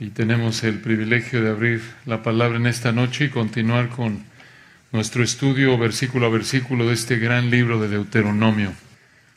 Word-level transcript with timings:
Y 0.00 0.08
tenemos 0.08 0.64
el 0.64 0.78
privilegio 0.80 1.44
de 1.44 1.50
abrir 1.50 1.82
la 2.06 2.22
palabra 2.22 2.56
en 2.56 2.66
esta 2.66 2.90
noche 2.90 3.26
y 3.26 3.28
continuar 3.28 3.90
con 3.90 4.24
nuestro 4.92 5.22
estudio 5.22 5.76
versículo 5.76 6.24
a 6.24 6.30
versículo 6.30 6.88
de 6.88 6.94
este 6.94 7.18
gran 7.18 7.50
libro 7.50 7.78
de 7.78 7.88
Deuteronomio. 7.88 8.72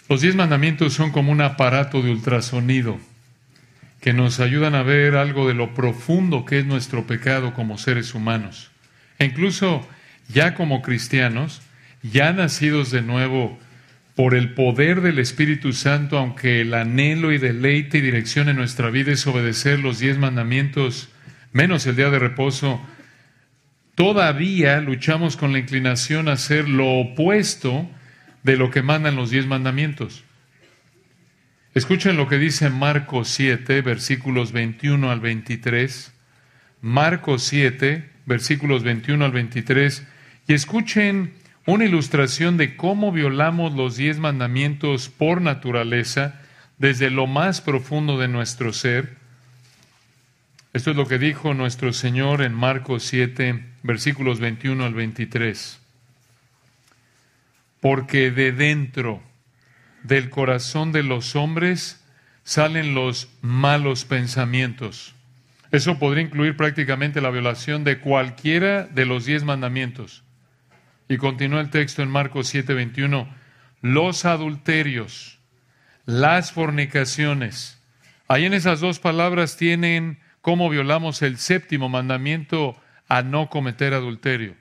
Los 0.08 0.22
diez 0.22 0.36
mandamientos 0.36 0.94
son 0.94 1.12
como 1.12 1.34
un 1.34 1.42
aparato 1.42 2.02
de 2.02 2.12
ultrasonido 2.12 2.98
que 4.00 4.14
nos 4.14 4.40
ayudan 4.40 4.74
a 4.74 4.84
ver 4.84 5.18
algo 5.18 5.50
de 5.50 5.54
lo 5.54 5.74
profundo 5.74 6.46
que 6.46 6.60
es 6.60 6.66
nuestro 6.66 7.06
pecado 7.06 7.54
como 7.54 7.78
seres 7.78 8.16
humanos. 8.16 8.72
E 9.20 9.26
incluso 9.26 9.86
ya 10.30 10.56
como 10.56 10.82
cristianos, 10.82 11.62
ya 12.04 12.32
nacidos 12.32 12.90
de 12.90 13.02
nuevo 13.02 13.60
por 14.16 14.36
el 14.36 14.54
poder 14.54 15.02
del 15.02 15.20
Espíritu 15.20 15.74
Santo, 15.74 16.18
aunque 16.18 16.62
el 16.62 16.74
anhelo 16.74 17.32
y 17.32 17.40
deleite 17.40 17.98
y 17.98 18.02
dirección 18.02 18.48
en 18.50 18.58
nuestra 18.58 18.90
vida 18.90 19.12
es 19.12 19.26
obedecer 19.26 19.80
los 19.80 20.00
diez 20.00 20.18
mandamientos, 20.18 21.10
menos 21.52 21.86
el 21.88 21.96
día 21.96 22.12
de 22.12 22.20
reposo, 22.20 22.80
todavía 23.96 24.80
luchamos 24.82 25.36
con 25.36 25.52
la 25.52 25.60
inclinación 25.60 26.28
a 26.28 26.34
hacer 26.34 26.70
lo 26.70 27.00
opuesto 27.00 27.90
de 28.44 28.58
lo 28.58 28.70
que 28.70 28.84
mandan 28.84 29.16
los 29.16 29.32
diez 29.32 29.48
mandamientos. 29.48 30.24
Escuchen 31.74 32.18
lo 32.18 32.28
que 32.28 32.38
dice 32.38 32.70
Marcos 32.70 33.30
7, 33.30 33.82
versículos 33.82 34.52
21 34.52 35.10
al 35.10 35.20
23. 35.22 36.14
Marcos 36.82 37.44
7, 37.44 38.10
versículos 38.28 38.84
21 38.84 39.26
al 39.26 39.32
23. 39.32 40.06
Y 40.48 40.54
escuchen 40.54 41.34
una 41.66 41.86
ilustración 41.86 42.58
de 42.58 42.76
cómo 42.76 43.12
violamos 43.12 43.74
los 43.74 43.96
diez 43.96 44.20
mandamientos 44.20 45.10
por 45.10 45.42
naturaleza 45.42 46.42
desde 46.78 47.10
lo 47.10 47.28
más 47.28 47.62
profundo 47.62 48.18
de 48.20 48.28
nuestro 48.28 48.74
ser. 48.74 49.16
Esto 50.74 50.92
es 50.92 50.98
lo 50.98 51.08
que 51.08 51.20
dijo 51.20 51.54
nuestro 51.54 51.94
Señor 51.94 52.42
en 52.42 52.54
Marcos 52.54 53.04
7, 53.04 53.64
versículos 53.84 54.40
21 54.40 54.84
al 54.84 54.94
23. 54.94 55.80
Porque 57.80 58.32
de 58.32 58.52
dentro 58.52 59.22
del 60.04 60.30
corazón 60.30 60.92
de 60.92 61.04
los 61.04 61.36
hombres 61.36 62.04
salen 62.44 62.94
los 62.94 63.30
malos 63.42 64.04
pensamientos. 64.04 65.16
Eso 65.72 65.98
podría 65.98 66.24
incluir 66.24 66.58
prácticamente 66.58 67.22
la 67.22 67.30
violación 67.30 67.84
de 67.84 68.00
cualquiera 68.00 68.84
de 68.84 69.06
los 69.06 69.26
diez 69.26 69.44
mandamientos. 69.44 70.24
Y 71.08 71.18
continúa 71.18 71.62
el 71.62 71.70
texto 71.70 72.02
en 72.02 72.10
Marcos 72.10 72.48
7:21, 72.54 73.28
los 73.82 74.26
adulterios, 74.26 75.40
las 76.06 76.52
fornicaciones. 76.52 77.82
Ahí 78.28 78.46
en 78.46 78.54
esas 78.54 78.80
dos 78.80 79.00
palabras 79.00 79.58
tienen 79.58 80.20
cómo 80.42 80.70
violamos 80.70 81.22
el 81.22 81.38
séptimo 81.38 81.90
mandamiento 81.90 82.76
a 83.08 83.22
no 83.22 83.50
cometer 83.50 83.94
adulterio. 83.94 84.56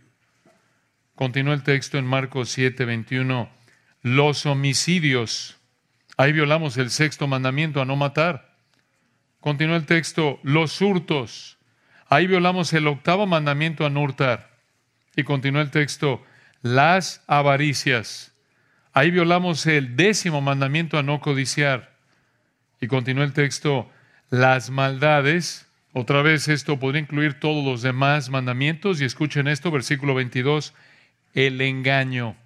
Continúa 1.15 1.55
el 1.55 1.63
texto 1.63 1.99
en 1.99 2.07
Marcos 2.07 2.57
7:21, 2.57 3.49
los 4.03 4.47
homicidios. 4.47 5.59
Ahí 6.17 6.33
violamos 6.33 6.77
el 6.77 6.91
sexto 6.91 7.27
mandamiento 7.27 7.81
a 7.81 7.85
no 7.85 7.97
matar. 7.97 8.57
Continúa 9.41 9.77
el 9.77 9.87
texto, 9.87 10.39
los 10.43 10.81
hurtos. 10.81 11.59
Ahí 12.09 12.27
violamos 12.27 12.73
el 12.73 12.87
octavo 12.87 13.27
mandamiento 13.27 13.87
a 13.87 13.91
no 13.91 14.03
hurtar. 14.03 14.51
Y 15.17 15.25
continúa 15.25 15.63
el 15.63 15.71
texto, 15.71 16.25
las 16.63 17.23
avaricias. 17.27 18.33
Ahí 18.93 19.11
violamos 19.11 19.67
el 19.67 19.97
décimo 19.97 20.41
mandamiento 20.41 20.99
a 20.99 21.03
no 21.03 21.21
codiciar. 21.21 21.93
Y 22.81 22.87
continúa 22.87 23.25
el 23.25 23.33
texto, 23.33 23.91
las 24.31 24.71
maldades. 24.71 25.69
Otra 25.93 26.23
vez 26.23 26.49
esto 26.49 26.79
podría 26.79 27.03
incluir 27.03 27.39
todos 27.39 27.65
los 27.65 27.83
demás 27.83 28.31
mandamientos. 28.31 29.01
Y 29.01 29.05
escuchen 29.05 29.49
esto, 29.49 29.71
versículo 29.71 30.15
22, 30.15 30.75
el 31.35 31.61
engaño. 31.61 32.37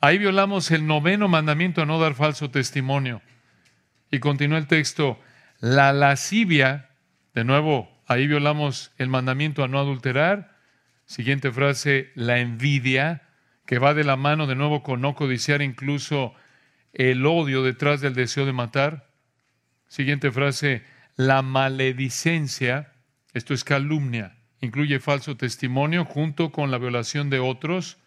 Ahí 0.00 0.18
violamos 0.18 0.70
el 0.70 0.86
noveno 0.86 1.28
mandamiento 1.28 1.82
a 1.82 1.86
no 1.86 1.98
dar 1.98 2.14
falso 2.14 2.50
testimonio. 2.50 3.22
Y 4.10 4.18
continúa 4.18 4.58
el 4.58 4.66
texto, 4.66 5.20
la 5.60 5.92
lascivia. 5.92 6.90
De 7.34 7.44
nuevo, 7.44 7.90
ahí 8.06 8.26
violamos 8.26 8.92
el 8.96 9.08
mandamiento 9.08 9.62
a 9.62 9.68
no 9.68 9.78
adulterar. 9.78 10.49
Siguiente 11.10 11.50
frase, 11.50 12.12
la 12.14 12.38
envidia, 12.38 13.22
que 13.66 13.80
va 13.80 13.94
de 13.94 14.04
la 14.04 14.14
mano 14.14 14.46
de 14.46 14.54
nuevo 14.54 14.84
con 14.84 15.00
no 15.00 15.16
codiciar 15.16 15.60
incluso 15.60 16.34
el 16.92 17.26
odio 17.26 17.64
detrás 17.64 18.00
del 18.00 18.14
deseo 18.14 18.46
de 18.46 18.52
matar. 18.52 19.08
Siguiente 19.88 20.30
frase, 20.30 20.84
la 21.16 21.42
maledicencia, 21.42 22.92
esto 23.32 23.54
es 23.54 23.64
calumnia, 23.64 24.36
incluye 24.60 25.00
falso 25.00 25.36
testimonio 25.36 26.04
junto 26.04 26.52
con 26.52 26.70
la 26.70 26.78
violación 26.78 27.28
de 27.28 27.40
otros. 27.40 27.98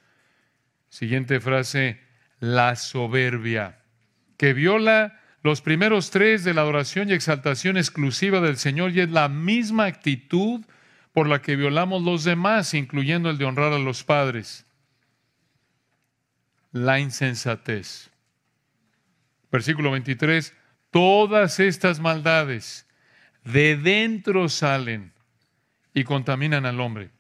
Siguiente 0.88 1.42
frase, 1.42 2.00
la 2.40 2.78
soberbia, 2.78 3.80
que 4.38 4.54
viola 4.54 5.20
los 5.42 5.60
primeros 5.60 6.10
tres 6.10 6.46
de 6.46 6.54
la 6.54 6.62
adoración 6.62 7.10
y 7.10 7.14
exaltación 7.14 7.76
exclusiva 7.76 8.40
del 8.40 8.56
Señor 8.56 8.92
y 8.92 9.02
es 9.02 9.10
la 9.10 9.28
misma 9.28 9.88
actitud 9.88 10.64
por 11.14 11.28
la 11.28 11.42
que 11.42 11.56
violamos 11.56 12.02
los 12.04 12.24
demás, 12.24 12.74
incluyendo 12.74 13.30
el 13.30 13.38
de 13.38 13.46
honrar 13.46 13.72
a 13.72 13.80
los 13.80 14.04
padres. 14.04 14.66
La 16.72 17.00
insensatez. 17.00 18.10
Versículo 19.52 19.92
23, 19.92 20.54
todas 20.90 21.60
estas 21.60 22.00
maldades 22.00 22.88
de 23.44 23.78
dentro 23.78 24.50
salen 24.50 25.14
y 25.94 26.04
contaminan 26.04 26.66
al 26.66 26.80
hombre. 26.80 27.12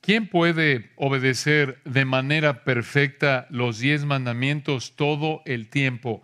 ¿Quién 0.00 0.28
puede 0.28 0.92
obedecer 0.96 1.80
de 1.84 2.04
manera 2.04 2.62
perfecta 2.62 3.46
los 3.50 3.78
diez 3.78 4.04
mandamientos 4.04 4.94
todo 4.96 5.42
el 5.46 5.68
tiempo? 5.70 6.22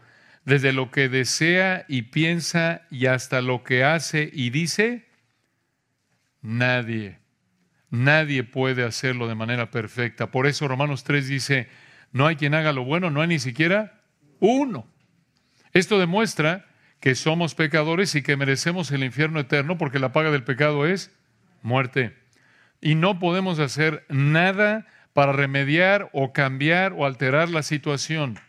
Desde 0.50 0.72
lo 0.72 0.90
que 0.90 1.08
desea 1.08 1.84
y 1.86 2.02
piensa 2.02 2.82
y 2.90 3.06
hasta 3.06 3.40
lo 3.40 3.62
que 3.62 3.84
hace 3.84 4.28
y 4.32 4.50
dice? 4.50 5.06
Nadie. 6.42 7.20
Nadie 7.88 8.42
puede 8.42 8.82
hacerlo 8.82 9.28
de 9.28 9.36
manera 9.36 9.70
perfecta. 9.70 10.32
Por 10.32 10.48
eso 10.48 10.66
Romanos 10.66 11.04
3 11.04 11.28
dice, 11.28 11.68
no 12.10 12.26
hay 12.26 12.34
quien 12.34 12.54
haga 12.54 12.72
lo 12.72 12.84
bueno, 12.84 13.10
no 13.10 13.20
hay 13.20 13.28
ni 13.28 13.38
siquiera 13.38 14.00
uno. 14.40 14.88
Esto 15.72 16.00
demuestra 16.00 16.66
que 16.98 17.14
somos 17.14 17.54
pecadores 17.54 18.16
y 18.16 18.22
que 18.22 18.36
merecemos 18.36 18.90
el 18.90 19.04
infierno 19.04 19.38
eterno 19.38 19.78
porque 19.78 20.00
la 20.00 20.12
paga 20.12 20.32
del 20.32 20.42
pecado 20.42 20.84
es 20.84 21.16
muerte. 21.62 22.16
Y 22.80 22.96
no 22.96 23.20
podemos 23.20 23.60
hacer 23.60 24.04
nada 24.08 24.88
para 25.12 25.32
remediar 25.32 26.10
o 26.12 26.32
cambiar 26.32 26.92
o 26.92 27.06
alterar 27.06 27.50
la 27.50 27.62
situación. 27.62 28.40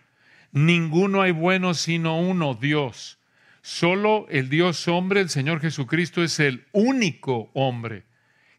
Ninguno 0.51 1.21
hay 1.21 1.31
bueno 1.31 1.73
sino 1.73 2.19
uno, 2.19 2.55
Dios. 2.55 3.19
Solo 3.61 4.25
el 4.29 4.49
Dios 4.49 4.87
hombre, 4.87 5.21
el 5.21 5.29
Señor 5.29 5.61
Jesucristo, 5.61 6.23
es 6.23 6.39
el 6.39 6.65
único 6.71 7.51
hombre 7.53 8.05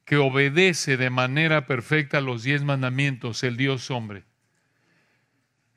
que 0.05 0.17
obedece 0.17 0.97
de 0.97 1.11
manera 1.11 1.67
perfecta 1.67 2.21
los 2.21 2.43
diez 2.43 2.63
mandamientos, 2.63 3.43
el 3.43 3.57
Dios 3.57 3.91
hombre. 3.91 4.25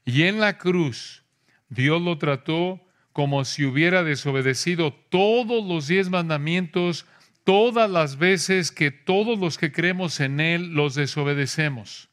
Y 0.06 0.24
en 0.24 0.40
la 0.40 0.58
cruz, 0.58 1.24
Dios 1.70 2.02
lo 2.02 2.18
trató 2.18 2.82
como 3.12 3.46
si 3.46 3.66
hubiera 3.66 4.04
desobedecido 4.04 4.94
todos 4.94 5.66
los 5.66 5.88
diez 5.88 6.10
mandamientos 6.10 7.06
todas 7.46 7.90
las 7.90 8.18
veces 8.18 8.72
que 8.72 8.92
todos 8.92 9.40
los 9.40 9.58
que 9.58 9.72
creemos 9.72 10.20
en 10.20 10.40
Él 10.42 10.74
los 10.74 10.96
desobedecemos 10.96 12.10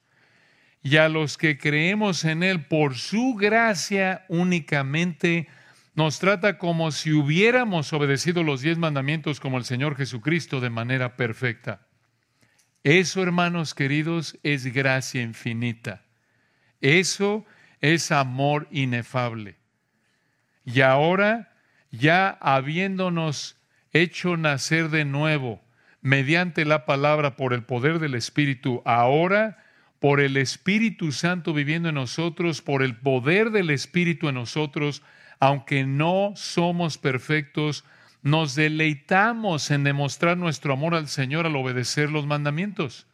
y 0.82 0.96
a 0.96 1.08
los 1.08 1.38
que 1.38 1.58
creemos 1.58 2.24
en 2.24 2.42
Él 2.42 2.64
por 2.66 2.96
su 2.96 3.34
gracia 3.34 4.24
únicamente, 4.28 5.48
nos 5.94 6.18
trata 6.18 6.58
como 6.58 6.90
si 6.90 7.12
hubiéramos 7.12 7.92
obedecido 7.92 8.42
los 8.42 8.62
diez 8.62 8.78
mandamientos 8.78 9.40
como 9.40 9.58
el 9.58 9.64
Señor 9.64 9.96
Jesucristo 9.96 10.60
de 10.60 10.70
manera 10.70 11.16
perfecta. 11.16 11.86
Eso, 12.82 13.22
hermanos 13.22 13.74
queridos, 13.74 14.38
es 14.42 14.66
gracia 14.72 15.22
infinita. 15.22 16.02
Eso 16.80 17.44
es 17.80 18.10
amor 18.10 18.66
inefable. 18.72 19.56
Y 20.64 20.80
ahora, 20.80 21.54
ya 21.90 22.30
habiéndonos 22.40 23.56
hecho 23.92 24.36
nacer 24.36 24.88
de 24.88 25.04
nuevo 25.04 25.62
mediante 26.00 26.64
la 26.64 26.86
palabra 26.86 27.36
por 27.36 27.52
el 27.52 27.62
poder 27.62 28.00
del 28.00 28.14
Espíritu, 28.14 28.82
ahora 28.84 29.62
por 30.02 30.18
el 30.18 30.36
Espíritu 30.36 31.12
Santo 31.12 31.54
viviendo 31.54 31.90
en 31.90 31.94
nosotros, 31.94 32.60
por 32.60 32.82
el 32.82 32.96
poder 32.96 33.52
del 33.52 33.70
Espíritu 33.70 34.28
en 34.28 34.34
nosotros, 34.34 35.00
aunque 35.38 35.84
no 35.84 36.32
somos 36.34 36.98
perfectos, 36.98 37.84
nos 38.20 38.56
deleitamos 38.56 39.70
en 39.70 39.84
demostrar 39.84 40.36
nuestro 40.36 40.72
amor 40.72 40.96
al 40.96 41.06
Señor 41.06 41.46
al 41.46 41.54
obedecer 41.54 42.10
los 42.10 42.26
mandamientos. 42.26 43.06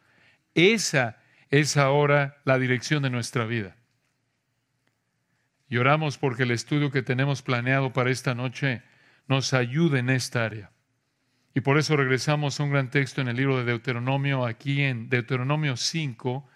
Esa 0.54 1.18
es 1.50 1.76
ahora 1.76 2.38
la 2.46 2.58
dirección 2.58 3.02
de 3.02 3.10
nuestra 3.10 3.44
vida. 3.44 3.76
Y 5.68 5.76
oramos 5.76 6.16
porque 6.16 6.44
el 6.44 6.52
estudio 6.52 6.90
que 6.90 7.02
tenemos 7.02 7.42
planeado 7.42 7.92
para 7.92 8.10
esta 8.10 8.34
noche 8.34 8.80
nos 9.26 9.52
ayude 9.52 9.98
en 9.98 10.08
esta 10.08 10.46
área. 10.46 10.70
Y 11.52 11.60
por 11.60 11.76
eso 11.76 11.98
regresamos 11.98 12.58
a 12.58 12.62
un 12.62 12.70
gran 12.70 12.88
texto 12.88 13.20
en 13.20 13.28
el 13.28 13.36
libro 13.36 13.58
de 13.58 13.64
Deuteronomio, 13.64 14.46
aquí 14.46 14.80
en 14.80 15.10
Deuteronomio 15.10 15.76
5, 15.76 16.48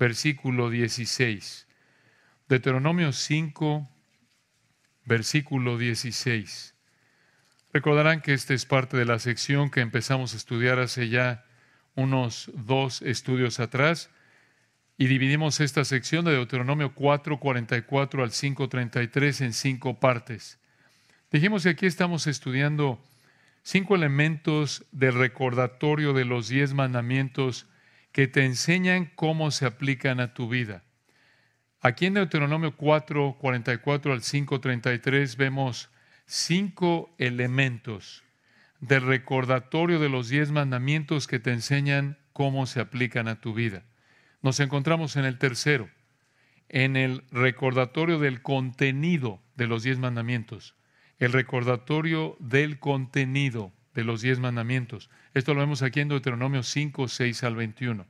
versículo 0.00 0.70
16. 0.70 1.68
Deuteronomio 2.48 3.12
5, 3.12 3.86
versículo 5.04 5.76
16. 5.76 6.74
Recordarán 7.74 8.22
que 8.22 8.32
esta 8.32 8.54
es 8.54 8.64
parte 8.64 8.96
de 8.96 9.04
la 9.04 9.18
sección 9.18 9.70
que 9.70 9.80
empezamos 9.80 10.32
a 10.32 10.38
estudiar 10.38 10.78
hace 10.78 11.10
ya 11.10 11.44
unos 11.94 12.50
dos 12.54 13.02
estudios 13.02 13.60
atrás 13.60 14.08
y 14.96 15.06
dividimos 15.06 15.60
esta 15.60 15.84
sección 15.84 16.24
de 16.24 16.32
Deuteronomio 16.32 16.94
4, 16.94 17.38
44 17.38 18.22
al 18.22 18.30
5, 18.32 18.68
33 18.70 19.40
en 19.42 19.52
cinco 19.52 20.00
partes. 20.00 20.58
Dijimos 21.30 21.64
que 21.64 21.70
aquí 21.70 21.84
estamos 21.84 22.26
estudiando 22.26 22.98
cinco 23.62 23.96
elementos 23.96 24.82
del 24.92 25.12
recordatorio 25.12 26.14
de 26.14 26.24
los 26.24 26.48
diez 26.48 26.72
mandamientos 26.72 27.66
que 28.12 28.28
te 28.28 28.44
enseñan 28.44 29.10
cómo 29.14 29.50
se 29.50 29.66
aplican 29.66 30.20
a 30.20 30.34
tu 30.34 30.48
vida. 30.48 30.82
Aquí 31.80 32.06
en 32.06 32.14
Deuteronomio 32.14 32.76
4, 32.76 33.36
44 33.38 34.12
al 34.12 34.22
5, 34.22 34.60
33 34.60 35.36
vemos 35.36 35.90
cinco 36.26 37.14
elementos 37.18 38.22
del 38.80 39.02
recordatorio 39.02 39.98
de 39.98 40.08
los 40.08 40.28
diez 40.28 40.50
mandamientos 40.50 41.26
que 41.26 41.38
te 41.38 41.52
enseñan 41.52 42.18
cómo 42.32 42.66
se 42.66 42.80
aplican 42.80 43.28
a 43.28 43.40
tu 43.40 43.54
vida. 43.54 43.82
Nos 44.42 44.60
encontramos 44.60 45.16
en 45.16 45.24
el 45.24 45.38
tercero, 45.38 45.88
en 46.68 46.96
el 46.96 47.24
recordatorio 47.30 48.18
del 48.18 48.42
contenido 48.42 49.40
de 49.56 49.66
los 49.66 49.82
diez 49.82 49.98
mandamientos 49.98 50.74
el 51.20 51.32
recordatorio 51.32 52.36
del 52.40 52.80
contenido 52.80 53.72
de 53.94 54.04
los 54.04 54.22
diez 54.22 54.38
mandamientos. 54.38 55.10
Esto 55.34 55.54
lo 55.54 55.60
vemos 55.60 55.82
aquí 55.82 56.00
en 56.00 56.08
Deuteronomio 56.08 56.62
5, 56.62 57.08
6 57.08 57.44
al 57.44 57.56
21. 57.56 58.06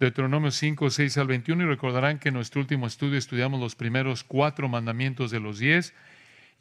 Deuteronomio 0.00 0.50
5, 0.50 0.90
6 0.90 1.18
al 1.18 1.26
21 1.26 1.64
y 1.64 1.66
recordarán 1.66 2.18
que 2.18 2.28
en 2.28 2.34
nuestro 2.34 2.60
último 2.60 2.86
estudio 2.86 3.18
estudiamos 3.18 3.60
los 3.60 3.74
primeros 3.74 4.22
cuatro 4.22 4.68
mandamientos 4.68 5.30
de 5.30 5.40
los 5.40 5.58
diez 5.58 5.92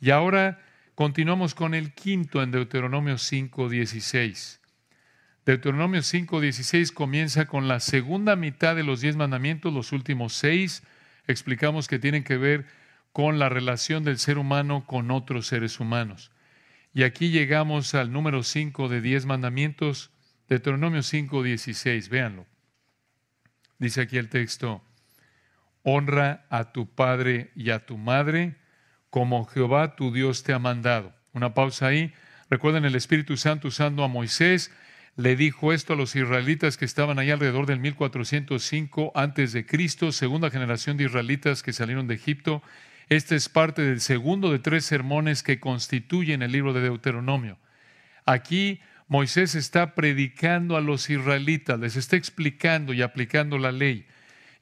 y 0.01 0.09
ahora 0.09 0.59
continuamos 0.95 1.53
con 1.53 1.75
el 1.75 1.93
quinto 1.93 2.41
en 2.41 2.51
Deuteronomio 2.51 3.19
5, 3.19 3.69
16. 3.69 4.59
Deuteronomio 5.45 6.01
5, 6.01 6.41
16 6.41 6.91
comienza 6.91 7.45
con 7.45 7.67
la 7.67 7.79
segunda 7.79 8.35
mitad 8.35 8.75
de 8.75 8.83
los 8.83 9.01
diez 9.01 9.15
mandamientos, 9.15 9.71
los 9.71 9.91
últimos 9.91 10.33
seis 10.33 10.83
explicamos 11.27 11.87
que 11.87 11.99
tienen 11.99 12.23
que 12.23 12.37
ver 12.37 12.65
con 13.11 13.39
la 13.39 13.49
relación 13.49 14.03
del 14.03 14.17
ser 14.17 14.37
humano 14.39 14.85
con 14.85 15.11
otros 15.11 15.47
seres 15.47 15.79
humanos. 15.79 16.31
Y 16.93 17.03
aquí 17.03 17.29
llegamos 17.29 17.93
al 17.93 18.11
número 18.11 18.43
5 18.43 18.89
de 18.89 19.01
10 19.01 19.25
mandamientos, 19.25 20.11
Deuteronomio 20.49 21.03
5, 21.03 21.43
16, 21.43 22.09
véanlo. 22.09 22.45
Dice 23.79 24.01
aquí 24.01 24.17
el 24.17 24.29
texto, 24.29 24.83
honra 25.83 26.45
a 26.49 26.71
tu 26.71 26.89
padre 26.89 27.51
y 27.55 27.69
a 27.69 27.85
tu 27.85 27.97
madre 27.97 28.57
como 29.09 29.45
Jehová 29.45 29.95
tu 29.95 30.11
Dios 30.11 30.43
te 30.43 30.53
ha 30.53 30.59
mandado. 30.59 31.13
Una 31.33 31.53
pausa 31.53 31.87
ahí. 31.87 32.13
Recuerden 32.49 32.85
el 32.85 32.95
Espíritu 32.95 33.37
Santo 33.37 33.67
usando 33.67 34.03
a 34.03 34.07
Moisés, 34.07 34.71
le 35.15 35.35
dijo 35.35 35.73
esto 35.73 35.93
a 35.93 35.95
los 35.95 36.15
israelitas 36.15 36.77
que 36.77 36.85
estaban 36.85 37.19
ahí 37.19 37.31
alrededor 37.31 37.65
del 37.65 37.79
1405 37.79 39.11
antes 39.15 39.51
de 39.51 39.65
Cristo, 39.65 40.11
segunda 40.11 40.49
generación 40.49 40.97
de 40.97 41.05
israelitas 41.05 41.63
que 41.63 41.73
salieron 41.73 42.07
de 42.07 42.15
Egipto 42.15 42.61
este 43.09 43.35
es 43.35 43.49
parte 43.49 43.81
del 43.81 44.01
segundo 44.01 44.51
de 44.51 44.59
tres 44.59 44.85
sermones 44.85 45.43
que 45.43 45.59
constituyen 45.59 46.41
el 46.41 46.51
libro 46.51 46.73
de 46.73 46.81
Deuteronomio. 46.81 47.57
Aquí 48.25 48.81
Moisés 49.07 49.55
está 49.55 49.95
predicando 49.95 50.75
a 50.75 50.81
los 50.81 51.09
israelitas, 51.09 51.79
les 51.79 51.95
está 51.95 52.17
explicando 52.17 52.93
y 52.93 53.01
aplicando 53.01 53.57
la 53.57 53.71
ley. 53.71 54.05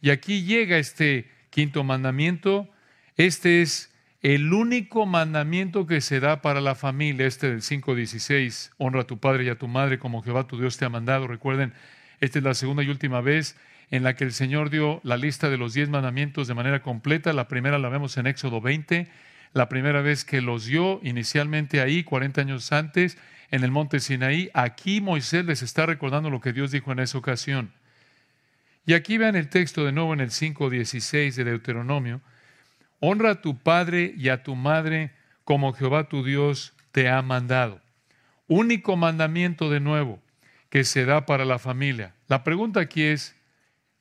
Y 0.01 0.11
aquí 0.11 0.43
llega 0.43 0.77
este 0.77 1.29
quinto 1.49 1.83
mandamiento. 1.83 2.69
Este 3.17 3.63
es 3.63 3.91
el 4.21 4.53
único 4.53 5.07
mandamiento 5.07 5.87
que 5.87 6.01
se 6.01 6.19
da 6.19 6.41
para 6.41 6.61
la 6.61 6.75
familia, 6.75 7.25
este 7.25 7.49
del 7.49 7.61
5.16, 7.61 8.71
honra 8.77 9.01
a 9.01 9.07
tu 9.07 9.19
padre 9.19 9.45
y 9.45 9.49
a 9.49 9.57
tu 9.57 9.67
madre 9.67 9.97
como 9.97 10.21
Jehová 10.21 10.45
tu 10.45 10.59
Dios 10.59 10.77
te 10.77 10.85
ha 10.85 10.89
mandado. 10.89 11.27
Recuerden, 11.27 11.73
esta 12.19 12.39
es 12.39 12.43
la 12.43 12.53
segunda 12.53 12.83
y 12.83 12.89
última 12.89 13.21
vez 13.21 13.55
en 13.91 14.03
la 14.03 14.15
que 14.15 14.23
el 14.23 14.33
Señor 14.33 14.69
dio 14.69 14.99
la 15.03 15.17
lista 15.17 15.49
de 15.49 15.57
los 15.57 15.73
diez 15.73 15.89
mandamientos 15.89 16.47
de 16.47 16.53
manera 16.53 16.81
completa. 16.81 17.33
La 17.33 17.47
primera 17.47 17.79
la 17.79 17.89
vemos 17.89 18.17
en 18.17 18.27
Éxodo 18.27 18.61
20, 18.61 19.07
la 19.53 19.69
primera 19.69 20.01
vez 20.01 20.25
que 20.25 20.41
los 20.41 20.65
dio 20.65 20.99
inicialmente 21.03 21.81
ahí, 21.81 22.03
40 22.03 22.41
años 22.41 22.71
antes, 22.71 23.17
en 23.51 23.63
el 23.63 23.71
monte 23.71 23.99
Sinaí. 23.99 24.49
Aquí 24.53 25.01
Moisés 25.01 25.45
les 25.45 25.61
está 25.61 25.85
recordando 25.85 26.29
lo 26.29 26.41
que 26.41 26.53
Dios 26.53 26.71
dijo 26.71 26.91
en 26.91 26.99
esa 26.99 27.17
ocasión. 27.17 27.71
Y 28.85 28.93
aquí 28.93 29.17
vean 29.17 29.35
el 29.35 29.49
texto 29.49 29.83
de 29.85 29.91
nuevo 29.91 30.13
en 30.13 30.19
el 30.19 30.29
5.16 30.29 31.33
de 31.33 31.43
Deuteronomio. 31.43 32.21
Honra 32.99 33.31
a 33.31 33.41
tu 33.41 33.57
padre 33.57 34.13
y 34.17 34.29
a 34.29 34.43
tu 34.43 34.55
madre 34.55 35.11
como 35.43 35.73
Jehová 35.73 36.07
tu 36.07 36.23
Dios 36.23 36.73
te 36.91 37.09
ha 37.09 37.21
mandado. 37.21 37.81
Único 38.47 38.95
mandamiento 38.95 39.69
de 39.69 39.79
nuevo 39.79 40.21
que 40.69 40.83
se 40.83 41.05
da 41.05 41.25
para 41.25 41.45
la 41.45 41.59
familia. 41.59 42.13
La 42.27 42.43
pregunta 42.43 42.79
aquí 42.79 43.03
es, 43.03 43.35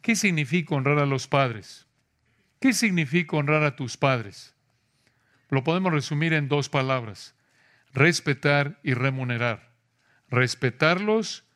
¿Qué 0.05 0.17
significa 0.17 0.75
honrar 0.75 0.99
a 0.99 1.07
los 1.07 1.29
padres? 1.29 1.87
¿Qué 2.61 2.75
significa 2.75 3.39
honrar 3.39 3.63
a 3.63 3.75
tus 3.75 3.97
padres? 3.97 4.55
Lo 5.49 5.65
podemos 5.65 5.95
resumir 5.95 6.35
en 6.35 6.47
dos 6.47 6.69
palabras, 6.69 7.35
respetar 7.95 8.79
y 8.83 8.93
remunerar. 8.93 9.71
Respetarlos 10.29 11.47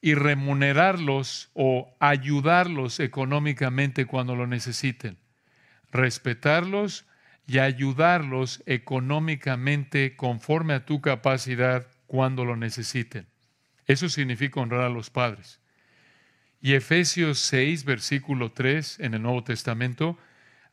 y 0.00 0.14
remunerarlos 0.14 1.50
o 1.54 1.92
ayudarlos 1.98 3.00
económicamente 3.00 4.06
cuando 4.06 4.36
lo 4.36 4.46
necesiten. 4.46 5.18
Respetarlos 5.90 7.04
y 7.48 7.58
ayudarlos 7.58 8.62
económicamente 8.66 10.14
conforme 10.14 10.74
a 10.74 10.86
tu 10.86 11.00
capacidad 11.00 11.88
cuando 12.06 12.44
lo 12.44 12.54
necesiten. 12.54 13.26
Eso 13.86 14.08
significa 14.08 14.60
honrar 14.60 14.82
a 14.82 14.88
los 14.88 15.10
padres. 15.10 15.58
Y 16.60 16.74
Efesios 16.74 17.38
6, 17.40 17.84
versículo 17.84 18.52
3 18.52 19.00
en 19.00 19.14
el 19.14 19.22
Nuevo 19.22 19.44
Testamento, 19.44 20.18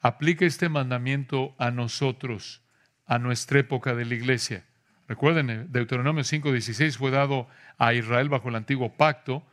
aplica 0.02 0.46
este 0.46 0.70
mandamiento 0.70 1.56
a 1.58 1.72
nosotros, 1.72 2.62
a 3.06 3.20
nuestra 3.20 3.60
época 3.60 3.94
de 3.94 4.06
la 4.06 4.16
iglesia. 4.16 4.66
Recuerden, 5.08 5.72
Deuteronomio 5.72 6.24
16 6.24 6.98
fue 6.98 7.12
dado 7.12 7.48
a 7.78 7.94
Israel 7.94 8.30
bajo 8.30 8.50
el 8.50 8.56
antiguo 8.56 8.98
pacto. 8.98 9.46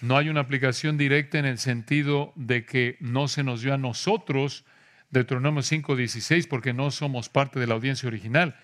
No 0.00 0.16
hay 0.16 0.30
una 0.30 0.40
aplicación 0.40 0.96
directa 0.96 1.38
en 1.38 1.44
el 1.44 1.58
sentido 1.58 2.32
de 2.36 2.64
que 2.64 2.96
no 3.00 3.28
se 3.28 3.42
nos 3.44 3.60
dio 3.60 3.74
a 3.74 3.78
nosotros 3.78 4.64
Deuteronomio 5.10 5.62
16 5.62 6.46
porque 6.46 6.72
no 6.72 6.90
somos 6.90 7.28
parte 7.28 7.60
de 7.60 7.66
la 7.66 7.74
audiencia 7.74 8.06
original. 8.06 8.56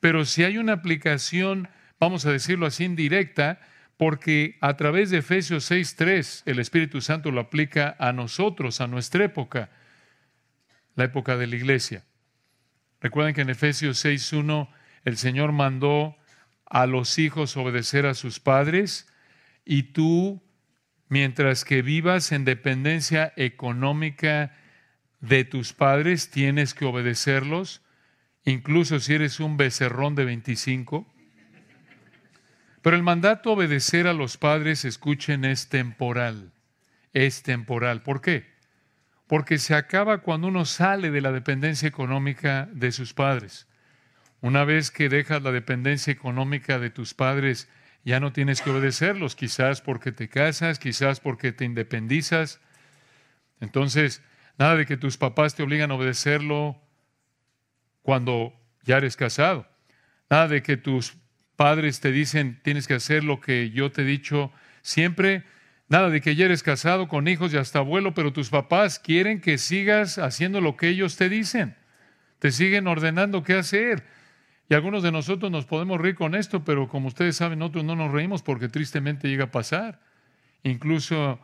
Pero 0.00 0.24
si 0.24 0.44
hay 0.44 0.58
una 0.58 0.74
aplicación, 0.74 1.68
vamos 1.98 2.26
a 2.26 2.30
decirlo 2.30 2.66
así, 2.66 2.84
indirecta, 2.84 3.60
porque 3.96 4.56
a 4.60 4.76
través 4.76 5.10
de 5.10 5.18
Efesios 5.18 5.70
6.3 5.70 6.42
el 6.46 6.58
Espíritu 6.58 7.00
Santo 7.00 7.30
lo 7.30 7.40
aplica 7.40 7.96
a 7.98 8.12
nosotros, 8.12 8.80
a 8.80 8.86
nuestra 8.86 9.24
época, 9.24 9.70
la 10.96 11.04
época 11.04 11.36
de 11.36 11.46
la 11.46 11.56
iglesia. 11.56 12.04
Recuerden 13.00 13.34
que 13.34 13.42
en 13.42 13.50
Efesios 13.50 14.04
6.1 14.04 14.68
el 15.04 15.16
Señor 15.16 15.52
mandó 15.52 16.16
a 16.64 16.86
los 16.86 17.18
hijos 17.18 17.56
obedecer 17.56 18.06
a 18.06 18.14
sus 18.14 18.40
padres 18.40 19.06
y 19.64 19.84
tú, 19.84 20.42
mientras 21.08 21.64
que 21.64 21.82
vivas 21.82 22.32
en 22.32 22.44
dependencia 22.44 23.32
económica 23.36 24.56
de 25.20 25.44
tus 25.44 25.72
padres, 25.72 26.30
tienes 26.30 26.74
que 26.74 26.84
obedecerlos, 26.84 27.82
incluso 28.44 28.98
si 29.00 29.14
eres 29.14 29.40
un 29.40 29.56
becerrón 29.56 30.14
de 30.14 30.24
25 30.24 31.13
pero 32.84 32.96
el 32.96 33.02
mandato 33.02 33.52
obedecer 33.52 34.06
a 34.06 34.12
los 34.12 34.36
padres, 34.36 34.84
escuchen, 34.84 35.46
es 35.46 35.70
temporal. 35.70 36.52
Es 37.14 37.42
temporal. 37.42 38.02
¿Por 38.02 38.20
qué? 38.20 38.44
Porque 39.26 39.56
se 39.56 39.74
acaba 39.74 40.18
cuando 40.18 40.48
uno 40.48 40.66
sale 40.66 41.10
de 41.10 41.22
la 41.22 41.32
dependencia 41.32 41.88
económica 41.88 42.68
de 42.74 42.92
sus 42.92 43.14
padres. 43.14 43.66
Una 44.42 44.66
vez 44.66 44.90
que 44.90 45.08
dejas 45.08 45.42
la 45.42 45.50
dependencia 45.50 46.12
económica 46.12 46.78
de 46.78 46.90
tus 46.90 47.14
padres, 47.14 47.70
ya 48.04 48.20
no 48.20 48.34
tienes 48.34 48.60
que 48.60 48.68
obedecerlos, 48.68 49.34
quizás 49.34 49.80
porque 49.80 50.12
te 50.12 50.28
casas, 50.28 50.78
quizás 50.78 51.20
porque 51.20 51.52
te 51.52 51.64
independizas. 51.64 52.60
Entonces, 53.60 54.20
nada 54.58 54.76
de 54.76 54.84
que 54.84 54.98
tus 54.98 55.16
papás 55.16 55.54
te 55.54 55.62
obligan 55.62 55.90
a 55.90 55.94
obedecerlo 55.94 56.78
cuando 58.02 58.52
ya 58.82 58.98
eres 58.98 59.16
casado. 59.16 59.66
Nada 60.28 60.48
de 60.48 60.62
que 60.62 60.76
tus 60.76 61.16
padres 61.56 62.00
te 62.00 62.12
dicen, 62.12 62.60
tienes 62.62 62.86
que 62.86 62.94
hacer 62.94 63.24
lo 63.24 63.40
que 63.40 63.70
yo 63.70 63.90
te 63.90 64.02
he 64.02 64.04
dicho 64.04 64.52
siempre. 64.82 65.44
Nada 65.88 66.10
de 66.10 66.20
que 66.20 66.34
ya 66.34 66.46
eres 66.46 66.62
casado 66.62 67.08
con 67.08 67.28
hijos 67.28 67.52
y 67.52 67.56
hasta 67.56 67.80
abuelo, 67.80 68.14
pero 68.14 68.32
tus 68.32 68.50
papás 68.50 68.98
quieren 68.98 69.40
que 69.40 69.58
sigas 69.58 70.18
haciendo 70.18 70.60
lo 70.60 70.76
que 70.76 70.88
ellos 70.88 71.16
te 71.16 71.28
dicen. 71.28 71.76
Te 72.38 72.50
siguen 72.50 72.86
ordenando 72.86 73.42
qué 73.42 73.54
hacer. 73.54 74.04
Y 74.68 74.74
algunos 74.74 75.02
de 75.02 75.12
nosotros 75.12 75.52
nos 75.52 75.66
podemos 75.66 76.00
reír 76.00 76.14
con 76.14 76.34
esto, 76.34 76.64
pero 76.64 76.88
como 76.88 77.08
ustedes 77.08 77.36
saben, 77.36 77.58
nosotros 77.58 77.84
no 77.84 77.96
nos 77.96 78.12
reímos 78.12 78.42
porque 78.42 78.68
tristemente 78.68 79.28
llega 79.28 79.44
a 79.44 79.50
pasar. 79.50 80.00
Incluso 80.62 81.38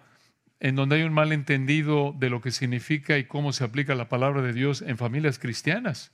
en 0.59 0.77
donde 0.77 0.97
hay 0.97 1.03
un 1.03 1.13
malentendido 1.13 2.15
de 2.19 2.31
lo 2.31 2.41
que 2.41 2.51
significa 2.51 3.19
y 3.19 3.25
cómo 3.25 3.53
se 3.53 3.65
aplica 3.65 3.95
la 3.95 4.09
palabra 4.09 4.43
de 4.43 4.53
Dios 4.53 4.83
en 4.83 4.99
familias 4.99 5.39
cristianas. 5.39 6.13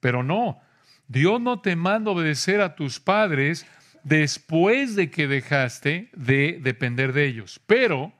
Pero 0.00 0.22
no, 0.22 0.60
Dios 1.08 1.40
no 1.40 1.60
te 1.60 1.74
manda 1.74 2.10
obedecer 2.10 2.60
a 2.60 2.76
tus 2.76 3.00
padres 3.00 3.66
después 4.04 4.94
de 4.94 5.10
que 5.10 5.26
dejaste 5.26 6.10
de 6.14 6.60
depender 6.62 7.12
de 7.12 7.26
ellos. 7.26 7.60
Pero 7.66 8.12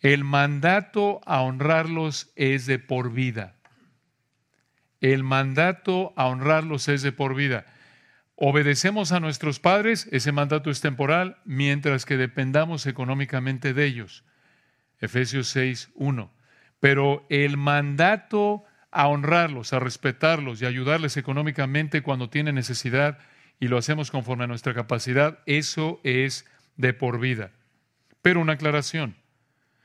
el 0.00 0.24
mandato 0.24 1.20
a 1.24 1.40
honrarlos 1.40 2.32
es 2.36 2.66
de 2.66 2.78
por 2.78 3.12
vida. 3.12 3.54
El 5.00 5.22
mandato 5.22 6.12
a 6.16 6.26
honrarlos 6.26 6.88
es 6.88 7.02
de 7.02 7.12
por 7.12 7.34
vida. 7.34 7.66
Obedecemos 8.34 9.12
a 9.12 9.20
nuestros 9.20 9.60
padres, 9.60 10.08
ese 10.10 10.32
mandato 10.32 10.70
es 10.70 10.80
temporal, 10.80 11.38
mientras 11.44 12.04
que 12.04 12.16
dependamos 12.16 12.86
económicamente 12.86 13.72
de 13.72 13.86
ellos. 13.86 14.24
Efesios 15.00 15.48
6, 15.48 15.90
1. 15.94 16.30
Pero 16.80 17.26
el 17.30 17.56
mandato 17.56 18.64
a 18.96 19.08
honrarlos, 19.08 19.74
a 19.74 19.78
respetarlos 19.78 20.62
y 20.62 20.64
ayudarles 20.64 21.18
económicamente 21.18 22.02
cuando 22.02 22.30
tienen 22.30 22.54
necesidad 22.54 23.18
y 23.60 23.68
lo 23.68 23.76
hacemos 23.76 24.10
conforme 24.10 24.44
a 24.44 24.46
nuestra 24.46 24.72
capacidad, 24.72 25.40
eso 25.44 26.00
es 26.02 26.46
de 26.78 26.94
por 26.94 27.20
vida. 27.20 27.50
Pero 28.22 28.40
una 28.40 28.54
aclaración, 28.54 29.16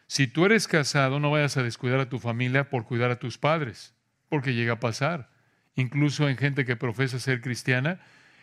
si 0.07 0.27
tú 0.27 0.45
eres 0.45 0.69
casado, 0.69 1.19
no 1.19 1.29
vayas 1.29 1.57
a 1.57 1.63
descuidar 1.63 1.99
a 1.99 2.07
tu 2.07 2.19
familia 2.19 2.69
por 2.69 2.85
cuidar 2.85 3.11
a 3.11 3.19
tus 3.19 3.37
padres, 3.37 3.93
porque 4.29 4.53
llega 4.53 4.73
a 4.73 4.79
pasar. 4.79 5.29
Incluso 5.75 6.29
en 6.29 6.37
gente 6.37 6.63
que 6.63 6.77
profesa 6.77 7.19
ser 7.19 7.41
cristiana, 7.41 7.99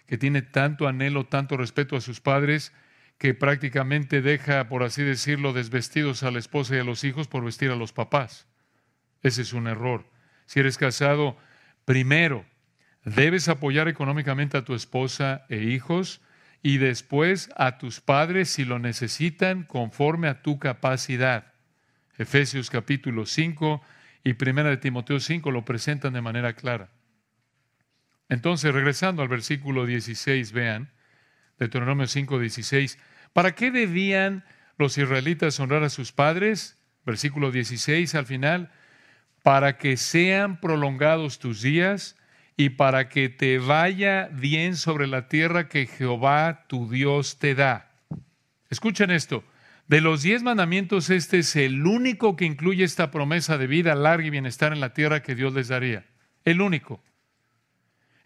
que 0.06 0.18
tiene 0.18 0.42
tanto 0.42 0.87
anhelo, 0.87 1.25
tanto 1.25 1.56
respeto 1.56 1.96
a 1.96 2.02
sus 2.02 2.20
padres, 2.20 2.75
que 3.16 3.32
prácticamente 3.32 4.20
deja, 4.20 4.68
por 4.68 4.82
así 4.82 5.02
decirlo, 5.02 5.54
desvestidos 5.54 6.25
a 6.25 6.30
la 6.30 6.38
esposa 6.38 6.76
y 6.76 6.80
a 6.80 6.84
los 6.84 7.04
hijos 7.04 7.26
por 7.26 7.42
vestir 7.42 7.70
a 7.70 7.76
los 7.76 7.94
papás. 7.94 8.46
Ese 9.22 9.40
es 9.40 9.54
un 9.54 9.66
error. 9.66 10.17
Si 10.49 10.61
eres 10.61 10.78
casado, 10.78 11.37
primero 11.85 12.47
debes 13.05 13.50
apoyar 13.50 13.87
económicamente 13.87 14.57
a 14.57 14.64
tu 14.64 14.75
esposa 14.75 15.45
e 15.50 15.59
hijos 15.59 16.23
y 16.62 16.78
después 16.78 17.50
a 17.55 17.76
tus 17.76 18.00
padres 18.00 18.49
si 18.49 18.64
lo 18.64 18.78
necesitan 18.78 19.64
conforme 19.64 20.26
a 20.26 20.40
tu 20.40 20.59
capacidad. 20.59 21.52
Efesios 22.17 22.71
capítulo 22.71 23.26
5 23.26 23.83
y 24.25 24.33
Primera 24.33 24.71
de 24.71 24.78
Timoteo 24.78 25.21
5 25.21 25.50
lo 25.50 25.67
presentan 25.67 26.14
de 26.14 26.23
manera 26.23 26.55
clara. 26.55 26.88
Entonces, 28.31 28.73
regresando 28.73 29.21
al 29.21 29.28
versículo 29.28 29.85
16, 29.85 30.52
vean, 30.52 30.90
Deuteronomio 31.59 32.07
5, 32.07 32.38
16. 32.38 32.99
¿Para 33.35 33.55
qué 33.55 33.71
debían 33.71 34.47
los 34.78 34.97
israelitas 34.97 35.61
honrar 35.61 35.85
a 35.85 35.90
sus 35.90 36.12
padres? 36.12 36.78
Versículo 37.05 37.50
16 37.50 38.14
al 38.14 38.25
final. 38.25 38.73
Para 39.49 39.78
que 39.78 39.97
sean 39.97 40.61
prolongados 40.61 41.38
tus 41.38 41.62
días 41.62 42.17
y 42.59 42.69
para 42.69 43.09
que 43.09 43.31
te 43.31 43.59
vaya 43.59 44.28
bien 44.31 44.76
sobre 44.76 45.07
la 45.07 45.26
tierra 45.26 45.71
que 45.71 45.87
Jehová 45.87 46.67
tu 46.69 46.90
Dios 46.90 47.38
te 47.38 47.55
da. 47.55 47.90
Escuchen 48.69 49.11
esto. 49.11 49.43
De 49.87 50.02
los 50.02 50.23
diez 50.23 50.43
mandamientos, 50.43 51.09
este 51.09 51.38
es 51.38 51.57
el 51.57 51.87
único 51.87 52.37
que 52.37 52.45
incluye 52.45 52.85
esta 52.85 53.11
promesa 53.11 53.57
de 53.57 53.67
vida 53.67 53.95
larga 53.95 54.26
y 54.26 54.28
bienestar 54.28 54.75
en 54.75 54.81
la 54.81 54.93
tierra 54.93 55.23
que 55.23 55.35
Dios 55.35 55.55
les 55.55 55.69
daría. 55.69 56.05
El 56.45 56.61
único. 56.61 57.02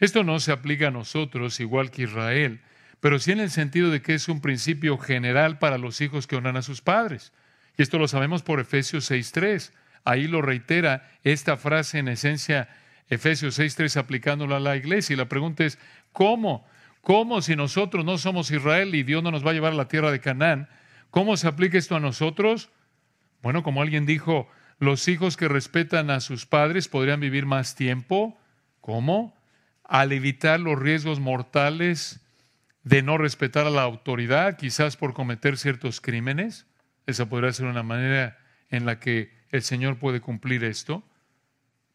Esto 0.00 0.24
no 0.24 0.40
se 0.40 0.50
aplica 0.50 0.88
a 0.88 0.90
nosotros 0.90 1.60
igual 1.60 1.92
que 1.92 2.02
Israel, 2.02 2.62
pero 2.98 3.20
sí 3.20 3.30
en 3.30 3.38
el 3.38 3.50
sentido 3.50 3.90
de 3.90 4.02
que 4.02 4.14
es 4.14 4.28
un 4.28 4.40
principio 4.40 4.98
general 4.98 5.60
para 5.60 5.78
los 5.78 6.00
hijos 6.00 6.26
que 6.26 6.34
honran 6.34 6.56
a 6.56 6.62
sus 6.62 6.80
padres. 6.80 7.32
Y 7.78 7.82
esto 7.82 8.00
lo 8.00 8.08
sabemos 8.08 8.42
por 8.42 8.58
Efesios 8.58 9.08
6.3. 9.08 9.70
Ahí 10.04 10.26
lo 10.26 10.42
reitera 10.42 11.10
esta 11.22 11.56
frase 11.56 11.98
en 11.98 12.08
esencia, 12.08 12.68
Efesios 13.08 13.58
6.3, 13.58 13.96
aplicándola 13.96 14.56
a 14.56 14.60
la 14.60 14.76
iglesia. 14.76 15.14
Y 15.14 15.16
la 15.16 15.28
pregunta 15.28 15.64
es, 15.64 15.78
¿cómo? 16.12 16.66
¿Cómo 17.02 17.42
si 17.42 17.56
nosotros 17.56 18.04
no 18.04 18.18
somos 18.18 18.50
Israel 18.50 18.94
y 18.94 19.02
Dios 19.02 19.22
no 19.22 19.30
nos 19.30 19.44
va 19.44 19.50
a 19.50 19.54
llevar 19.54 19.72
a 19.72 19.76
la 19.76 19.88
tierra 19.88 20.10
de 20.10 20.20
Canaán? 20.20 20.68
¿Cómo 21.10 21.36
se 21.36 21.48
aplica 21.48 21.76
esto 21.76 21.96
a 21.96 22.00
nosotros? 22.00 22.70
Bueno, 23.42 23.62
como 23.62 23.82
alguien 23.82 24.06
dijo, 24.06 24.48
los 24.78 25.08
hijos 25.08 25.36
que 25.36 25.48
respetan 25.48 26.10
a 26.10 26.20
sus 26.20 26.46
padres 26.46 26.88
podrían 26.88 27.20
vivir 27.20 27.44
más 27.44 27.74
tiempo. 27.74 28.38
¿Cómo? 28.80 29.36
Al 29.84 30.12
evitar 30.12 30.60
los 30.60 30.78
riesgos 30.78 31.20
mortales 31.20 32.20
de 32.84 33.02
no 33.02 33.18
respetar 33.18 33.66
a 33.66 33.70
la 33.70 33.82
autoridad, 33.82 34.56
quizás 34.56 34.96
por 34.96 35.12
cometer 35.12 35.58
ciertos 35.58 36.00
crímenes. 36.00 36.66
Esa 37.06 37.28
podría 37.28 37.52
ser 37.52 37.66
una 37.66 37.82
manera 37.82 38.38
en 38.70 38.86
la 38.86 38.98
que 38.98 39.41
el 39.52 39.62
Señor 39.62 39.98
puede 39.98 40.20
cumplir 40.20 40.64
esto. 40.64 41.04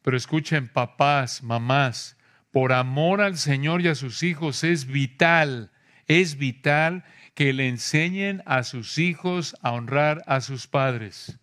Pero 0.02 0.16
escuchen, 0.16 0.68
papás, 0.68 1.42
mamás, 1.42 2.16
por 2.50 2.72
amor 2.72 3.20
al 3.20 3.36
Señor 3.36 3.82
y 3.82 3.88
a 3.88 3.94
sus 3.94 4.22
hijos 4.22 4.64
es 4.64 4.86
vital, 4.86 5.70
es 6.06 6.38
vital 6.38 7.04
que 7.34 7.52
le 7.52 7.68
enseñen 7.68 8.42
a 8.46 8.62
sus 8.62 8.96
hijos 8.98 9.54
a 9.60 9.72
honrar 9.72 10.22
a 10.26 10.40
sus 10.40 10.66
padres. 10.66 11.38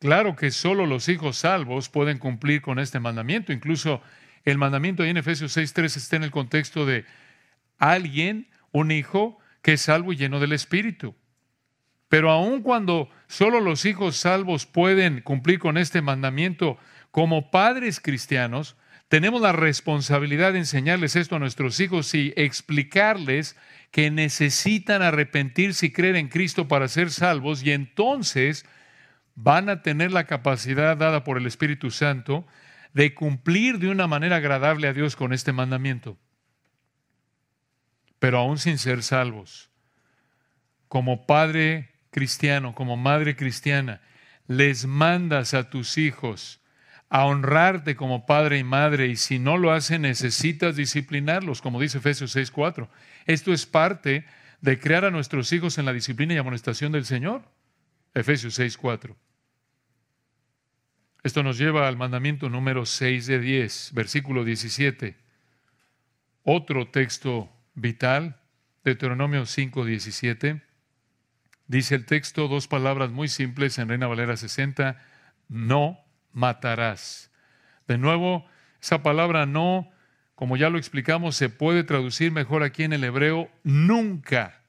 Claro 0.00 0.34
que 0.34 0.50
solo 0.50 0.86
los 0.86 1.08
hijos 1.08 1.38
salvos 1.38 1.88
pueden 1.88 2.18
cumplir 2.18 2.60
con 2.60 2.80
este 2.80 2.98
mandamiento. 2.98 3.52
Incluso 3.52 4.02
el 4.44 4.58
mandamiento 4.58 5.02
ahí 5.04 5.10
en 5.10 5.18
Efesios 5.18 5.56
6.3 5.56 5.96
está 5.96 6.16
en 6.16 6.24
el 6.24 6.32
contexto 6.32 6.84
de 6.84 7.04
alguien, 7.78 8.48
un 8.72 8.90
hijo, 8.90 9.38
que 9.62 9.74
es 9.74 9.82
salvo 9.82 10.12
y 10.12 10.16
lleno 10.16 10.40
del 10.40 10.52
Espíritu. 10.52 11.14
Pero 12.12 12.30
aun 12.30 12.60
cuando 12.60 13.08
solo 13.26 13.58
los 13.58 13.86
hijos 13.86 14.18
salvos 14.18 14.66
pueden 14.66 15.22
cumplir 15.22 15.58
con 15.58 15.78
este 15.78 16.02
mandamiento, 16.02 16.76
como 17.10 17.50
padres 17.50 18.00
cristianos, 18.00 18.76
tenemos 19.08 19.40
la 19.40 19.52
responsabilidad 19.52 20.52
de 20.52 20.58
enseñarles 20.58 21.16
esto 21.16 21.36
a 21.36 21.38
nuestros 21.38 21.80
hijos 21.80 22.12
y 22.12 22.34
explicarles 22.36 23.56
que 23.90 24.10
necesitan 24.10 25.00
arrepentirse 25.00 25.86
y 25.86 25.92
creer 25.92 26.16
en 26.16 26.28
Cristo 26.28 26.68
para 26.68 26.86
ser 26.88 27.10
salvos 27.10 27.62
y 27.62 27.70
entonces 27.70 28.66
van 29.34 29.70
a 29.70 29.80
tener 29.80 30.12
la 30.12 30.24
capacidad 30.24 30.98
dada 30.98 31.24
por 31.24 31.38
el 31.38 31.46
Espíritu 31.46 31.90
Santo 31.90 32.46
de 32.92 33.14
cumplir 33.14 33.78
de 33.78 33.88
una 33.88 34.06
manera 34.06 34.36
agradable 34.36 34.86
a 34.86 34.92
Dios 34.92 35.16
con 35.16 35.32
este 35.32 35.54
mandamiento 35.54 36.18
pero 38.18 38.38
aún 38.38 38.58
sin 38.58 38.76
ser 38.76 39.02
salvos. 39.02 39.68
Como 40.86 41.26
padre 41.26 41.91
cristiano, 42.12 42.76
como 42.76 42.96
madre 42.96 43.34
cristiana, 43.34 44.00
les 44.46 44.86
mandas 44.86 45.54
a 45.54 45.70
tus 45.70 45.98
hijos 45.98 46.60
a 47.08 47.26
honrarte 47.26 47.96
como 47.96 48.24
padre 48.24 48.58
y 48.58 48.64
madre 48.64 49.08
y 49.08 49.16
si 49.16 49.38
no 49.38 49.58
lo 49.58 49.72
hacen 49.72 50.02
necesitas 50.02 50.76
disciplinarlos, 50.76 51.60
como 51.60 51.80
dice 51.80 51.98
Efesios 51.98 52.34
6:4. 52.34 52.88
Esto 53.26 53.52
es 53.52 53.66
parte 53.66 54.24
de 54.60 54.78
crear 54.78 55.04
a 55.04 55.10
nuestros 55.10 55.52
hijos 55.52 55.76
en 55.76 55.84
la 55.84 55.92
disciplina 55.92 56.32
y 56.32 56.38
amonestación 56.38 56.92
del 56.92 57.04
Señor. 57.04 57.42
Efesios 58.14 58.58
6:4. 58.58 59.16
Esto 61.22 61.42
nos 61.42 61.58
lleva 61.58 61.86
al 61.86 61.96
mandamiento 61.96 62.48
número 62.48 62.86
6 62.86 63.26
de 63.26 63.38
10, 63.38 63.90
versículo 63.92 64.44
17. 64.44 65.16
Otro 66.44 66.88
texto 66.88 67.52
vital, 67.74 68.40
Deuteronomio 68.84 69.44
5, 69.46 69.84
17. 69.84 70.62
Dice 71.72 71.94
el 71.94 72.04
texto 72.04 72.48
dos 72.48 72.68
palabras 72.68 73.12
muy 73.12 73.28
simples 73.28 73.78
en 73.78 73.88
Reina 73.88 74.06
Valera 74.06 74.36
60, 74.36 74.94
no 75.48 75.98
matarás. 76.30 77.30
De 77.88 77.96
nuevo, 77.96 78.44
esa 78.82 79.02
palabra 79.02 79.46
no, 79.46 79.90
como 80.34 80.58
ya 80.58 80.68
lo 80.68 80.76
explicamos, 80.76 81.34
se 81.34 81.48
puede 81.48 81.82
traducir 81.82 82.30
mejor 82.30 82.62
aquí 82.62 82.82
en 82.82 82.92
el 82.92 83.04
hebreo, 83.04 83.50
nunca, 83.62 84.60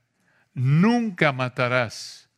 nunca 0.53 1.33
matarás. 1.33 2.29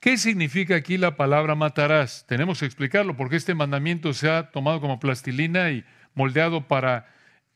¿Qué 0.00 0.18
significa 0.18 0.76
aquí 0.76 0.98
la 0.98 1.16
palabra 1.16 1.54
matarás? 1.54 2.26
Tenemos 2.28 2.60
que 2.60 2.66
explicarlo 2.66 3.16
porque 3.16 3.36
este 3.36 3.54
mandamiento 3.54 4.12
se 4.12 4.28
ha 4.28 4.50
tomado 4.50 4.82
como 4.82 5.00
plastilina 5.00 5.70
y 5.70 5.82
moldeado 6.14 6.68
para 6.68 7.06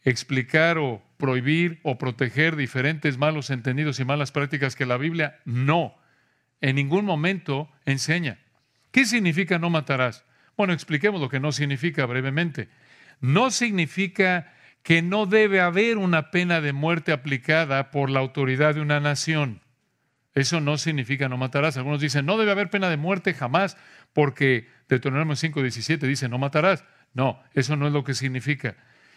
explicar 0.04 0.78
o 0.78 1.02
prohibir 1.16 1.80
o 1.82 1.98
proteger 1.98 2.56
diferentes 2.56 3.18
malos 3.18 3.50
entendidos 3.50 3.98
y 3.98 4.04
malas 4.04 4.32
prácticas 4.32 4.76
que 4.76 4.86
la 4.86 4.98
Biblia 4.98 5.40
no, 5.44 5.96
en 6.60 6.76
ningún 6.76 7.04
momento 7.04 7.70
enseña. 7.86 8.38
¿Qué 8.90 9.06
significa 9.06 9.58
no 9.58 9.70
matarás? 9.70 10.24
Bueno, 10.56 10.72
expliquemos 10.72 11.20
lo 11.20 11.28
que 11.28 11.40
no 11.40 11.50
significa 11.50 12.06
brevemente. 12.06 12.68
No 13.20 13.50
significa 13.50 14.52
que 14.82 15.02
no 15.02 15.26
debe 15.26 15.60
haber 15.60 15.96
una 15.96 16.30
pena 16.30 16.60
de 16.60 16.72
muerte 16.72 17.12
aplicada 17.12 17.90
por 17.90 18.10
la 18.10 18.20
autoridad 18.20 18.74
de 18.74 18.82
una 18.82 19.00
nación. 19.00 19.62
Eso 20.34 20.60
no 20.60 20.76
significa 20.78 21.28
no 21.28 21.38
matarás. 21.38 21.76
Algunos 21.76 22.00
dicen, 22.00 22.26
no 22.26 22.36
debe 22.36 22.52
haber 22.52 22.68
pena 22.68 22.90
de 22.90 22.96
muerte 22.96 23.34
jamás 23.34 23.76
porque 24.12 24.68
Deuteronomio 24.88 25.34
5.17 25.34 25.98
dice, 26.00 26.28
no 26.28 26.38
matarás. 26.38 26.84
No, 27.14 27.40
eso 27.54 27.76
no 27.76 27.86
es 27.86 27.92
lo 27.92 28.04
que 28.04 28.14
significa. 28.14 28.76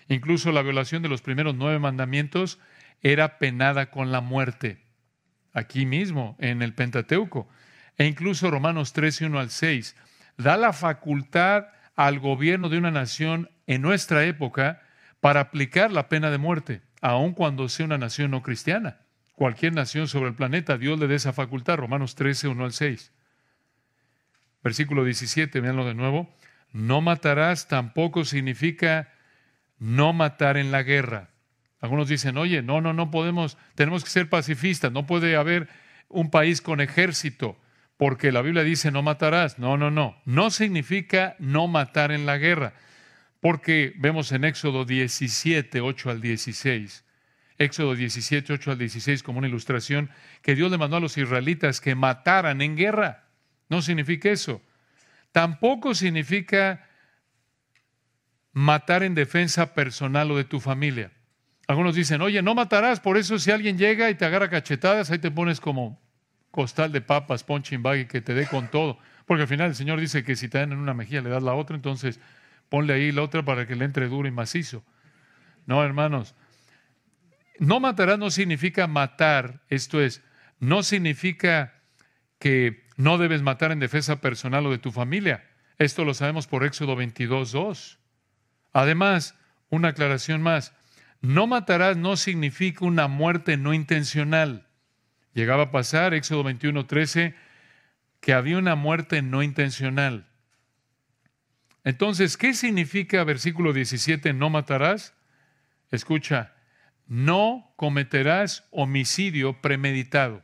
Incluso 0.10 0.52
la 0.52 0.62
violación 0.62 1.02
de 1.04 1.10
los 1.10 1.22
primeros 1.22 1.56
nueve 1.56 1.80
mandamientos 1.80 2.60
era 3.02 3.38
penada 3.38 3.92
con 3.92 4.12
la 4.12 4.22
muerte. 4.22 4.84
Aquí 5.54 5.86
mismo, 5.86 6.36
en 6.40 6.62
el 6.62 6.74
Pentateuco. 6.74 7.50
E 7.98 8.06
incluso 8.06 8.52
Romanos 8.52 8.94
13, 8.94 9.26
1 9.26 9.40
al 9.40 9.50
6, 9.50 9.96
da 10.38 10.56
la 10.56 10.72
facultad 10.72 11.68
al 11.96 12.20
gobierno 12.20 12.70
de 12.70 12.78
una 12.78 12.92
nación 12.92 13.50
en 13.66 13.82
nuestra 13.82 14.24
época 14.26 14.82
para 15.20 15.42
aplicar 15.42 15.92
la 15.92 16.10
pena 16.10 16.30
de 16.30 16.38
muerte, 16.38 16.82
aun 17.02 17.34
cuando 17.34 17.68
sea 17.70 17.88
una 17.88 17.98
nación 17.98 18.32
no 18.32 18.44
cristiana. 18.44 19.00
Cualquier 19.34 19.74
nación 19.74 20.08
sobre 20.08 20.30
el 20.30 20.36
planeta, 20.36 20.78
Dios 20.78 21.00
le 21.00 21.08
da 21.08 21.16
esa 21.16 21.34
facultad. 21.34 21.78
Romanos 21.78 22.16
13, 22.16 22.48
1 22.48 22.66
al 22.66 22.74
6. 22.74 23.12
Versículo 24.64 25.04
17, 25.04 25.60
véanlo 25.60 25.86
de 25.86 25.96
nuevo. 25.96 26.36
No 26.72 27.02
matarás 27.02 27.68
tampoco 27.68 28.26
significa 28.26 29.14
no 29.80 30.14
matar 30.14 30.58
en 30.58 30.72
la 30.72 30.84
guerra. 30.84 31.30
Algunos 31.80 32.08
dicen, 32.08 32.38
oye, 32.38 32.62
no, 32.62 32.82
no, 32.82 32.94
no 32.94 33.12
podemos, 33.12 33.58
tenemos 33.76 34.04
que 34.04 34.10
ser 34.10 34.30
pacifistas, 34.30 34.92
no 34.92 35.06
puede 35.06 35.36
haber 35.36 35.70
un 36.10 36.32
país 36.32 36.62
con 36.62 36.82
ejército, 36.82 37.60
porque 37.98 38.32
la 38.32 38.42
Biblia 38.42 38.64
dice 38.64 38.92
no 38.92 39.02
matarás. 39.02 39.60
No, 39.60 39.78
no, 39.78 39.92
no, 39.92 40.20
no 40.26 40.50
significa 40.50 41.36
no 41.40 41.68
matar 41.68 42.12
en 42.12 42.26
la 42.26 42.38
guerra, 42.38 42.74
porque 43.42 43.94
vemos 43.98 44.32
en 44.32 44.44
Éxodo 44.44 44.86
17, 44.86 45.82
8 45.82 46.10
al 46.10 46.22
16, 46.22 47.04
Éxodo 47.60 47.96
17, 47.96 48.54
8 48.54 48.72
al 48.72 48.78
16 48.78 49.24
como 49.24 49.40
una 49.40 49.48
ilustración, 49.48 50.10
que 50.42 50.56
Dios 50.56 50.72
le 50.72 50.78
mandó 50.78 50.98
a 50.98 51.00
los 51.02 51.18
israelitas 51.18 51.82
que 51.82 51.96
mataran 51.96 52.62
en 52.62 52.76
guerra. 52.76 53.26
No 53.70 53.82
significa 53.82 54.30
eso. 54.30 54.62
Tampoco 55.32 55.94
significa 55.94 56.87
matar 58.58 59.04
en 59.04 59.14
defensa 59.14 59.76
personal 59.76 60.32
o 60.32 60.36
de 60.36 60.44
tu 60.44 60.60
familia. 60.60 61.12
Algunos 61.68 61.94
dicen, 61.94 62.24
oye, 62.24 62.42
no 62.42 62.56
matarás, 62.56 63.00
por 63.00 63.16
eso 63.16 63.38
si 63.38 63.52
alguien 63.52 63.78
llega 63.78 64.10
y 64.10 64.16
te 64.16 64.26
agarra 64.26 64.50
cachetadas, 64.50 65.12
ahí 65.12 65.20
te 65.20 65.30
pones 65.30 65.62
como 65.62 66.02
costal 66.50 66.92
de 66.92 67.02
papas, 67.02 67.44
punching 67.44 67.84
bag 67.84 68.00
y 68.00 68.06
que 68.08 68.20
te 68.20 68.34
dé 68.34 68.48
con 68.48 68.68
todo. 68.72 68.98
Porque 69.28 69.44
al 69.44 69.48
final 69.48 69.68
el 69.68 69.76
Señor 69.76 70.00
dice 70.00 70.24
que 70.24 70.36
si 70.36 70.50
te 70.50 70.58
dan 70.58 70.72
en 70.72 70.80
una 70.80 70.96
mejilla 70.96 71.22
le 71.22 71.30
das 71.30 71.44
la 71.44 71.54
otra, 71.54 71.76
entonces 71.76 72.20
ponle 72.68 72.94
ahí 72.94 73.12
la 73.12 73.22
otra 73.22 73.46
para 73.46 73.68
que 73.68 73.76
le 73.76 73.86
entre 73.86 74.08
duro 74.08 74.28
y 74.28 74.32
macizo. 74.32 74.84
No, 75.68 75.84
hermanos, 75.84 76.34
no 77.60 77.80
matarás 77.80 78.18
no 78.18 78.32
significa 78.32 78.88
matar, 78.88 79.62
esto 79.70 80.02
es, 80.02 80.24
no 80.60 80.82
significa 80.82 81.76
que 82.40 82.88
no 82.96 83.20
debes 83.20 83.44
matar 83.44 83.72
en 83.72 83.80
defensa 83.80 84.20
personal 84.20 84.66
o 84.66 84.72
de 84.72 84.80
tu 84.80 84.92
familia. 84.92 85.48
Esto 85.78 86.04
lo 86.04 86.16
sabemos 86.16 86.48
por 86.48 86.66
Éxodo 86.66 86.96
22, 86.96 87.52
2. 87.52 88.00
Además, 88.74 89.36
una 89.70 89.90
aclaración 89.90 90.42
más, 90.42 90.74
no 91.22 91.48
matarás 91.48 91.98
no 91.98 92.16
significa 92.16 92.86
una 92.86 93.08
muerte 93.08 93.58
no 93.58 93.74
intencional. 93.74 94.68
Llegaba 95.34 95.64
a 95.64 95.72
pasar, 95.72 96.14
Éxodo 96.14 96.44
21, 96.44 96.86
13, 96.86 97.36
que 98.22 98.34
había 98.34 98.58
una 98.58 98.76
muerte 98.76 99.22
no 99.22 99.44
intencional. 99.44 100.28
Entonces, 101.84 102.38
¿qué 102.38 102.54
significa 102.54 103.24
versículo 103.24 103.72
17, 103.72 104.34
no 104.34 104.50
matarás? 104.50 105.14
Escucha, 105.90 106.54
no 107.08 107.72
cometerás 107.78 108.68
homicidio 108.72 109.62
premeditado. 109.62 110.44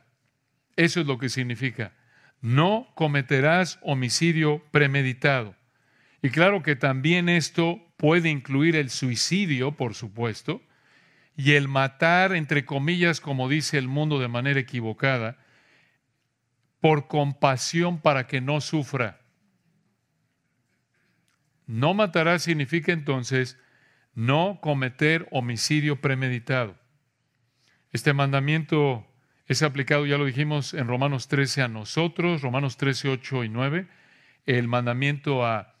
Eso 0.76 1.00
es 1.00 1.06
lo 1.06 1.18
que 1.18 1.28
significa. 1.28 1.92
No 2.40 2.88
cometerás 2.94 3.78
homicidio 3.82 4.64
premeditado. 4.70 5.54
Y 6.22 6.30
claro 6.30 6.62
que 6.62 6.76
también 6.76 7.28
esto 7.28 7.83
puede 7.96 8.28
incluir 8.28 8.76
el 8.76 8.90
suicidio, 8.90 9.72
por 9.72 9.94
supuesto, 9.94 10.62
y 11.36 11.52
el 11.52 11.68
matar, 11.68 12.34
entre 12.34 12.64
comillas, 12.64 13.20
como 13.20 13.48
dice 13.48 13.78
el 13.78 13.88
mundo 13.88 14.18
de 14.18 14.28
manera 14.28 14.60
equivocada, 14.60 15.38
por 16.80 17.08
compasión 17.08 18.00
para 18.00 18.26
que 18.26 18.40
no 18.40 18.60
sufra. 18.60 19.20
No 21.66 21.94
matarás 21.94 22.42
significa 22.42 22.92
entonces 22.92 23.58
no 24.14 24.58
cometer 24.60 25.26
homicidio 25.30 26.00
premeditado. 26.00 26.76
Este 27.90 28.12
mandamiento 28.12 29.06
es 29.46 29.62
aplicado, 29.62 30.06
ya 30.06 30.18
lo 30.18 30.24
dijimos, 30.24 30.74
en 30.74 30.86
Romanos 30.86 31.28
13 31.28 31.62
a 31.62 31.68
nosotros, 31.68 32.42
Romanos 32.42 32.76
13, 32.76 33.08
8 33.08 33.44
y 33.44 33.48
9, 33.48 33.88
el 34.46 34.68
mandamiento 34.68 35.44
a, 35.44 35.74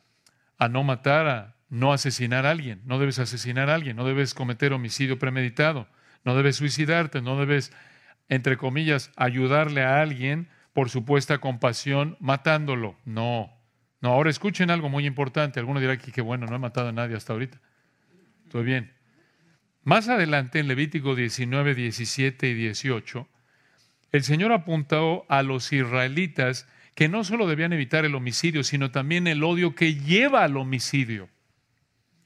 a 0.58 0.68
no 0.68 0.82
matar, 0.84 1.26
a 1.26 1.53
no 1.68 1.92
asesinar 1.92 2.46
a 2.46 2.50
alguien, 2.50 2.80
no 2.84 2.98
debes 2.98 3.18
asesinar 3.18 3.70
a 3.70 3.74
alguien, 3.74 3.96
no 3.96 4.04
debes 4.04 4.34
cometer 4.34 4.72
homicidio 4.72 5.18
premeditado, 5.18 5.88
no 6.24 6.36
debes 6.36 6.56
suicidarte, 6.56 7.22
no 7.22 7.38
debes, 7.38 7.72
entre 8.28 8.56
comillas, 8.56 9.10
ayudarle 9.16 9.82
a 9.82 10.00
alguien 10.00 10.48
por 10.72 10.90
supuesta 10.90 11.38
compasión 11.38 12.16
matándolo. 12.20 12.96
No, 13.04 13.50
no, 14.00 14.10
ahora 14.10 14.28
escuchen 14.28 14.70
algo 14.70 14.88
muy 14.88 15.06
importante. 15.06 15.60
Alguno 15.60 15.80
dirá 15.80 15.94
aquí 15.94 16.12
que 16.12 16.20
bueno, 16.20 16.46
no 16.46 16.56
he 16.56 16.58
matado 16.58 16.88
a 16.88 16.92
nadie 16.92 17.16
hasta 17.16 17.32
ahorita. 17.32 17.58
Estoy 18.44 18.64
bien. 18.64 18.92
Más 19.82 20.08
adelante, 20.08 20.58
en 20.60 20.68
Levítico 20.68 21.14
19, 21.14 21.74
17 21.74 22.48
y 22.48 22.54
18, 22.54 23.28
el 24.12 24.22
Señor 24.22 24.52
apuntó 24.52 25.26
a 25.28 25.42
los 25.42 25.72
israelitas 25.72 26.68
que 26.94 27.08
no 27.08 27.24
solo 27.24 27.46
debían 27.46 27.72
evitar 27.72 28.04
el 28.04 28.14
homicidio, 28.14 28.62
sino 28.62 28.90
también 28.90 29.26
el 29.26 29.42
odio 29.42 29.74
que 29.74 29.94
lleva 29.94 30.44
al 30.44 30.56
homicidio. 30.56 31.28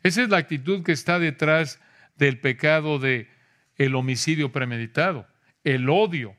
Esa 0.02 0.22
es 0.22 0.28
la 0.28 0.38
actitud 0.38 0.82
que 0.82 0.92
está 0.92 1.18
detrás 1.18 1.80
del 2.16 2.40
pecado 2.40 2.98
de 2.98 3.28
el 3.76 3.94
homicidio 3.94 4.52
premeditado, 4.52 5.26
el 5.64 5.88
odio. 5.88 6.36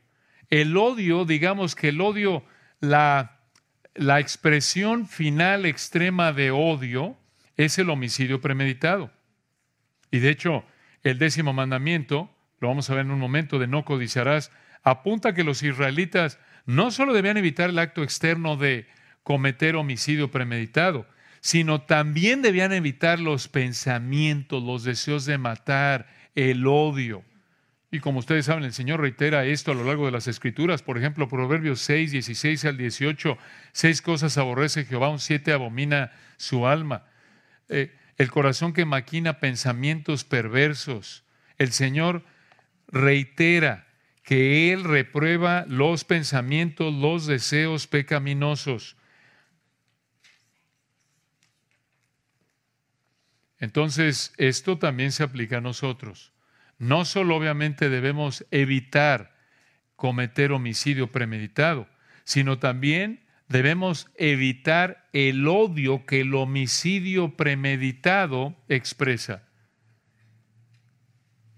El 0.48 0.76
odio, 0.76 1.24
digamos 1.24 1.74
que 1.74 1.88
el 1.88 2.00
odio, 2.00 2.44
la, 2.80 3.40
la 3.94 4.20
expresión 4.20 5.06
final 5.06 5.64
extrema 5.64 6.32
de 6.32 6.50
odio 6.50 7.16
es 7.56 7.78
el 7.78 7.90
homicidio 7.90 8.40
premeditado. 8.40 9.12
Y 10.10 10.18
de 10.18 10.30
hecho, 10.30 10.64
el 11.02 11.18
décimo 11.18 11.52
mandamiento, 11.52 12.30
lo 12.58 12.68
vamos 12.68 12.90
a 12.90 12.94
ver 12.94 13.06
en 13.06 13.12
un 13.12 13.20
momento, 13.20 13.58
de 13.58 13.66
no 13.66 13.84
codiciarás, 13.84 14.50
apunta 14.82 15.34
que 15.34 15.44
los 15.44 15.62
israelitas 15.62 16.38
no 16.66 16.90
solo 16.90 17.12
debían 17.12 17.36
evitar 17.36 17.70
el 17.70 17.78
acto 17.78 18.02
externo 18.02 18.56
de 18.56 18.86
cometer 19.22 19.76
homicidio 19.76 20.30
premeditado, 20.30 21.06
sino 21.40 21.82
también 21.82 22.42
debían 22.42 22.72
evitar 22.72 23.18
los 23.18 23.48
pensamientos, 23.48 24.62
los 24.62 24.84
deseos 24.84 25.24
de 25.24 25.38
matar, 25.38 26.06
el 26.34 26.66
odio. 26.66 27.24
Y 27.90 27.98
como 27.98 28.20
ustedes 28.20 28.46
saben, 28.46 28.62
el 28.64 28.72
Señor 28.72 29.00
reitera 29.00 29.44
esto 29.44 29.72
a 29.72 29.74
lo 29.74 29.84
largo 29.84 30.06
de 30.06 30.12
las 30.12 30.28
Escrituras. 30.28 30.82
Por 30.82 30.96
ejemplo, 30.96 31.28
Proverbios 31.28 31.80
6, 31.80 32.12
16 32.12 32.64
al 32.66 32.76
18, 32.76 33.36
seis 33.72 34.00
cosas 34.00 34.38
aborrece 34.38 34.84
Jehová, 34.84 35.08
un 35.08 35.18
siete 35.18 35.52
abomina 35.52 36.12
su 36.36 36.66
alma. 36.68 37.06
Eh, 37.68 37.92
el 38.16 38.30
corazón 38.30 38.72
que 38.72 38.84
maquina 38.84 39.40
pensamientos 39.40 40.24
perversos. 40.24 41.24
El 41.58 41.72
Señor 41.72 42.22
reitera 42.86 43.88
que 44.22 44.72
Él 44.72 44.84
reprueba 44.84 45.64
los 45.66 46.04
pensamientos, 46.04 46.94
los 46.94 47.26
deseos 47.26 47.88
pecaminosos. 47.88 48.96
Entonces, 53.60 54.32
esto 54.38 54.78
también 54.78 55.12
se 55.12 55.22
aplica 55.22 55.58
a 55.58 55.60
nosotros. 55.60 56.32
No 56.78 57.04
solo 57.04 57.36
obviamente 57.36 57.90
debemos 57.90 58.46
evitar 58.50 59.36
cometer 59.96 60.50
homicidio 60.52 61.12
premeditado, 61.12 61.86
sino 62.24 62.58
también 62.58 63.20
debemos 63.48 64.08
evitar 64.16 65.08
el 65.12 65.46
odio 65.46 66.06
que 66.06 66.22
el 66.22 66.34
homicidio 66.34 67.36
premeditado 67.36 68.56
expresa. 68.68 69.42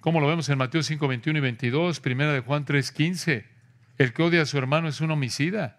Como 0.00 0.20
lo 0.20 0.26
vemos 0.26 0.48
en 0.48 0.58
Mateo 0.58 0.82
5, 0.82 1.06
21 1.06 1.38
y 1.38 1.42
22, 1.42 2.00
primera 2.00 2.32
de 2.32 2.40
Juan 2.40 2.64
3, 2.64 2.90
15. 2.90 3.46
El 3.98 4.12
que 4.12 4.22
odia 4.24 4.42
a 4.42 4.46
su 4.46 4.58
hermano 4.58 4.88
es 4.88 5.00
un 5.00 5.12
homicida. 5.12 5.78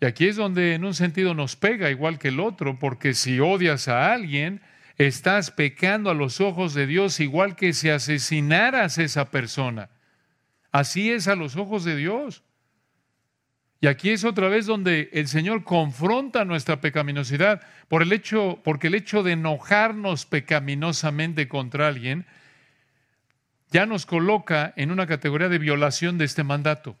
Y 0.00 0.04
aquí 0.04 0.26
es 0.26 0.36
donde 0.36 0.74
en 0.74 0.84
un 0.84 0.92
sentido 0.92 1.32
nos 1.32 1.56
pega 1.56 1.90
igual 1.90 2.18
que 2.18 2.28
el 2.28 2.38
otro, 2.38 2.78
porque 2.78 3.14
si 3.14 3.40
odias 3.40 3.88
a 3.88 4.12
alguien, 4.12 4.60
estás 4.98 5.52
pecando 5.52 6.10
a 6.10 6.14
los 6.14 6.40
ojos 6.40 6.74
de 6.74 6.86
Dios 6.86 7.20
igual 7.20 7.54
que 7.54 7.72
si 7.72 7.88
asesinaras 7.88 8.98
a 8.98 9.04
esa 9.04 9.30
persona. 9.30 9.90
Así 10.72 11.10
es 11.10 11.28
a 11.28 11.36
los 11.36 11.56
ojos 11.56 11.84
de 11.84 11.96
Dios. 11.96 12.42
Y 13.80 13.86
aquí 13.86 14.10
es 14.10 14.24
otra 14.24 14.48
vez 14.48 14.66
donde 14.66 15.08
el 15.12 15.28
Señor 15.28 15.62
confronta 15.62 16.44
nuestra 16.44 16.80
pecaminosidad 16.80 17.62
por 17.86 18.02
el 18.02 18.12
hecho, 18.12 18.60
porque 18.64 18.88
el 18.88 18.96
hecho 18.96 19.22
de 19.22 19.32
enojarnos 19.32 20.26
pecaminosamente 20.26 21.46
contra 21.46 21.86
alguien 21.86 22.26
ya 23.70 23.86
nos 23.86 24.04
coloca 24.04 24.72
en 24.76 24.90
una 24.90 25.06
categoría 25.06 25.48
de 25.48 25.58
violación 25.58 26.18
de 26.18 26.24
este 26.24 26.42
mandato. 26.42 26.96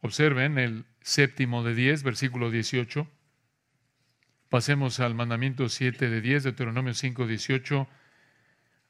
Observen 0.00 0.56
el 0.56 0.86
séptimo 1.02 1.64
de 1.64 1.74
diez, 1.74 2.02
versículo 2.02 2.50
18. 2.50 3.06
Pasemos 4.48 5.00
al 5.00 5.14
mandamiento 5.14 5.68
7 5.68 6.08
de 6.08 6.20
10, 6.20 6.44
Deuteronomio 6.44 6.94
5, 6.94 7.26
18. 7.26 7.88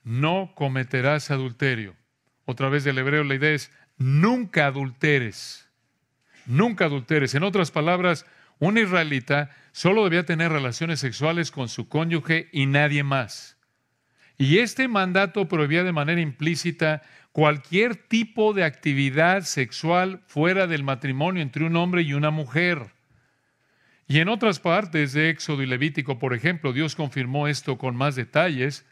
No 0.04 0.52
cometerás 0.54 1.30
adulterio. 1.30 1.96
Otra 2.44 2.68
vez 2.68 2.84
del 2.84 2.98
hebreo 2.98 3.24
la 3.24 3.34
idea 3.34 3.54
es 3.54 3.72
nunca 3.96 4.66
adulteres. 4.66 5.68
Nunca 6.44 6.84
adulteres. 6.84 7.34
En 7.34 7.42
otras 7.42 7.70
palabras, 7.70 8.26
un 8.58 8.78
israelita 8.78 9.50
solo 9.72 10.04
debía 10.04 10.24
tener 10.24 10.52
relaciones 10.52 11.00
sexuales 11.00 11.50
con 11.50 11.68
su 11.68 11.88
cónyuge 11.88 12.48
y 12.52 12.66
nadie 12.66 13.02
más. 13.02 13.56
Y 14.38 14.58
este 14.58 14.88
mandato 14.88 15.48
prohibía 15.48 15.82
de 15.82 15.92
manera 15.92 16.20
implícita 16.20 17.02
cualquier 17.32 17.96
tipo 17.96 18.52
de 18.52 18.64
actividad 18.64 19.42
sexual 19.42 20.22
fuera 20.26 20.66
del 20.66 20.84
matrimonio 20.84 21.42
entre 21.42 21.64
un 21.64 21.76
hombre 21.76 22.02
y 22.02 22.12
una 22.12 22.30
mujer. 22.30 22.95
Y 24.08 24.20
en 24.20 24.28
otras 24.28 24.60
partes 24.60 25.12
de 25.12 25.30
Éxodo 25.30 25.62
y 25.62 25.66
Levítico, 25.66 26.18
por 26.18 26.32
ejemplo, 26.32 26.72
Dios 26.72 26.94
confirmó 26.94 27.48
esto 27.48 27.76
con 27.76 27.96
más 27.96 28.14
detalles. 28.14 28.86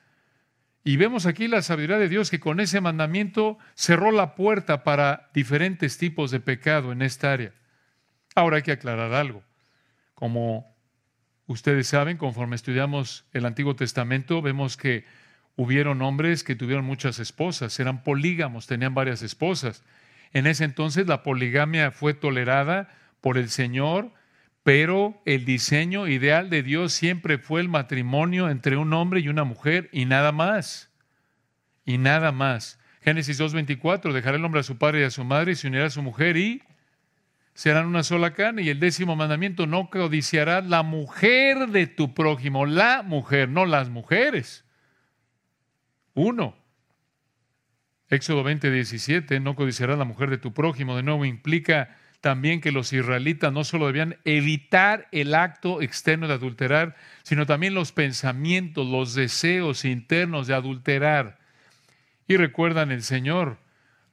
Y 0.82 0.96
vemos 0.96 1.24
aquí 1.26 1.46
la 1.46 1.62
sabiduría 1.62 1.98
de 1.98 2.08
Dios 2.08 2.30
que 2.30 2.40
con 2.40 2.58
ese 2.60 2.80
mandamiento 2.80 3.58
cerró 3.74 4.10
la 4.10 4.34
puerta 4.34 4.82
para 4.82 5.30
diferentes 5.32 5.98
tipos 5.98 6.30
de 6.30 6.40
pecado 6.40 6.92
en 6.92 7.00
esta 7.00 7.32
área. 7.32 7.52
Ahora 8.34 8.56
hay 8.56 8.62
que 8.62 8.72
aclarar 8.72 9.12
algo. 9.14 9.44
Como 10.14 10.66
ustedes 11.46 11.86
saben, 11.86 12.16
conforme 12.16 12.56
estudiamos 12.56 13.24
el 13.32 13.46
Antiguo 13.46 13.76
Testamento, 13.76 14.42
vemos 14.42 14.76
que 14.76 15.04
hubieron 15.56 16.02
hombres 16.02 16.42
que 16.42 16.56
tuvieron 16.56 16.84
muchas 16.84 17.20
esposas, 17.20 17.78
eran 17.78 18.02
polígamos, 18.02 18.66
tenían 18.66 18.94
varias 18.94 19.22
esposas. 19.22 19.84
En 20.32 20.48
ese 20.48 20.64
entonces 20.64 21.06
la 21.06 21.22
poligamia 21.22 21.92
fue 21.92 22.14
tolerada 22.14 22.88
por 23.20 23.38
el 23.38 23.48
Señor 23.48 24.12
pero 24.64 25.20
el 25.26 25.44
diseño 25.44 26.08
ideal 26.08 26.48
de 26.48 26.62
Dios 26.62 26.94
siempre 26.94 27.36
fue 27.36 27.60
el 27.60 27.68
matrimonio 27.68 28.48
entre 28.48 28.78
un 28.78 28.94
hombre 28.94 29.20
y 29.20 29.28
una 29.28 29.44
mujer 29.44 29.90
y 29.92 30.06
nada 30.06 30.32
más. 30.32 30.90
Y 31.84 31.98
nada 31.98 32.32
más. 32.32 32.80
Génesis 33.02 33.38
2.24, 33.38 34.12
dejará 34.12 34.38
el 34.38 34.44
hombre 34.44 34.60
a 34.60 34.64
su 34.64 34.78
padre 34.78 35.02
y 35.02 35.04
a 35.04 35.10
su 35.10 35.22
madre 35.22 35.52
y 35.52 35.54
se 35.54 35.68
unirá 35.68 35.84
a 35.84 35.90
su 35.90 36.02
mujer 36.02 36.38
y 36.38 36.62
serán 37.52 37.84
una 37.84 38.02
sola 38.02 38.32
carne. 38.32 38.62
Y 38.62 38.70
el 38.70 38.80
décimo 38.80 39.16
mandamiento, 39.16 39.66
no 39.66 39.90
codiciarás 39.90 40.64
la 40.64 40.82
mujer 40.82 41.68
de 41.68 41.86
tu 41.86 42.14
prójimo, 42.14 42.64
la 42.64 43.02
mujer, 43.02 43.50
no 43.50 43.66
las 43.66 43.90
mujeres. 43.90 44.64
Uno. 46.14 46.56
Éxodo 48.08 48.42
20.17, 48.42 49.42
no 49.42 49.56
codiciarás 49.56 49.98
la 49.98 50.04
mujer 50.06 50.30
de 50.30 50.38
tu 50.38 50.54
prójimo, 50.54 50.96
de 50.96 51.02
nuevo 51.02 51.26
implica 51.26 51.98
también 52.24 52.62
que 52.62 52.72
los 52.72 52.90
israelitas 52.94 53.52
no 53.52 53.64
solo 53.64 53.86
debían 53.86 54.16
evitar 54.24 55.08
el 55.12 55.34
acto 55.34 55.82
externo 55.82 56.26
de 56.26 56.32
adulterar, 56.32 56.96
sino 57.22 57.44
también 57.44 57.74
los 57.74 57.92
pensamientos, 57.92 58.88
los 58.88 59.14
deseos 59.14 59.84
internos 59.84 60.46
de 60.46 60.54
adulterar. 60.54 61.36
Y 62.26 62.38
recuerdan, 62.38 62.90
el 62.92 63.02
Señor 63.02 63.58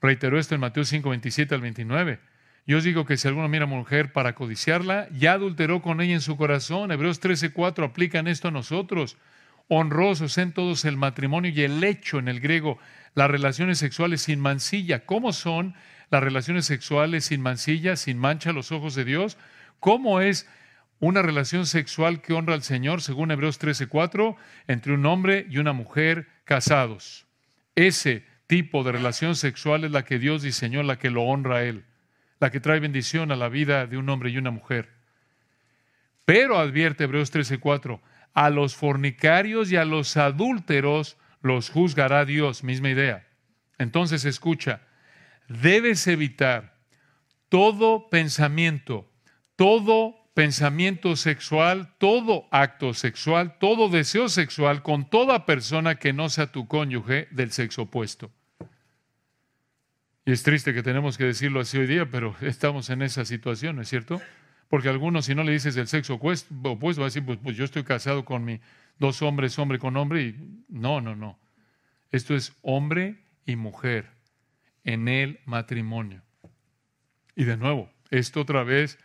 reiteró 0.02 0.38
esto 0.38 0.56
en 0.56 0.60
Mateo 0.60 0.84
5, 0.84 1.10
27 1.10 1.56
al 1.56 1.62
29. 1.62 2.20
Yo 2.68 2.80
os 2.80 2.84
digo 2.84 3.06
que 3.06 3.16
si 3.16 3.30
alguno 3.30 3.48
mira 3.48 3.64
a 3.64 3.68
mujer 3.68 4.12
para 4.12 4.36
codiciarla, 4.36 5.08
ya 5.14 5.32
adulteró 5.32 5.82
con 5.82 6.02
ella 6.02 6.16
en 6.16 6.20
su 6.20 6.36
corazón. 6.36 6.92
Hebreos 6.92 7.22
13, 7.22 7.54
4 7.54 7.86
aplican 7.86 8.28
esto 8.28 8.50
a 8.50 8.52
nosotros. 8.52 9.16
Honrosos 9.70 10.38
en 10.38 10.52
todos 10.52 10.84
el 10.84 10.98
matrimonio 10.98 11.50
y 11.56 11.62
el 11.62 11.82
hecho 11.82 12.20
en 12.20 12.28
el 12.28 12.42
griego, 12.42 12.78
las 13.16 13.32
relaciones 13.32 13.78
sexuales 13.78 14.24
sin 14.24 14.42
mancilla. 14.42 15.06
¿Cómo 15.06 15.32
son 15.32 15.76
las 16.12 16.22
relaciones 16.22 16.66
sexuales 16.66 17.26
sin 17.26 17.42
mancilla, 17.42 17.96
sin 17.96 18.18
mancha 18.20 18.52
a 18.52 18.54
los 18.54 18.72
ojos 18.72 18.94
de 18.94 19.06
Dios? 19.06 19.38
¿Cómo 19.80 20.22
es 20.22 20.48
una 21.00 21.24
relación 21.24 21.66
sexual 21.66 22.22
que 22.22 22.34
honra 22.34 22.54
al 22.54 22.64
Señor, 22.64 23.02
según 23.02 23.32
Hebreos 23.32 23.58
13:4, 23.58 24.36
entre 24.68 24.94
un 24.94 25.06
hombre 25.06 25.48
y 25.50 25.58
una 25.58 25.74
mujer 25.74 26.28
casados? 26.44 27.26
Ese 27.76 28.26
tipo 28.46 28.84
de 28.84 28.92
relación 28.92 29.36
sexual 29.36 29.86
es 29.86 29.92
la 29.92 30.04
que 30.04 30.20
Dios 30.20 30.44
diseñó, 30.44 30.84
la 30.84 31.00
que 31.00 31.10
lo 31.10 31.24
honra 31.24 31.58
a 31.58 31.64
Él, 31.64 31.86
la 32.40 32.52
que 32.52 32.60
trae 32.60 32.82
bendición 32.82 33.32
a 33.32 33.38
la 33.38 33.48
vida 33.48 33.88
de 33.88 33.98
un 33.98 34.10
hombre 34.10 34.30
y 34.30 34.38
una 34.38 34.52
mujer. 34.52 34.90
Pero 36.26 36.60
advierte 36.60 37.06
Hebreos 37.06 37.32
13:4, 37.32 38.02
a 38.34 38.50
los 38.50 38.76
fornicarios 38.76 39.72
y 39.72 39.78
a 39.78 39.86
los 39.86 40.18
adúlteros 40.18 41.18
los 41.42 41.70
juzgará 41.70 42.26
Dios, 42.26 42.64
misma 42.64 42.90
idea. 42.90 43.28
Entonces 43.78 44.26
escucha, 44.26 44.82
debes 45.52 46.08
evitar 46.08 46.78
todo 47.50 48.10
pensamiento, 48.10 49.12
todo 49.56 50.16
pensamiento 50.34 51.16
sexual, 51.16 51.94
todo 51.98 52.48
acto 52.52 52.94
sexual, 52.94 53.58
todo 53.60 53.90
deseo 53.90 54.30
sexual 54.30 54.82
con 54.82 55.10
toda 55.10 55.46
persona 55.46 55.96
que 55.96 56.14
no 56.14 56.30
sea 56.30 56.52
tu 56.52 56.68
cónyuge 56.68 57.28
del 57.32 57.52
sexo 57.52 57.84
opuesto. 57.84 58.32
Y 60.24 60.32
es 60.32 60.44
triste 60.44 60.74
que 60.74 60.84
tenemos 60.84 61.18
que 61.18 61.26
decirlo 61.26 61.60
así 61.60 61.78
hoy 61.78 61.88
día, 61.88 62.10
pero 62.10 62.36
estamos 62.42 62.90
en 62.90 63.02
esa 63.02 63.26
situación, 63.26 63.76
¿no 63.76 63.82
es 63.82 63.90
cierto? 63.90 64.22
Porque 64.70 64.88
algunos, 64.88 65.26
si 65.26 65.36
no 65.36 65.44
le 65.44 65.52
dices 65.52 65.76
del 65.76 65.88
sexo 65.88 66.14
opuesto, 66.14 66.48
va 66.54 66.72
a 66.72 67.06
decir, 67.06 67.26
pues, 67.26 67.40
pues 67.44 67.58
yo 67.58 67.66
estoy 67.66 67.84
casado 67.84 68.24
con 68.24 68.46
mi 68.46 68.62
dos 69.00 69.22
hombres, 69.22 69.60
hombre 69.60 69.80
con 69.80 69.98
hombre, 69.98 70.22
y 70.22 70.64
no, 70.70 71.02
no, 71.02 71.16
no. 71.16 71.38
Esto 72.12 72.36
es 72.36 72.54
hombre 72.62 73.26
y 73.46 73.58
mujer 73.58 74.21
en 74.84 75.08
el 75.08 75.40
matrimonio. 75.46 76.22
Y 77.36 77.46
de 77.46 77.58
nuevo, 77.58 77.92
esto 78.10 78.42
otra 78.42 78.64
vez 78.64 79.00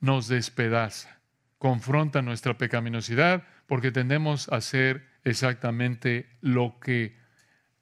nos 0.00 0.28
despedaza, 0.28 1.20
confronta 1.58 2.22
nuestra 2.22 2.56
pecaminosidad 2.56 3.44
porque 3.66 3.92
tendemos 3.92 4.48
a 4.48 4.56
hacer 4.56 5.06
exactamente 5.24 6.26
lo 6.40 6.80
que 6.80 7.16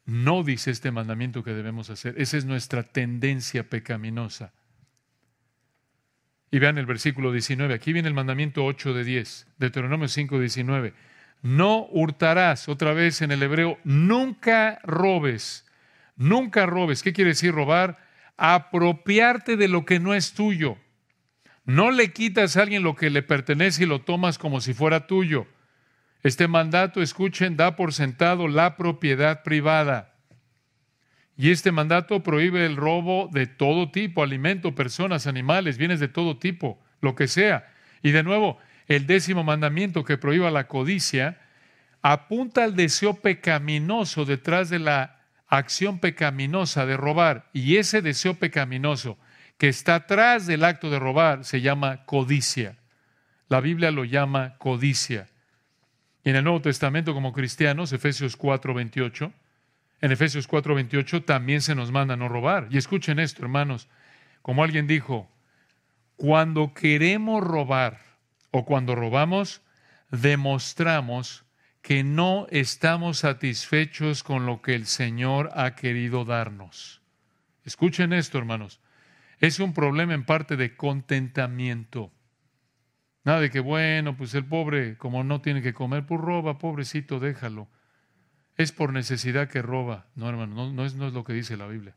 no 0.05 0.43
dice 0.43 0.71
este 0.71 0.91
mandamiento 0.91 1.45
que 1.45 1.53
debemos 1.53 1.91
hacer. 1.91 2.15
Esa 2.19 2.39
es 2.39 2.45
nuestra 2.45 2.83
tendencia 2.83 3.69
pecaminosa. 3.69 4.53
Y 6.51 6.59
vean 6.59 6.79
el 6.79 6.87
versículo 6.87 7.31
19, 7.31 7.75
aquí 7.75 7.93
viene 7.93 8.09
el 8.09 8.15
mandamiento 8.15 8.65
8 8.65 8.95
de 8.95 9.05
10, 9.05 9.47
Deuteronomio 9.59 10.09
5, 10.09 10.41
19. 10.41 10.95
No 11.43 11.87
hurtarás, 11.91 12.69
otra 12.69 12.95
vez 12.95 13.21
en 13.21 13.31
el 13.31 13.43
hebreo, 13.43 13.79
nunca 13.85 14.81
robes 14.83 15.68
Nunca 16.19 16.67
robes. 16.67 17.03
¿Qué 17.03 17.15
quiere 17.15 17.31
decir 17.31 17.53
robar? 17.53 17.97
Apropiarte 18.37 19.57
de 19.57 19.69
lo 19.69 19.87
que 19.87 20.01
no 20.01 20.13
es 20.15 20.35
tuyo. 20.35 20.77
No 21.65 21.91
le 21.91 22.13
quitas 22.13 22.57
a 22.57 22.63
alguien 22.63 22.83
lo 22.83 22.97
que 22.97 23.09
le 23.09 23.23
pertenece 23.23 23.85
y 23.85 23.87
lo 23.87 24.01
tomas 24.01 24.37
como 24.37 24.61
si 24.61 24.75
fuera 24.75 25.07
tuyo. 25.07 25.47
Este 26.23 26.49
mandato, 26.49 27.01
escuchen, 27.01 27.57
da 27.57 27.77
por 27.77 27.95
sentado 27.95 28.49
la 28.49 28.77
propiedad 28.77 29.45
privada. 29.45 30.15
Y 31.37 31.51
este 31.51 31.71
mandato 31.71 32.25
prohíbe 32.25 32.67
el 32.67 32.75
robo 32.75 33.31
de 33.33 33.47
todo 33.47 33.93
tipo, 33.93 34.25
alimento, 34.25 34.75
personas, 34.75 35.29
animales, 35.29 35.79
bienes 35.79 36.01
de 36.01 36.09
todo 36.09 36.37
tipo, 36.37 36.83
lo 37.01 37.15
que 37.15 37.29
sea. 37.29 37.73
Y 38.03 38.11
de 38.11 38.25
nuevo, 38.25 38.59
el 38.89 39.07
décimo 39.07 39.45
mandamiento 39.45 40.05
que 40.05 40.19
prohíba 40.19 40.51
la 40.51 40.67
codicia 40.67 41.39
apunta 42.03 42.65
al 42.65 42.75
deseo 42.75 43.15
pecaminoso 43.15 44.25
detrás 44.25 44.69
de 44.69 44.81
la 44.81 45.18
acción 45.49 45.99
pecaminosa 45.99 46.87
de 46.87 46.97
robar 46.97 47.49
y 47.53 47.77
ese 47.77 48.03
deseo 48.03 48.35
pecaminoso 48.35 49.19
que 49.57 49.69
está 49.69 49.97
atrás 49.97 50.47
del 50.47 50.65
acto 50.65 50.91
de 50.91 50.99
robar 50.99 51.45
se 51.45 51.61
llama 51.61 52.05
codicia. 52.05 52.77
La 53.49 53.61
Biblia 53.61 53.91
lo 53.91 54.05
llama 54.05 54.57
codicia. 54.59 55.29
Y 56.23 56.31
en 56.31 56.37
el 56.37 56.45
Nuevo 56.45 56.61
Testamento 56.61 57.15
como 57.15 57.33
cristianos, 57.33 57.93
Efesios 57.93 58.37
4:28, 58.37 59.33
en 60.01 60.13
Efesios 60.13 60.47
4:28 60.47 61.25
también 61.25 61.61
se 61.61 61.75
nos 61.75 61.91
manda 61.91 62.17
no 62.17 62.29
robar. 62.29 62.69
Y 62.71 62.77
escuchen 62.77 63.19
esto, 63.19 63.43
hermanos, 63.43 63.89
como 64.43 64.63
alguien 64.63 64.87
dijo, 64.87 65.31
cuando 66.17 66.75
queremos 66.75 67.43
robar 67.43 68.01
o 68.51 68.65
cuando 68.65 68.95
robamos, 68.95 69.63
demostramos 70.11 71.45
que 71.89 72.05
no 72.05 72.47
estamos 72.51 73.21
satisfechos 73.21 74.23
con 74.23 74.45
lo 74.45 74.61
que 74.61 74.75
el 74.75 74.85
Señor 74.85 75.49
ha 75.55 75.75
querido 75.75 76.27
darnos. 76.27 77.01
Escuchen 77.65 78.13
esto, 78.13 78.37
hermanos. 78.37 78.83
Es 79.39 79.59
un 79.59 79.73
problema 79.73 80.13
en 80.13 80.27
parte 80.27 80.59
de 80.59 80.77
contentamiento. 80.77 82.13
Nada 83.25 83.41
de 83.41 83.49
que, 83.49 83.61
bueno, 83.61 84.19
pues 84.19 84.35
el 84.35 84.45
pobre, 84.45 84.99
como 84.99 85.25
no 85.25 85.41
tiene 85.41 85.63
que 85.63 85.73
comer, 85.73 86.05
pues 86.05 86.21
roba, 86.21 86.59
pobrecito, 86.59 87.21
déjalo. 87.21 87.69
Es 88.59 88.71
por 88.71 88.93
necesidad 88.93 89.49
que 89.49 89.63
roba. 89.63 90.09
No, 90.15 90.29
hermano, 90.29 90.55
no, 90.55 90.71
no, 90.71 90.85
es, 90.85 90.95
no 90.95 91.07
es 91.07 91.15
lo 91.15 91.25
que 91.25 91.33
dice 91.33 91.57
la 91.57 91.69
Biblia. 91.69 91.97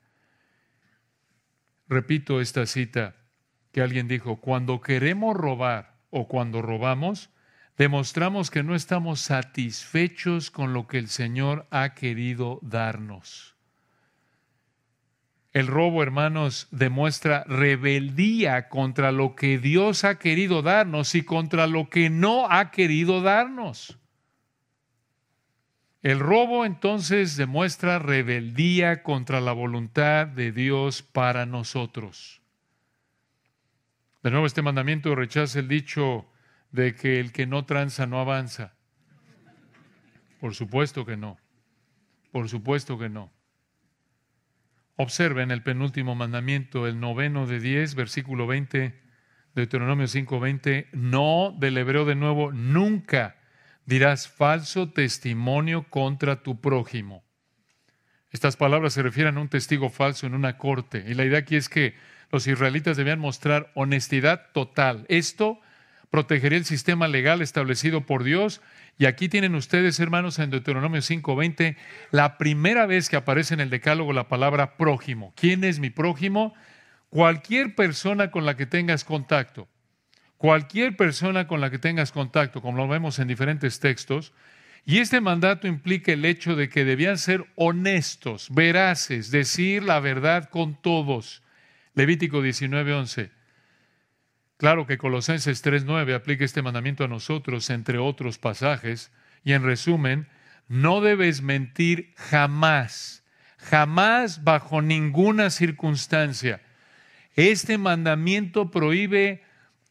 Repito 1.89 2.39
esta 2.39 2.65
cita 2.65 3.17
que 3.73 3.81
alguien 3.81 4.07
dijo, 4.07 4.37
cuando 4.37 4.79
queremos 4.79 5.35
robar 5.35 5.97
o 6.11 6.29
cuando 6.29 6.61
robamos, 6.61 7.29
demostramos 7.81 8.51
que 8.51 8.61
no 8.61 8.75
estamos 8.75 9.21
satisfechos 9.21 10.51
con 10.51 10.71
lo 10.71 10.85
que 10.85 10.99
el 10.99 11.07
Señor 11.07 11.65
ha 11.71 11.95
querido 11.95 12.59
darnos. 12.61 13.55
El 15.51 15.65
robo, 15.65 16.03
hermanos, 16.03 16.67
demuestra 16.69 17.43
rebeldía 17.45 18.69
contra 18.69 19.11
lo 19.11 19.35
que 19.35 19.57
Dios 19.57 20.03
ha 20.03 20.19
querido 20.19 20.61
darnos 20.61 21.15
y 21.15 21.23
contra 21.23 21.65
lo 21.65 21.89
que 21.89 22.11
no 22.11 22.51
ha 22.51 22.69
querido 22.69 23.23
darnos. 23.23 23.97
El 26.03 26.19
robo 26.19 26.65
entonces 26.65 27.35
demuestra 27.35 27.97
rebeldía 27.97 29.01
contra 29.01 29.41
la 29.41 29.53
voluntad 29.53 30.27
de 30.27 30.51
Dios 30.51 31.01
para 31.01 31.47
nosotros. 31.47 32.43
De 34.21 34.29
nuevo, 34.29 34.45
este 34.45 34.61
mandamiento 34.61 35.15
rechaza 35.15 35.57
el 35.57 35.67
dicho 35.67 36.30
de 36.71 36.95
que 36.95 37.19
el 37.19 37.31
que 37.31 37.45
no 37.45 37.65
tranza 37.65 38.07
no 38.07 38.19
avanza. 38.19 38.73
Por 40.39 40.55
supuesto 40.55 41.05
que 41.05 41.17
no. 41.17 41.37
Por 42.31 42.49
supuesto 42.49 42.97
que 42.97 43.09
no. 43.09 43.31
Observen 44.95 45.51
el 45.51 45.63
penúltimo 45.63 46.15
mandamiento, 46.15 46.87
el 46.87 46.99
noveno 46.99 47.47
de 47.47 47.59
10, 47.59 47.95
versículo 47.95 48.47
20, 48.47 48.99
Deuteronomio 49.55 50.07
5, 50.07 50.39
20. 50.39 50.89
No, 50.93 51.55
del 51.59 51.77
hebreo 51.77 52.05
de 52.05 52.15
nuevo, 52.15 52.51
nunca 52.51 53.37
dirás 53.85 54.27
falso 54.27 54.91
testimonio 54.91 55.89
contra 55.89 56.43
tu 56.43 56.61
prójimo. 56.61 57.23
Estas 58.31 58.55
palabras 58.55 58.93
se 58.93 59.03
refieren 59.03 59.37
a 59.37 59.41
un 59.41 59.49
testigo 59.49 59.89
falso 59.89 60.25
en 60.25 60.33
una 60.33 60.57
corte. 60.57 61.03
Y 61.07 61.13
la 61.15 61.25
idea 61.25 61.39
aquí 61.39 61.57
es 61.57 61.67
que 61.67 61.95
los 62.31 62.47
israelitas 62.47 62.95
debían 62.95 63.19
mostrar 63.19 63.71
honestidad 63.75 64.51
total. 64.53 65.05
Esto 65.09 65.59
protegería 66.11 66.59
el 66.59 66.65
sistema 66.65 67.07
legal 67.07 67.41
establecido 67.41 68.05
por 68.05 68.23
Dios. 68.23 68.61
Y 68.99 69.05
aquí 69.05 69.29
tienen 69.29 69.55
ustedes, 69.55 69.99
hermanos, 69.99 70.37
en 70.37 70.51
Deuteronomio 70.51 71.01
5:20, 71.01 71.77
la 72.11 72.37
primera 72.37 72.85
vez 72.85 73.09
que 73.09 73.15
aparece 73.15 73.55
en 73.55 73.61
el 73.61 73.69
decálogo 73.71 74.13
la 74.13 74.27
palabra 74.27 74.77
prójimo. 74.77 75.33
¿Quién 75.35 75.63
es 75.63 75.79
mi 75.79 75.89
prójimo? 75.89 76.53
Cualquier 77.09 77.75
persona 77.75 78.29
con 78.29 78.45
la 78.45 78.55
que 78.55 78.65
tengas 78.65 79.03
contacto. 79.03 79.67
Cualquier 80.37 80.95
persona 80.95 81.47
con 81.47 81.61
la 81.61 81.69
que 81.69 81.79
tengas 81.79 82.11
contacto, 82.11 82.61
como 82.61 82.77
lo 82.77 82.87
vemos 82.87 83.19
en 83.19 83.27
diferentes 83.27 83.79
textos. 83.79 84.33
Y 84.85 84.97
este 84.97 85.21
mandato 85.21 85.67
implica 85.67 86.11
el 86.11 86.25
hecho 86.25 86.55
de 86.55 86.67
que 86.67 86.83
debían 86.83 87.17
ser 87.17 87.45
honestos, 87.55 88.49
veraces, 88.51 89.31
decir 89.31 89.83
la 89.83 89.99
verdad 89.99 90.49
con 90.49 90.81
todos. 90.81 91.43
Levítico 91.93 92.41
19:11. 92.41 93.29
Claro 94.61 94.85
que 94.85 94.99
Colosenses 94.99 95.65
3.9 95.65 96.13
aplica 96.13 96.45
este 96.45 96.61
mandamiento 96.61 97.03
a 97.03 97.07
nosotros, 97.07 97.71
entre 97.71 97.97
otros 97.97 98.37
pasajes, 98.37 99.11
y 99.43 99.53
en 99.53 99.63
resumen, 99.63 100.27
no 100.67 101.01
debes 101.01 101.41
mentir 101.41 102.13
jamás, 102.15 103.25
jamás 103.57 104.43
bajo 104.43 104.83
ninguna 104.83 105.49
circunstancia. 105.49 106.61
Este 107.35 107.79
mandamiento 107.79 108.69
prohíbe 108.69 109.41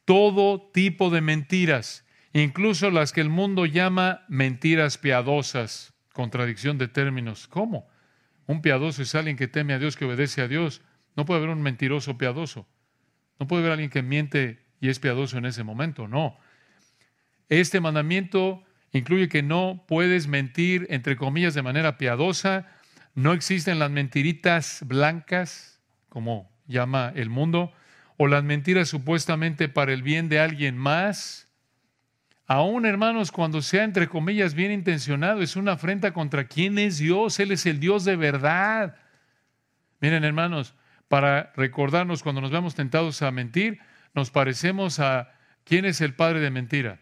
todo 0.04 0.70
tipo 0.72 1.10
de 1.10 1.20
mentiras, 1.20 2.06
incluso 2.32 2.92
las 2.92 3.12
que 3.12 3.22
el 3.22 3.28
mundo 3.28 3.66
llama 3.66 4.24
mentiras 4.28 4.98
piadosas, 4.98 5.94
contradicción 6.12 6.78
de 6.78 6.86
términos. 6.86 7.48
¿Cómo? 7.48 7.88
Un 8.46 8.62
piadoso 8.62 9.02
es 9.02 9.16
alguien 9.16 9.36
que 9.36 9.48
teme 9.48 9.72
a 9.72 9.80
Dios, 9.80 9.96
que 9.96 10.04
obedece 10.04 10.42
a 10.42 10.46
Dios. 10.46 10.80
No 11.16 11.24
puede 11.24 11.38
haber 11.38 11.50
un 11.50 11.60
mentiroso 11.60 12.16
piadoso. 12.16 12.68
No 13.40 13.48
puede 13.48 13.62
haber 13.62 13.72
alguien 13.72 13.90
que 13.90 14.02
miente 14.02 14.60
y 14.80 14.90
es 14.90 15.00
piadoso 15.00 15.38
en 15.38 15.46
ese 15.46 15.64
momento, 15.64 16.06
no. 16.06 16.38
Este 17.48 17.80
mandamiento 17.80 18.62
incluye 18.92 19.28
que 19.28 19.42
no 19.42 19.84
puedes 19.88 20.28
mentir, 20.28 20.86
entre 20.90 21.16
comillas, 21.16 21.54
de 21.54 21.62
manera 21.62 21.96
piadosa. 21.96 22.68
No 23.14 23.32
existen 23.32 23.78
las 23.78 23.90
mentiritas 23.90 24.84
blancas, 24.86 25.80
como 26.10 26.52
llama 26.66 27.12
el 27.16 27.30
mundo, 27.30 27.72
o 28.18 28.26
las 28.26 28.44
mentiras 28.44 28.88
supuestamente 28.88 29.70
para 29.70 29.94
el 29.94 30.02
bien 30.02 30.28
de 30.28 30.38
alguien 30.38 30.76
más. 30.76 31.48
Aún, 32.46 32.84
hermanos, 32.84 33.32
cuando 33.32 33.62
sea, 33.62 33.84
entre 33.84 34.08
comillas, 34.08 34.54
bien 34.54 34.70
intencionado, 34.70 35.40
es 35.40 35.56
una 35.56 35.72
afrenta 35.72 36.12
contra 36.12 36.46
quién 36.46 36.78
es 36.78 36.98
Dios. 36.98 37.40
Él 37.40 37.52
es 37.52 37.64
el 37.64 37.80
Dios 37.80 38.04
de 38.04 38.16
verdad. 38.16 38.96
Miren, 40.00 40.24
hermanos, 40.24 40.74
para 41.10 41.52
recordarnos 41.56 42.22
cuando 42.22 42.40
nos 42.40 42.52
vemos 42.52 42.76
tentados 42.76 43.20
a 43.22 43.32
mentir, 43.32 43.80
nos 44.14 44.30
parecemos 44.30 45.00
a 45.00 45.32
quién 45.64 45.84
es 45.84 46.00
el 46.00 46.14
padre 46.14 46.38
de 46.38 46.52
mentira. 46.52 47.00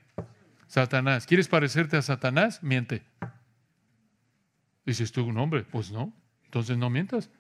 Satanás. 0.67 1.27
¿Quieres 1.27 1.47
parecerte 1.47 1.99
a 1.99 2.01
Satanás? 2.01 2.63
Miente. 2.63 3.03
Dices 4.87 5.13
tú, 5.13 5.27
un 5.27 5.37
hombre, 5.37 5.65
pues 5.65 5.93
no. 5.93 6.15
Entonces 6.47 6.79
no 6.79 6.89
mientas. 6.89 7.31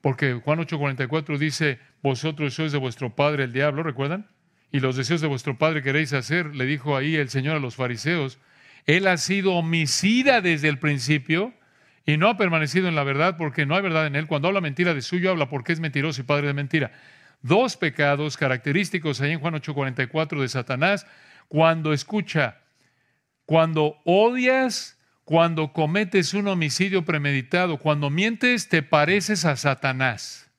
Porque 0.00 0.34
Juan 0.34 0.58
8:44 0.58 1.38
dice, 1.38 1.78
vosotros 2.02 2.54
sois 2.54 2.72
de 2.72 2.78
vuestro 2.78 3.14
padre 3.14 3.44
el 3.44 3.52
diablo, 3.52 3.84
¿recuerdan? 3.84 4.28
Y 4.72 4.80
los 4.80 4.96
deseos 4.96 5.20
de 5.20 5.28
vuestro 5.28 5.58
padre 5.58 5.84
queréis 5.84 6.12
hacer, 6.12 6.56
le 6.56 6.66
dijo 6.66 6.96
ahí 6.96 7.14
el 7.14 7.28
Señor 7.28 7.54
a 7.54 7.60
los 7.60 7.76
fariseos. 7.76 8.40
Él 8.84 9.06
ha 9.06 9.16
sido 9.16 9.54
homicida 9.54 10.40
desde 10.40 10.68
el 10.70 10.80
principio 10.80 11.54
y 12.08 12.16
no 12.16 12.30
ha 12.30 12.38
permanecido 12.38 12.88
en 12.88 12.94
la 12.94 13.04
verdad 13.04 13.36
porque 13.36 13.66
no 13.66 13.76
hay 13.76 13.82
verdad 13.82 14.06
en 14.06 14.16
él. 14.16 14.26
Cuando 14.26 14.48
habla 14.48 14.62
mentira 14.62 14.94
de 14.94 15.02
suyo, 15.02 15.30
habla 15.30 15.50
porque 15.50 15.74
es 15.74 15.80
mentiroso 15.80 16.22
y 16.22 16.24
padre 16.24 16.46
de 16.46 16.54
mentira. 16.54 16.90
Dos 17.42 17.76
pecados 17.76 18.38
característicos 18.38 19.20
ahí 19.20 19.32
en 19.32 19.40
Juan 19.40 19.52
8:44 19.52 20.40
de 20.40 20.48
Satanás. 20.48 21.06
Cuando 21.48 21.92
escucha, 21.92 22.62
cuando 23.44 23.98
odias, 24.06 24.98
cuando 25.24 25.74
cometes 25.74 26.32
un 26.32 26.48
homicidio 26.48 27.04
premeditado, 27.04 27.76
cuando 27.76 28.08
mientes, 28.08 28.70
te 28.70 28.82
pareces 28.82 29.44
a 29.44 29.56
Satanás. 29.56 30.50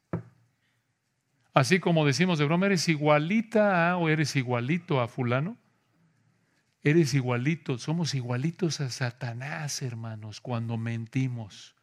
Así 1.56 1.80
como 1.80 2.06
decimos 2.06 2.38
de 2.38 2.46
broma, 2.46 2.68
eres 2.68 2.88
igualita 2.90 3.90
a 3.90 3.98
o 3.98 4.08
eres 4.08 4.36
igualito 4.36 5.02
a 5.02 5.08
fulano. 5.08 5.58
Eres 6.82 7.14
igualito, 7.14 7.78
somos 7.78 8.16
igualitos 8.16 8.80
a 8.80 8.90
Satanás, 8.90 9.82
hermanos, 9.82 10.40
cuando 10.40 10.78
mentimos, 10.78 11.76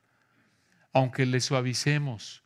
aunque 0.93 1.27
le 1.27 1.41
suavicemos. 1.41 2.45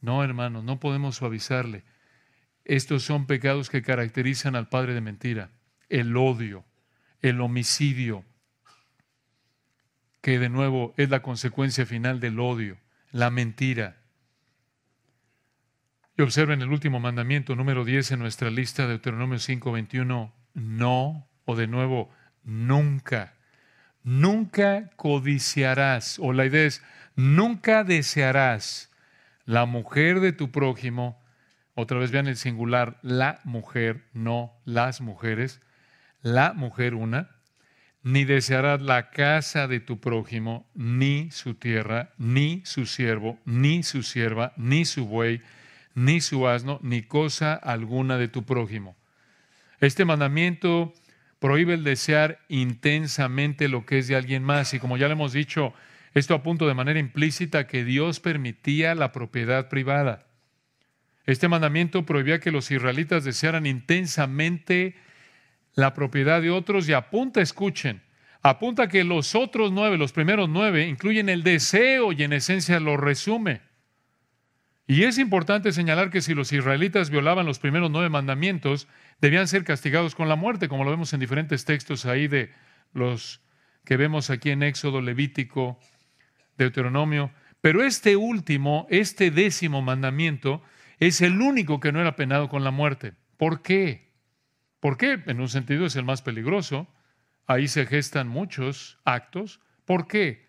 No, 0.00 0.24
hermanos, 0.24 0.64
no 0.64 0.80
podemos 0.80 1.16
suavizarle. 1.16 1.84
Estos 2.64 3.04
son 3.04 3.26
pecados 3.26 3.70
que 3.70 3.82
caracterizan 3.82 4.56
al 4.56 4.68
padre 4.68 4.94
de 4.94 5.00
mentira. 5.00 5.50
El 5.88 6.16
odio, 6.16 6.64
el 7.20 7.40
homicidio, 7.40 8.24
que 10.20 10.40
de 10.40 10.48
nuevo 10.48 10.94
es 10.96 11.10
la 11.10 11.22
consecuencia 11.22 11.86
final 11.86 12.18
del 12.18 12.40
odio, 12.40 12.78
la 13.12 13.30
mentira. 13.30 14.00
Y 16.16 16.22
observen 16.22 16.60
el 16.60 16.70
último 16.70 16.98
mandamiento, 16.98 17.54
número 17.54 17.84
10 17.84 18.12
en 18.12 18.18
nuestra 18.18 18.50
lista 18.50 18.82
de 18.82 18.90
Deuteronomio 18.90 19.38
5:21, 19.38 20.32
no 20.54 21.31
o 21.44 21.56
de 21.56 21.66
nuevo, 21.66 22.10
nunca, 22.44 23.34
nunca 24.02 24.90
codiciarás, 24.96 26.18
o 26.18 26.32
la 26.32 26.46
idea 26.46 26.66
es, 26.66 26.82
nunca 27.16 27.84
desearás 27.84 28.90
la 29.44 29.66
mujer 29.66 30.20
de 30.20 30.32
tu 30.32 30.50
prójimo, 30.50 31.22
otra 31.74 31.98
vez 31.98 32.10
vean 32.10 32.26
el 32.26 32.36
singular, 32.36 32.98
la 33.02 33.40
mujer, 33.44 34.04
no 34.12 34.52
las 34.64 35.00
mujeres, 35.00 35.60
la 36.20 36.52
mujer 36.52 36.94
una, 36.94 37.30
ni 38.02 38.24
desearás 38.24 38.82
la 38.82 39.10
casa 39.10 39.68
de 39.68 39.80
tu 39.80 40.00
prójimo, 40.00 40.68
ni 40.74 41.30
su 41.30 41.54
tierra, 41.54 42.12
ni 42.18 42.62
su 42.64 42.86
siervo, 42.86 43.38
ni 43.44 43.82
su 43.82 44.02
sierva, 44.02 44.52
ni 44.56 44.84
su 44.84 45.06
buey, 45.06 45.40
ni 45.94 46.20
su 46.20 46.48
asno, 46.48 46.78
ni 46.82 47.02
cosa 47.02 47.54
alguna 47.54 48.18
de 48.18 48.28
tu 48.28 48.44
prójimo. 48.44 48.96
Este 49.80 50.04
mandamiento 50.04 50.92
prohíbe 51.42 51.74
el 51.74 51.82
desear 51.82 52.38
intensamente 52.48 53.68
lo 53.68 53.84
que 53.84 53.98
es 53.98 54.06
de 54.06 54.14
alguien 54.14 54.44
más. 54.44 54.74
Y 54.74 54.78
como 54.78 54.96
ya 54.96 55.08
le 55.08 55.14
hemos 55.14 55.32
dicho, 55.32 55.74
esto 56.14 56.34
apunta 56.34 56.66
de 56.66 56.74
manera 56.74 57.00
implícita 57.00 57.66
que 57.66 57.84
Dios 57.84 58.20
permitía 58.20 58.94
la 58.94 59.10
propiedad 59.10 59.68
privada. 59.68 60.24
Este 61.26 61.48
mandamiento 61.48 62.06
prohibía 62.06 62.38
que 62.38 62.52
los 62.52 62.70
israelitas 62.70 63.24
desearan 63.24 63.66
intensamente 63.66 64.94
la 65.74 65.94
propiedad 65.94 66.40
de 66.40 66.50
otros 66.50 66.88
y 66.88 66.92
apunta, 66.92 67.40
escuchen, 67.40 68.02
apunta 68.40 68.86
que 68.86 69.02
los 69.02 69.34
otros 69.34 69.72
nueve, 69.72 69.98
los 69.98 70.12
primeros 70.12 70.48
nueve, 70.48 70.86
incluyen 70.86 71.28
el 71.28 71.42
deseo 71.42 72.12
y 72.12 72.22
en 72.22 72.34
esencia 72.34 72.78
lo 72.78 72.96
resume. 72.96 73.62
Y 74.86 75.04
es 75.04 75.18
importante 75.18 75.72
señalar 75.72 76.10
que 76.10 76.20
si 76.20 76.34
los 76.34 76.52
israelitas 76.52 77.10
violaban 77.10 77.46
los 77.46 77.58
primeros 77.58 77.90
nueve 77.90 78.08
mandamientos, 78.08 78.88
debían 79.20 79.48
ser 79.48 79.64
castigados 79.64 80.14
con 80.14 80.28
la 80.28 80.36
muerte, 80.36 80.68
como 80.68 80.84
lo 80.84 80.90
vemos 80.90 81.12
en 81.12 81.20
diferentes 81.20 81.64
textos 81.64 82.04
ahí 82.04 82.26
de 82.26 82.52
los 82.92 83.40
que 83.84 83.96
vemos 83.96 84.30
aquí 84.30 84.50
en 84.50 84.62
Éxodo, 84.62 85.00
Levítico, 85.00 85.78
Deuteronomio. 86.58 87.32
Pero 87.60 87.84
este 87.84 88.16
último, 88.16 88.86
este 88.90 89.30
décimo 89.30 89.82
mandamiento, 89.82 90.62
es 90.98 91.20
el 91.20 91.40
único 91.40 91.80
que 91.80 91.92
no 91.92 92.00
era 92.00 92.16
penado 92.16 92.48
con 92.48 92.64
la 92.64 92.70
muerte. 92.70 93.14
¿Por 93.36 93.62
qué? 93.62 94.12
¿Por 94.80 94.96
qué? 94.96 95.22
En 95.26 95.40
un 95.40 95.48
sentido 95.48 95.86
es 95.86 95.94
el 95.96 96.04
más 96.04 96.22
peligroso. 96.22 96.88
Ahí 97.46 97.68
se 97.68 97.86
gestan 97.86 98.28
muchos 98.28 98.98
actos. 99.04 99.60
¿Por 99.84 100.06
qué? 100.08 100.48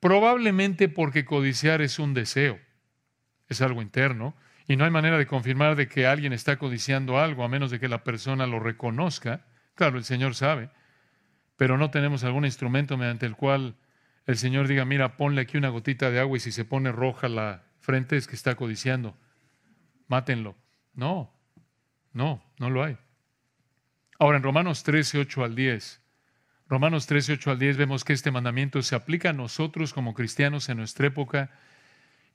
Probablemente 0.00 0.88
porque 0.88 1.24
codiciar 1.24 1.80
es 1.80 1.98
un 1.98 2.14
deseo. 2.14 2.58
Es 3.48 3.60
algo 3.62 3.82
interno, 3.82 4.34
y 4.66 4.76
no 4.76 4.84
hay 4.84 4.90
manera 4.90 5.16
de 5.16 5.26
confirmar 5.26 5.76
de 5.76 5.88
que 5.88 6.06
alguien 6.06 6.32
está 6.32 6.58
codiciando 6.58 7.18
algo 7.18 7.44
a 7.44 7.48
menos 7.48 7.70
de 7.70 7.80
que 7.80 7.88
la 7.88 8.04
persona 8.04 8.46
lo 8.46 8.60
reconozca. 8.60 9.46
Claro, 9.74 9.96
el 9.96 10.04
Señor 10.04 10.34
sabe, 10.34 10.70
pero 11.56 11.78
no 11.78 11.90
tenemos 11.90 12.22
algún 12.22 12.44
instrumento 12.44 12.98
mediante 12.98 13.24
el 13.24 13.34
cual 13.34 13.76
el 14.26 14.36
Señor 14.36 14.68
diga, 14.68 14.84
mira, 14.84 15.16
ponle 15.16 15.40
aquí 15.40 15.56
una 15.56 15.70
gotita 15.70 16.10
de 16.10 16.20
agua 16.20 16.36
y 16.36 16.40
si 16.40 16.52
se 16.52 16.66
pone 16.66 16.92
roja 16.92 17.28
la 17.28 17.64
frente 17.80 18.18
es 18.18 18.26
que 18.26 18.36
está 18.36 18.56
codiciando. 18.56 19.16
Mátenlo. 20.06 20.54
No, 20.92 21.32
no, 22.12 22.42
no 22.58 22.68
lo 22.68 22.84
hay. 22.84 22.98
Ahora, 24.18 24.36
en 24.36 24.42
Romanos 24.42 24.82
13, 24.82 25.18
8 25.20 25.44
al 25.44 25.54
10, 25.54 26.02
Romanos 26.68 27.06
13, 27.06 27.34
8 27.34 27.52
al 27.52 27.58
10 27.58 27.76
vemos 27.78 28.04
que 28.04 28.12
este 28.12 28.30
mandamiento 28.30 28.82
se 28.82 28.94
aplica 28.94 29.30
a 29.30 29.32
nosotros 29.32 29.94
como 29.94 30.12
cristianos 30.12 30.68
en 30.68 30.76
nuestra 30.76 31.06
época 31.06 31.50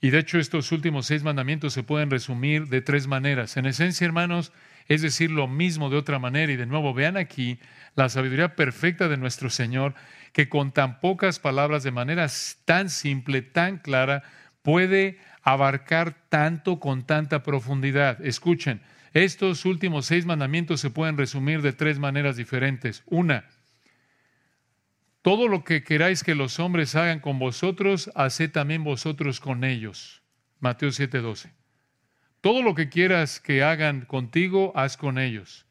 y 0.04 0.10
de 0.10 0.20
hecho, 0.20 0.38
estos 0.38 0.74
últimos 0.74 1.06
seis 1.06 1.24
mandamientos 1.24 1.72
se 1.72 1.82
pueden 1.82 2.12
resumir 2.12 2.68
de 2.68 2.82
tres 2.82 3.08
maneras. 3.08 3.56
En 3.56 3.66
esencia, 3.66 4.04
hermanos, 4.04 4.52
es 4.90 5.02
decir 5.02 5.32
lo 5.32 5.48
mismo 5.48 5.90
de 5.90 5.96
otra 5.96 6.20
manera. 6.20 6.52
Y 6.52 6.58
de 6.58 6.66
nuevo, 6.66 6.94
vean 6.94 7.16
aquí 7.16 7.58
la 7.96 8.10
sabiduría 8.10 8.58
perfecta 8.58 9.08
de 9.08 9.16
nuestro 9.16 9.50
Señor, 9.50 9.96
que 10.34 10.50
con 10.50 10.74
tan 10.74 11.00
pocas 11.00 11.40
palabras, 11.40 11.84
de 11.84 11.92
manera 11.92 12.28
tan 12.66 12.90
simple, 12.90 13.44
tan 13.44 13.78
clara, 13.78 14.24
puede 14.62 15.20
abarcar 15.42 16.18
tanto 16.28 16.82
con 16.82 17.06
tanta 17.06 17.42
profundidad. 17.42 18.20
Escuchen, 18.26 18.82
estos 19.14 19.64
últimos 19.64 20.06
seis 20.06 20.26
mandamientos 20.26 20.82
se 20.82 20.90
pueden 20.90 21.18
resumir 21.18 21.62
de 21.62 21.72
tres 21.72 21.98
maneras 21.98 22.36
diferentes. 22.36 23.04
Una, 23.06 23.46
todo 25.24 25.48
lo 25.48 25.64
que 25.64 25.84
queráis 25.84 26.22
que 26.22 26.36
los 26.36 26.60
hombres 26.60 26.96
hagan 26.96 27.22
con 27.22 27.40
vosotros, 27.40 28.12
haced 28.14 28.52
también 28.52 28.84
vosotros 28.84 29.40
con 29.40 29.64
ellos. 29.64 30.22
Mateo 30.60 30.90
7:12. 30.90 31.54
Todo 32.42 32.62
lo 32.62 32.76
que 32.76 32.90
quieras 32.90 33.40
que 33.40 33.64
hagan 33.64 34.02
contigo, 34.06 34.74
haz 34.76 34.98
con 34.98 35.18
ellos. 35.18 35.66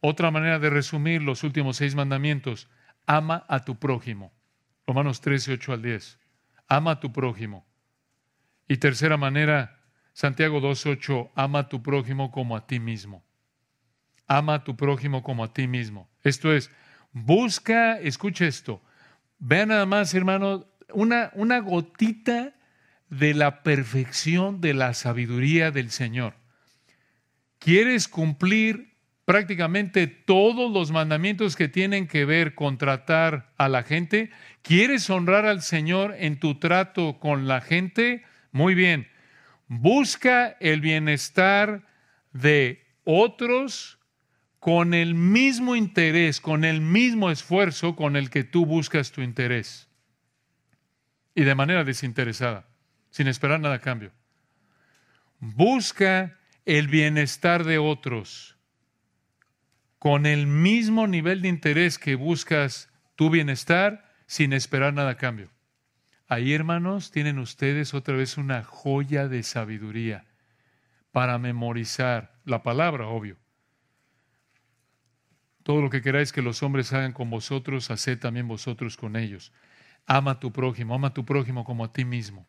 Otra 0.00 0.32
manera 0.32 0.58
de 0.58 0.70
resumir 0.70 1.22
los 1.22 1.44
últimos 1.44 1.76
seis 1.76 1.94
mandamientos, 1.94 2.68
ama 3.06 3.44
a 3.48 3.64
tu 3.64 3.78
prójimo. 3.78 4.32
Romanos 4.88 5.20
13, 5.20 5.52
8 5.52 5.72
al 5.72 5.82
10. 5.82 6.18
Ama 6.66 6.90
a 6.92 7.00
tu 7.00 7.12
prójimo. 7.12 7.64
Y 8.66 8.78
tercera 8.78 9.16
manera, 9.16 9.78
Santiago 10.14 10.60
2.8, 10.60 11.30
ama 11.36 11.60
a 11.60 11.68
tu 11.68 11.80
prójimo 11.80 12.32
como 12.32 12.56
a 12.56 12.66
ti 12.66 12.80
mismo. 12.80 13.24
Ama 14.26 14.54
a 14.54 14.64
tu 14.64 14.76
prójimo 14.76 15.22
como 15.22 15.44
a 15.44 15.52
ti 15.52 15.68
mismo. 15.68 16.10
Esto 16.24 16.52
es, 16.52 16.72
Busca, 17.12 17.98
escucha 17.98 18.46
esto, 18.46 18.80
vean 19.38 19.68
nada 19.68 19.86
más, 19.86 20.14
hermano, 20.14 20.66
una, 20.92 21.30
una 21.34 21.58
gotita 21.58 22.54
de 23.08 23.34
la 23.34 23.62
perfección 23.62 24.60
de 24.60 24.74
la 24.74 24.94
sabiduría 24.94 25.70
del 25.70 25.90
Señor. 25.90 26.34
¿Quieres 27.58 28.08
cumplir 28.08 28.94
prácticamente 29.24 30.06
todos 30.08 30.72
los 30.72 30.90
mandamientos 30.90 31.54
que 31.54 31.68
tienen 31.68 32.08
que 32.08 32.24
ver 32.24 32.54
con 32.54 32.78
tratar 32.78 33.52
a 33.56 33.68
la 33.68 33.82
gente? 33.82 34.30
¿Quieres 34.62 35.10
honrar 35.10 35.46
al 35.46 35.62
Señor 35.62 36.14
en 36.18 36.40
tu 36.40 36.58
trato 36.58 37.18
con 37.20 37.46
la 37.46 37.60
gente? 37.60 38.24
Muy 38.50 38.74
bien. 38.74 39.08
Busca 39.68 40.56
el 40.58 40.80
bienestar 40.80 41.86
de 42.32 42.84
otros 43.04 43.99
con 44.60 44.92
el 44.92 45.14
mismo 45.14 45.74
interés, 45.74 46.40
con 46.40 46.64
el 46.64 46.82
mismo 46.82 47.30
esfuerzo 47.30 47.96
con 47.96 48.14
el 48.14 48.28
que 48.28 48.44
tú 48.44 48.66
buscas 48.66 49.10
tu 49.10 49.22
interés. 49.22 49.88
Y 51.34 51.44
de 51.44 51.54
manera 51.54 51.82
desinteresada, 51.82 52.68
sin 53.08 53.26
esperar 53.26 53.58
nada 53.60 53.76
a 53.76 53.80
cambio. 53.80 54.12
Busca 55.38 56.38
el 56.66 56.88
bienestar 56.88 57.64
de 57.64 57.78
otros 57.78 58.58
con 59.98 60.26
el 60.26 60.46
mismo 60.46 61.06
nivel 61.06 61.40
de 61.40 61.48
interés 61.48 61.98
que 61.98 62.14
buscas 62.14 62.90
tu 63.16 63.30
bienestar 63.30 64.12
sin 64.26 64.52
esperar 64.52 64.92
nada 64.92 65.10
a 65.10 65.16
cambio. 65.16 65.50
Ahí, 66.28 66.52
hermanos, 66.52 67.10
tienen 67.10 67.38
ustedes 67.38 67.94
otra 67.94 68.14
vez 68.14 68.36
una 68.36 68.62
joya 68.62 69.26
de 69.26 69.42
sabiduría 69.42 70.26
para 71.12 71.38
memorizar 71.38 72.38
la 72.44 72.62
palabra, 72.62 73.08
obvio 73.08 73.39
todo 75.70 75.82
lo 75.82 75.90
que 75.90 76.02
queráis 76.02 76.32
que 76.32 76.42
los 76.42 76.64
hombres 76.64 76.92
hagan 76.92 77.12
con 77.12 77.30
vosotros, 77.30 77.92
haced 77.92 78.18
también 78.18 78.48
vosotros 78.48 78.96
con 78.96 79.14
ellos. 79.14 79.52
Ama 80.04 80.32
a 80.32 80.40
tu 80.40 80.50
prójimo, 80.50 80.96
ama 80.96 81.06
a 81.06 81.14
tu 81.14 81.24
prójimo 81.24 81.62
como 81.62 81.84
a 81.84 81.92
ti 81.92 82.04
mismo. 82.04 82.48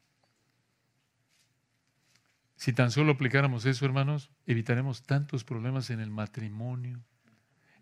Si 2.55 2.73
tan 2.73 2.89
solo 2.89 3.11
aplicáramos 3.11 3.67
eso, 3.67 3.85
hermanos, 3.85 4.31
evitaremos 4.47 5.03
tantos 5.03 5.43
problemas 5.43 5.91
en 5.91 5.99
el 5.99 6.09
matrimonio, 6.09 7.03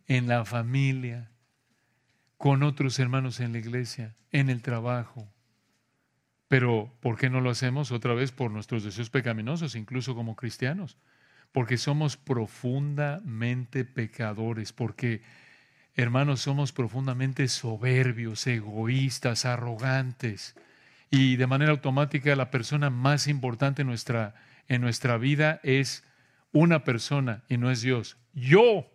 en 0.07 0.27
la 0.27 0.43
familia, 0.43 1.31
con 2.35 2.61
otros 2.61 2.99
hermanos 2.99 3.39
en 3.39 3.53
la 3.53 3.59
iglesia, 3.59 4.17
en 4.31 4.49
el 4.49 4.61
trabajo. 4.61 5.31
Pero, 6.49 6.93
¿por 6.99 7.17
qué 7.17 7.29
no 7.29 7.39
lo 7.39 7.49
hacemos 7.49 7.93
otra 7.93 8.13
vez 8.13 8.33
por 8.33 8.51
nuestros 8.51 8.83
deseos 8.83 9.09
pecaminosos, 9.09 9.75
incluso 9.75 10.15
como 10.15 10.35
cristianos? 10.35 10.97
Porque 11.51 11.77
somos 11.77 12.17
profundamente 12.17 13.85
pecadores, 13.85 14.71
porque, 14.73 15.21
hermanos, 15.95 16.41
somos 16.41 16.71
profundamente 16.71 17.47
soberbios, 17.47 18.45
egoístas, 18.47 19.45
arrogantes. 19.45 20.55
Y 21.09 21.37
de 21.37 21.47
manera 21.47 21.71
automática 21.71 22.35
la 22.35 22.51
persona 22.51 22.89
más 22.89 23.27
importante 23.27 23.81
en 23.81 23.87
nuestra, 23.87 24.35
en 24.67 24.81
nuestra 24.81 25.17
vida 25.17 25.59
es 25.63 26.03
una 26.51 26.83
persona 26.83 27.43
y 27.49 27.57
no 27.57 27.71
es 27.71 27.81
Dios. 27.81 28.17
Yo. 28.33 28.87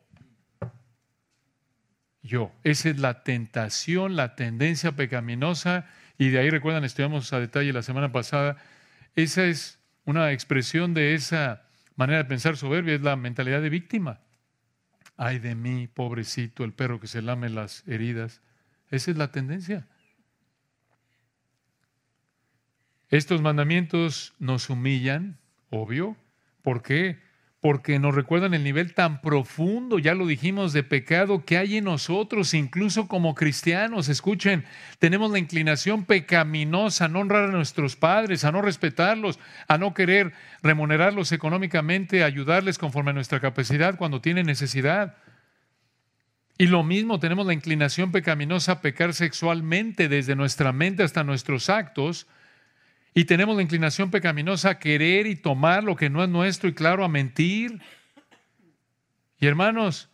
Yo. 2.22 2.52
Esa 2.62 2.90
es 2.90 2.98
la 3.00 3.24
tentación, 3.24 4.14
la 4.14 4.36
tendencia 4.36 4.92
pecaminosa. 4.92 5.86
Y 6.18 6.28
de 6.28 6.38
ahí 6.38 6.50
recuerdan, 6.50 6.84
estudiamos 6.84 7.32
a 7.32 7.40
detalle 7.40 7.72
la 7.72 7.82
semana 7.82 8.12
pasada. 8.12 8.56
Esa 9.16 9.44
es 9.44 9.80
una 10.04 10.30
expresión 10.30 10.94
de 10.94 11.14
esa 11.14 11.63
manera 11.96 12.18
de 12.18 12.24
pensar 12.24 12.56
soberbia 12.56 12.94
es 12.94 13.02
la 13.02 13.16
mentalidad 13.16 13.62
de 13.62 13.70
víctima. 13.70 14.20
Ay 15.16 15.38
de 15.38 15.54
mí, 15.54 15.86
pobrecito, 15.86 16.64
el 16.64 16.72
perro 16.72 17.00
que 17.00 17.06
se 17.06 17.22
lame 17.22 17.48
las 17.48 17.86
heridas. 17.86 18.42
Esa 18.90 19.10
es 19.10 19.16
la 19.16 19.30
tendencia. 19.30 19.86
Estos 23.10 23.42
mandamientos 23.42 24.34
nos 24.38 24.70
humillan, 24.70 25.38
obvio. 25.70 26.16
¿Por 26.62 26.82
qué? 26.82 27.23
Porque 27.64 27.98
nos 27.98 28.14
recuerdan 28.14 28.52
el 28.52 28.62
nivel 28.62 28.92
tan 28.92 29.22
profundo, 29.22 29.98
ya 29.98 30.14
lo 30.14 30.26
dijimos, 30.26 30.74
de 30.74 30.82
pecado 30.82 31.46
que 31.46 31.56
hay 31.56 31.78
en 31.78 31.84
nosotros, 31.84 32.52
incluso 32.52 33.08
como 33.08 33.34
cristianos. 33.34 34.10
Escuchen, 34.10 34.66
tenemos 34.98 35.30
la 35.30 35.38
inclinación 35.38 36.04
pecaminosa 36.04 37.06
a 37.06 37.08
no 37.08 37.20
honrar 37.20 37.44
a 37.44 37.52
nuestros 37.52 37.96
padres, 37.96 38.44
a 38.44 38.52
no 38.52 38.60
respetarlos, 38.60 39.38
a 39.66 39.78
no 39.78 39.94
querer 39.94 40.34
remunerarlos 40.62 41.32
económicamente, 41.32 42.22
ayudarles 42.22 42.76
conforme 42.76 43.12
a 43.12 43.14
nuestra 43.14 43.40
capacidad 43.40 43.96
cuando 43.96 44.20
tienen 44.20 44.44
necesidad. 44.44 45.16
Y 46.58 46.66
lo 46.66 46.82
mismo, 46.84 47.18
tenemos 47.18 47.46
la 47.46 47.54
inclinación 47.54 48.12
pecaminosa 48.12 48.72
a 48.72 48.80
pecar 48.82 49.14
sexualmente 49.14 50.10
desde 50.10 50.36
nuestra 50.36 50.74
mente 50.74 51.02
hasta 51.02 51.24
nuestros 51.24 51.70
actos 51.70 52.26
y 53.14 53.24
tenemos 53.24 53.54
la 53.54 53.62
inclinación 53.62 54.10
pecaminosa 54.10 54.70
a 54.70 54.78
querer 54.80 55.28
y 55.28 55.36
tomar 55.36 55.84
lo 55.84 55.94
que 55.94 56.10
no 56.10 56.22
es 56.22 56.28
nuestro 56.28 56.68
y 56.68 56.74
claro, 56.74 57.04
a 57.04 57.08
mentir. 57.08 57.80
Y 59.38 59.46
hermanos, 59.46 60.10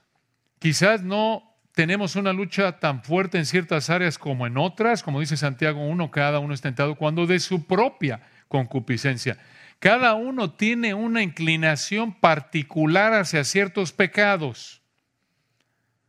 quizás 0.58 1.02
no 1.02 1.56
tenemos 1.74 2.14
una 2.14 2.34
lucha 2.34 2.78
tan 2.78 3.02
fuerte 3.02 3.38
en 3.38 3.46
ciertas 3.46 3.88
áreas 3.88 4.18
como 4.18 4.46
en 4.46 4.58
otras, 4.58 5.02
como 5.02 5.20
dice 5.20 5.38
Santiago 5.38 5.82
1, 5.82 6.10
cada 6.10 6.40
uno 6.40 6.52
es 6.52 6.60
tentado 6.60 6.94
cuando 6.94 7.26
de 7.26 7.40
su 7.40 7.66
propia 7.66 8.20
concupiscencia. 8.48 9.38
Cada 9.78 10.12
uno 10.12 10.50
tiene 10.50 10.92
una 10.92 11.22
inclinación 11.22 12.12
particular 12.12 13.14
hacia 13.14 13.44
ciertos 13.44 13.92
pecados, 13.92 14.82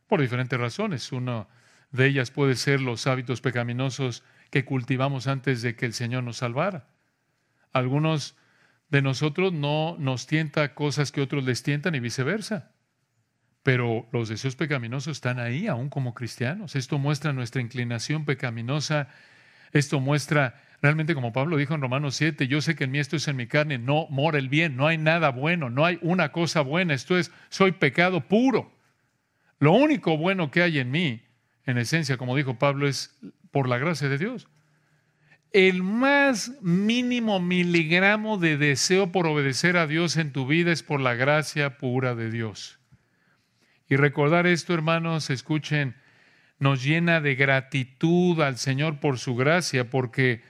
por 0.07 0.19
diferentes 0.19 0.59
razones. 0.59 1.09
Una 1.13 1.47
de 1.91 2.07
ellas 2.07 2.31
puede 2.31 2.55
ser 2.57 2.81
los 2.81 3.07
hábitos 3.07 3.39
pecaminosos 3.39 4.25
que 4.51 4.65
cultivamos 4.65 5.25
antes 5.25 5.63
de 5.63 5.75
que 5.75 5.87
el 5.87 5.93
Señor 5.93 6.23
nos 6.23 6.37
salvara. 6.37 6.87
Algunos 7.73 8.35
de 8.89 9.01
nosotros 9.01 9.53
no 9.53 9.95
nos 9.97 10.27
tienta 10.27 10.75
cosas 10.75 11.11
que 11.11 11.21
otros 11.21 11.43
les 11.43 11.63
tientan 11.63 11.95
y 11.95 11.99
viceversa. 11.99 12.71
Pero 13.63 14.07
los 14.11 14.27
deseos 14.27 14.55
pecaminosos 14.55 15.17
están 15.17 15.39
ahí, 15.39 15.67
aún 15.67 15.89
como 15.89 16.13
cristianos. 16.13 16.75
Esto 16.75 16.99
muestra 16.99 17.31
nuestra 17.31 17.61
inclinación 17.61 18.25
pecaminosa. 18.25 19.07
Esto 19.71 19.99
muestra 19.99 20.61
realmente, 20.81 21.13
como 21.13 21.31
Pablo 21.31 21.57
dijo 21.57 21.73
en 21.73 21.81
Romanos 21.81 22.15
7, 22.15 22.47
yo 22.47 22.59
sé 22.59 22.75
que 22.75 22.85
en 22.85 22.91
mí 22.91 22.99
esto 22.99 23.15
es 23.15 23.27
en 23.27 23.35
mi 23.35 23.47
carne, 23.47 23.77
no 23.77 24.07
mora 24.09 24.39
el 24.39 24.49
bien, 24.49 24.75
no 24.75 24.87
hay 24.87 24.97
nada 24.97 25.29
bueno, 25.29 25.69
no 25.69 25.85
hay 25.85 25.99
una 26.01 26.31
cosa 26.31 26.61
buena, 26.61 26.93
esto 26.93 27.17
es, 27.17 27.31
soy 27.49 27.71
pecado 27.71 28.27
puro. 28.27 28.73
Lo 29.59 29.73
único 29.73 30.17
bueno 30.17 30.49
que 30.49 30.63
hay 30.63 30.79
en 30.79 30.89
mí, 30.89 31.21
en 31.65 31.77
esencia, 31.77 32.17
como 32.17 32.35
dijo 32.35 32.57
Pablo, 32.57 32.87
es 32.87 33.15
por 33.51 33.67
la 33.67 33.77
gracia 33.77 34.09
de 34.09 34.17
Dios. 34.17 34.47
el 35.53 35.83
más 35.83 36.53
mínimo 36.61 37.41
miligramo 37.41 38.37
de 38.37 38.55
deseo 38.55 39.11
por 39.11 39.27
obedecer 39.27 39.75
a 39.75 39.85
Dios 39.85 40.15
en 40.15 40.31
tu 40.31 40.47
vida 40.47 40.71
es 40.71 40.81
por 40.81 41.01
la 41.01 41.13
gracia 41.13 41.77
pura 41.77 42.15
de 42.15 42.31
Dios. 42.31 42.79
Y 43.89 43.97
recordar 43.97 44.47
esto, 44.47 44.73
hermanos, 44.73 45.29
escuchen, 45.29 45.95
nos 46.57 46.81
llena 46.83 47.19
de 47.19 47.35
gratitud 47.35 48.39
al 48.39 48.57
Señor 48.57 49.01
por 49.01 49.19
su 49.19 49.35
gracia, 49.35 49.89
porque, 49.89 50.41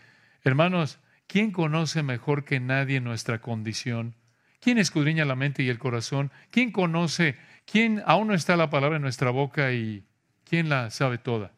hermanos, 0.44 1.00
¿quién 1.26 1.52
conoce 1.52 2.04
mejor 2.04 2.46
que 2.46 2.60
nadie 2.60 3.02
nuestra 3.02 3.42
condición? 3.42 4.14
¿Quién 4.60 4.78
escudriña 4.78 5.26
la 5.26 5.36
mente 5.36 5.64
y 5.64 5.70
el 5.70 5.80
corazón? 5.80 6.32
¿Quién 6.52 6.72
conoce? 6.72 7.36
¿Quién 7.66 8.04
aún 8.06 8.28
no 8.28 8.36
está 8.36 8.56
la 8.56 8.70
palabra 8.70 8.98
en 8.98 9.02
nuestra 9.02 9.32
boca 9.32 9.74
y 9.74 10.04
quién 10.44 10.70
la 10.70 10.92
sabe 10.92 11.18
toda? 11.18 11.54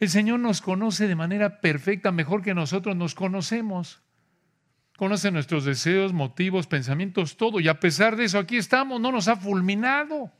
El 0.00 0.08
Señor 0.08 0.38
nos 0.40 0.60
conoce 0.60 1.08
de 1.08 1.16
manera 1.16 1.60
perfecta, 1.60 2.12
mejor 2.12 2.42
que 2.42 2.54
nosotros 2.54 2.94
nos 2.94 3.14
conocemos. 3.14 4.00
Conoce 4.96 5.30
nuestros 5.30 5.64
deseos, 5.64 6.12
motivos, 6.12 6.66
pensamientos, 6.66 7.36
todo. 7.36 7.60
Y 7.60 7.68
a 7.68 7.80
pesar 7.80 8.16
de 8.16 8.24
eso, 8.24 8.38
aquí 8.38 8.56
estamos, 8.56 9.00
no 9.00 9.12
nos 9.12 9.28
ha 9.28 9.36
fulminado. 9.36 10.32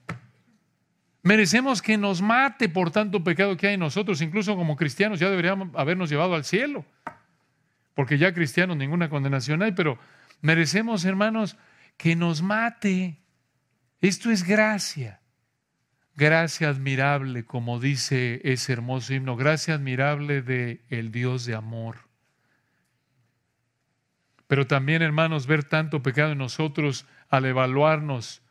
Merecemos 1.22 1.82
que 1.82 1.96
nos 1.96 2.22
mate 2.22 2.68
por 2.68 2.90
tanto 2.90 3.22
pecado 3.22 3.56
que 3.56 3.68
hay 3.68 3.74
en 3.74 3.80
nosotros. 3.80 4.20
Incluso 4.20 4.56
como 4.56 4.76
cristianos 4.76 5.20
ya 5.20 5.28
deberíamos 5.28 5.68
habernos 5.74 6.10
llevado 6.10 6.34
al 6.34 6.44
cielo. 6.44 6.84
Porque 7.94 8.18
ya 8.18 8.32
cristianos 8.32 8.76
ninguna 8.76 9.08
condenación 9.08 9.62
hay, 9.62 9.72
pero 9.72 9.98
merecemos, 10.40 11.04
hermanos, 11.04 11.56
que 11.96 12.14
nos 12.14 12.42
mate. 12.42 13.18
Esto 14.00 14.30
es 14.30 14.44
gracia. 14.44 15.20
Gracia 16.18 16.68
admirable, 16.68 17.44
como 17.44 17.78
dice 17.78 18.40
ese 18.42 18.72
hermoso 18.72 19.14
himno, 19.14 19.36
gracia 19.36 19.74
admirable 19.74 20.42
de 20.42 20.80
el 20.90 21.12
Dios 21.12 21.44
de 21.46 21.54
amor. 21.54 21.98
Pero 24.48 24.66
también, 24.66 25.00
hermanos, 25.00 25.46
ver 25.46 25.62
tanto 25.62 26.02
pecado 26.02 26.32
en 26.32 26.38
nosotros 26.38 27.06
al 27.28 27.44
evaluarnos 27.44 28.42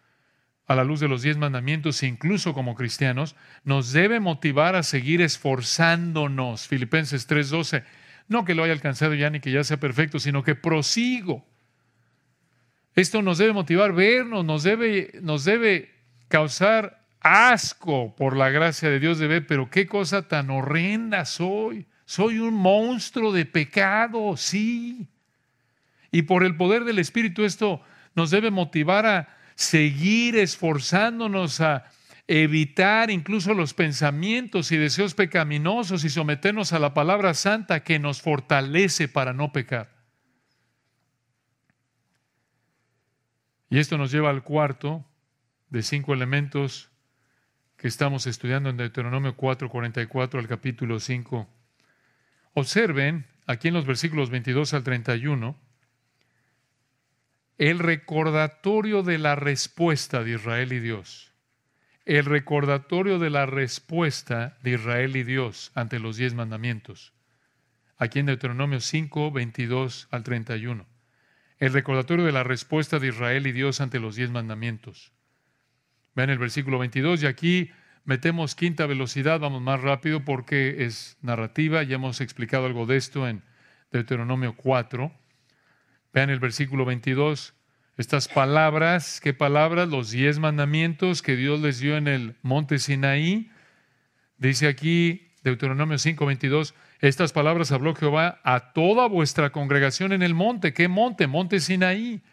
a 0.66 0.76
la 0.76 0.86
luz 0.86 1.02
de 1.02 1.10
los 1.10 1.24
diez 1.24 1.36
mandamientos, 1.36 2.04
incluso 2.04 2.54
como 2.54 2.74
cristianos, 2.74 3.36
nos 3.66 3.92
debe 3.92 4.22
motivar 4.22 4.78
a 4.78 4.84
seguir 4.84 5.20
esforzándonos. 5.22 6.70
Filipenses 6.70 7.28
3:12. 7.28 7.84
No 8.30 8.46
que 8.46 8.56
lo 8.56 8.64
haya 8.64 8.72
alcanzado 8.72 9.14
ya 9.14 9.30
ni 9.30 9.42
que 9.42 9.52
ya 9.52 9.66
sea 9.66 9.78
perfecto, 9.78 10.20
sino 10.20 10.42
que 10.42 10.56
prosigo. 10.56 11.46
Esto 12.96 13.22
nos 13.22 13.40
debe 13.40 13.52
motivar, 13.52 13.92
vernos, 13.92 14.46
nos 14.46 14.64
debe, 14.64 15.20
nos 15.22 15.44
debe 15.44 15.92
causar 16.30 16.97
asco 17.28 18.16
por 18.16 18.36
la 18.36 18.50
gracia 18.50 18.90
de 18.90 19.00
Dios 19.00 19.20
de 19.20 19.28
ver, 19.28 19.48
pero 19.48 19.70
qué 19.70 19.88
cosa 19.88 20.28
tan 20.28 20.50
horrenda 20.50 21.26
soy. 21.26 21.88
Soy 22.06 22.40
un 22.40 22.54
monstruo 22.54 23.34
de 23.34 23.46
pecado, 23.46 24.38
sí. 24.38 25.08
Y 26.12 26.24
por 26.24 26.44
el 26.44 26.56
poder 26.56 26.86
del 26.86 27.00
Espíritu 27.00 27.44
esto 27.44 27.82
nos 28.16 28.32
debe 28.32 28.50
motivar 28.50 29.06
a 29.06 29.38
seguir 29.56 30.38
esforzándonos 30.38 31.62
a 31.62 31.92
evitar 32.28 33.10
incluso 33.10 33.54
los 33.54 33.74
pensamientos 33.74 34.72
y 34.72 34.78
deseos 34.78 35.14
pecaminosos 35.14 36.04
y 36.04 36.10
someternos 36.10 36.74
a 36.74 36.80
la 36.80 36.94
palabra 36.94 37.34
santa 37.34 37.84
que 37.84 38.00
nos 38.00 38.22
fortalece 38.22 39.08
para 39.08 39.34
no 39.34 39.52
pecar. 39.52 39.96
Y 43.70 43.80
esto 43.80 43.98
nos 43.98 44.12
lleva 44.12 44.30
al 44.30 44.44
cuarto 44.44 45.06
de 45.70 45.84
cinco 45.84 46.14
elementos 46.14 46.90
que 47.78 47.88
estamos 47.88 48.26
estudiando 48.26 48.70
en 48.70 48.78
Deuteronomio 48.78 49.36
4, 49.36 49.70
44 49.70 50.40
al 50.40 50.48
capítulo 50.48 51.00
5. 51.00 51.48
Observen 52.54 53.28
aquí 53.46 53.68
en 53.68 53.76
los 53.76 53.86
versículos 53.86 54.32
22 54.32 54.74
al 54.74 54.84
31 54.84 55.56
el 57.58 57.80
recordatorio 57.80 59.02
de 59.02 59.18
la 59.18 59.36
respuesta 59.36 60.24
de 60.24 60.34
Israel 60.34 60.74
y 60.74 60.80
Dios. 60.80 61.34
El 62.06 62.26
recordatorio 62.26 63.20
de 63.20 63.30
la 63.30 63.46
respuesta 63.46 64.58
de 64.62 64.72
Israel 64.72 65.16
y 65.16 65.24
Dios 65.24 65.72
ante 65.74 66.00
los 66.00 66.18
diez 66.18 66.34
mandamientos. 66.36 67.14
Aquí 67.98 68.20
en 68.20 68.28
Deuteronomio 68.28 68.80
5, 68.80 69.32
22 69.32 70.08
al 70.12 70.24
31. 70.24 70.86
El 71.58 71.74
recordatorio 71.74 72.26
de 72.26 72.32
la 72.32 72.44
respuesta 72.44 73.00
de 73.00 73.08
Israel 73.08 73.48
y 73.48 73.52
Dios 73.52 73.82
ante 73.82 74.00
los 74.00 74.16
diez 74.16 74.30
mandamientos. 74.30 75.12
Vean 76.18 76.32
el 76.32 76.40
versículo 76.40 76.80
22 76.80 77.22
y 77.22 77.28
aquí 77.28 77.70
metemos 78.04 78.56
quinta 78.56 78.88
velocidad, 78.88 79.40
vamos 79.40 79.62
más 79.62 79.82
rápido 79.82 80.26
porque 80.26 80.84
es 80.84 81.16
narrativa, 81.22 81.84
ya 81.84 81.98
hemos 81.98 82.22
explicado 82.22 82.66
algo 82.66 82.88
de 82.88 82.98
esto 82.98 83.28
en 83.28 83.44
Deuteronomio 83.92 84.56
4. 84.56 85.12
Vean 86.14 86.32
el 86.32 86.40
versículo 86.40 86.86
22, 86.86 87.54
estas 87.98 88.28
palabras, 88.30 89.22
¿qué 89.22 89.36
palabras? 89.36 89.90
Los 89.90 90.10
diez 90.10 90.40
mandamientos 90.40 91.22
que 91.22 91.36
Dios 91.36 91.60
les 91.60 91.80
dio 91.82 91.98
en 91.98 92.08
el 92.08 92.36
monte 92.42 92.80
Sinaí. 92.80 93.52
Dice 94.40 94.68
aquí 94.68 95.28
Deuteronomio 95.44 96.00
5, 96.00 96.26
22, 96.26 96.74
estas 97.00 97.32
palabras 97.32 97.72
habló 97.72 97.94
Jehová 97.94 98.42
a 98.44 98.74
toda 98.74 99.08
vuestra 99.08 99.52
congregación 99.52 100.14
en 100.14 100.24
el 100.24 100.34
monte. 100.34 100.74
¿Qué 100.74 100.88
monte? 100.88 101.28
Monte 101.28 101.60
Sinaí 101.60 102.24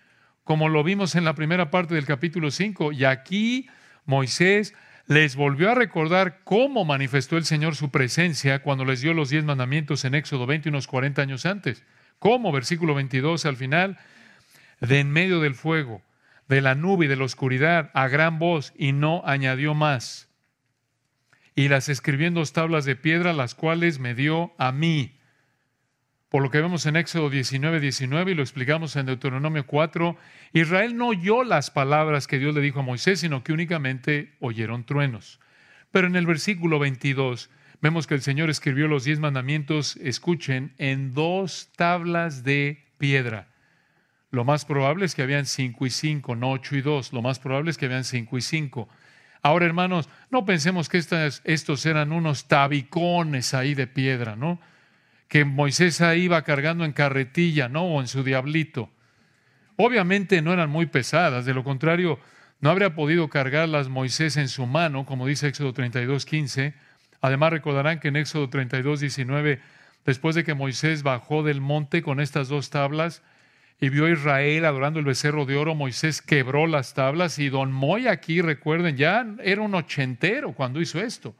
como 0.44 0.68
lo 0.68 0.84
vimos 0.84 1.14
en 1.14 1.24
la 1.24 1.34
primera 1.34 1.70
parte 1.70 1.94
del 1.94 2.04
capítulo 2.04 2.50
5. 2.50 2.92
Y 2.92 3.04
aquí 3.04 3.68
Moisés 4.04 4.74
les 5.06 5.36
volvió 5.36 5.70
a 5.70 5.74
recordar 5.74 6.40
cómo 6.44 6.84
manifestó 6.84 7.36
el 7.36 7.44
Señor 7.44 7.74
su 7.74 7.90
presencia 7.90 8.62
cuando 8.62 8.84
les 8.84 9.00
dio 9.00 9.14
los 9.14 9.30
diez 9.30 9.44
mandamientos 9.44 10.04
en 10.04 10.14
Éxodo 10.14 10.46
20, 10.46 10.68
unos 10.68 10.86
40 10.86 11.22
años 11.22 11.46
antes. 11.46 11.82
¿Cómo? 12.18 12.52
Versículo 12.52 12.94
22 12.94 13.44
al 13.46 13.56
final, 13.56 13.98
de 14.80 15.00
en 15.00 15.10
medio 15.10 15.40
del 15.40 15.54
fuego, 15.54 16.02
de 16.48 16.60
la 16.60 16.74
nube 16.74 17.06
y 17.06 17.08
de 17.08 17.16
la 17.16 17.24
oscuridad, 17.24 17.90
a 17.94 18.08
gran 18.08 18.38
voz, 18.38 18.72
y 18.76 18.92
no 18.92 19.22
añadió 19.26 19.74
más. 19.74 20.28
Y 21.54 21.68
las 21.68 21.88
escribió 21.88 22.26
en 22.26 22.34
dos 22.34 22.52
tablas 22.52 22.84
de 22.84 22.96
piedra, 22.96 23.32
las 23.32 23.54
cuales 23.54 23.98
me 23.98 24.14
dio 24.14 24.52
a 24.58 24.72
mí 24.72 25.18
por 26.34 26.42
lo 26.42 26.50
que 26.50 26.60
vemos 26.60 26.84
en 26.86 26.96
Éxodo 26.96 27.30
19, 27.30 27.78
19 27.78 28.32
y 28.32 28.34
lo 28.34 28.42
explicamos 28.42 28.96
en 28.96 29.06
Deuteronomio 29.06 29.68
4, 29.68 30.16
Israel 30.52 30.96
no 30.96 31.10
oyó 31.10 31.44
las 31.44 31.70
palabras 31.70 32.26
que 32.26 32.40
Dios 32.40 32.52
le 32.56 32.60
dijo 32.60 32.80
a 32.80 32.82
Moisés, 32.82 33.20
sino 33.20 33.44
que 33.44 33.52
únicamente 33.52 34.34
oyeron 34.40 34.82
truenos. 34.82 35.38
Pero 35.92 36.08
en 36.08 36.16
el 36.16 36.26
versículo 36.26 36.80
22 36.80 37.50
vemos 37.80 38.08
que 38.08 38.14
el 38.14 38.20
Señor 38.20 38.50
escribió 38.50 38.88
los 38.88 39.04
diez 39.04 39.20
mandamientos, 39.20 39.94
escuchen, 39.98 40.72
en 40.78 41.14
dos 41.14 41.68
tablas 41.76 42.42
de 42.42 42.84
piedra. 42.98 43.46
Lo 44.32 44.42
más 44.42 44.64
probable 44.64 45.04
es 45.04 45.14
que 45.14 45.22
habían 45.22 45.46
cinco 45.46 45.86
y 45.86 45.90
cinco, 45.90 46.34
no 46.34 46.50
ocho 46.50 46.74
y 46.74 46.80
dos. 46.80 47.12
Lo 47.12 47.22
más 47.22 47.38
probable 47.38 47.70
es 47.70 47.78
que 47.78 47.86
habían 47.86 48.02
cinco 48.02 48.38
y 48.38 48.42
cinco. 48.42 48.88
Ahora, 49.40 49.66
hermanos, 49.66 50.08
no 50.30 50.44
pensemos 50.44 50.88
que 50.88 50.98
estos 50.98 51.86
eran 51.86 52.10
unos 52.10 52.48
tabicones 52.48 53.54
ahí 53.54 53.76
de 53.76 53.86
piedra, 53.86 54.34
¿no? 54.34 54.58
Que 55.28 55.44
Moisés 55.44 56.00
ahí 56.00 56.22
iba 56.22 56.42
cargando 56.42 56.84
en 56.84 56.92
carretilla, 56.92 57.68
¿no? 57.68 57.84
O 57.84 58.00
en 58.00 58.08
su 58.08 58.22
diablito. 58.22 58.90
Obviamente 59.76 60.40
no 60.42 60.52
eran 60.52 60.70
muy 60.70 60.86
pesadas, 60.86 61.44
de 61.44 61.54
lo 61.54 61.64
contrario, 61.64 62.20
no 62.60 62.70
habría 62.70 62.94
podido 62.94 63.28
cargarlas 63.28 63.88
Moisés 63.88 64.36
en 64.36 64.48
su 64.48 64.66
mano, 64.66 65.04
como 65.04 65.26
dice 65.26 65.48
Éxodo 65.48 65.72
32, 65.72 66.24
15. 66.24 66.74
Además, 67.20 67.50
recordarán 67.50 68.00
que 68.00 68.08
en 68.08 68.16
Éxodo 68.16 68.48
32, 68.48 69.00
19, 69.00 69.60
después 70.06 70.34
de 70.34 70.44
que 70.44 70.54
Moisés 70.54 71.02
bajó 71.02 71.42
del 71.42 71.60
monte 71.60 72.02
con 72.02 72.20
estas 72.20 72.48
dos 72.48 72.70
tablas 72.70 73.22
y 73.80 73.88
vio 73.88 74.06
a 74.06 74.10
Israel 74.10 74.64
adorando 74.64 74.98
el 75.00 75.04
becerro 75.04 75.46
de 75.46 75.56
oro, 75.56 75.74
Moisés 75.74 76.22
quebró 76.22 76.66
las 76.66 76.94
tablas 76.94 77.38
y 77.38 77.48
don 77.48 77.72
Moy 77.72 78.06
aquí, 78.06 78.40
recuerden, 78.40 78.96
ya 78.96 79.26
era 79.42 79.62
un 79.62 79.74
ochentero 79.74 80.52
cuando 80.52 80.80
hizo 80.80 81.00
esto. 81.00 81.34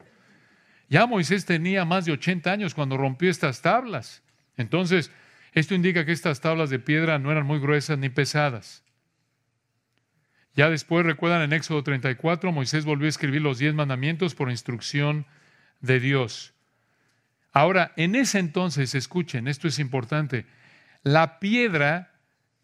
Ya 0.89 1.07
Moisés 1.07 1.45
tenía 1.45 1.85
más 1.85 2.05
de 2.05 2.11
80 2.11 2.51
años 2.51 2.73
cuando 2.73 2.97
rompió 2.97 3.29
estas 3.29 3.61
tablas. 3.61 4.23
Entonces, 4.57 5.11
esto 5.53 5.73
indica 5.73 6.05
que 6.05 6.11
estas 6.11 6.41
tablas 6.41 6.69
de 6.69 6.79
piedra 6.79 7.17
no 7.17 7.31
eran 7.31 7.45
muy 7.45 7.59
gruesas 7.59 7.97
ni 7.97 8.09
pesadas. 8.09 8.83
Ya 10.53 10.69
después, 10.69 11.05
recuerdan 11.05 11.41
en 11.41 11.53
Éxodo 11.53 11.83
34, 11.83 12.51
Moisés 12.51 12.85
volvió 12.85 13.07
a 13.07 13.09
escribir 13.09 13.41
los 13.41 13.57
diez 13.57 13.73
mandamientos 13.73 14.35
por 14.35 14.49
instrucción 14.49 15.25
de 15.81 15.99
Dios. 15.99 16.53
Ahora, 17.51 17.93
en 17.97 18.15
ese 18.15 18.39
entonces, 18.39 18.95
escuchen, 18.95 19.47
esto 19.47 19.67
es 19.67 19.79
importante, 19.79 20.45
la 21.03 21.39
piedra 21.39 22.13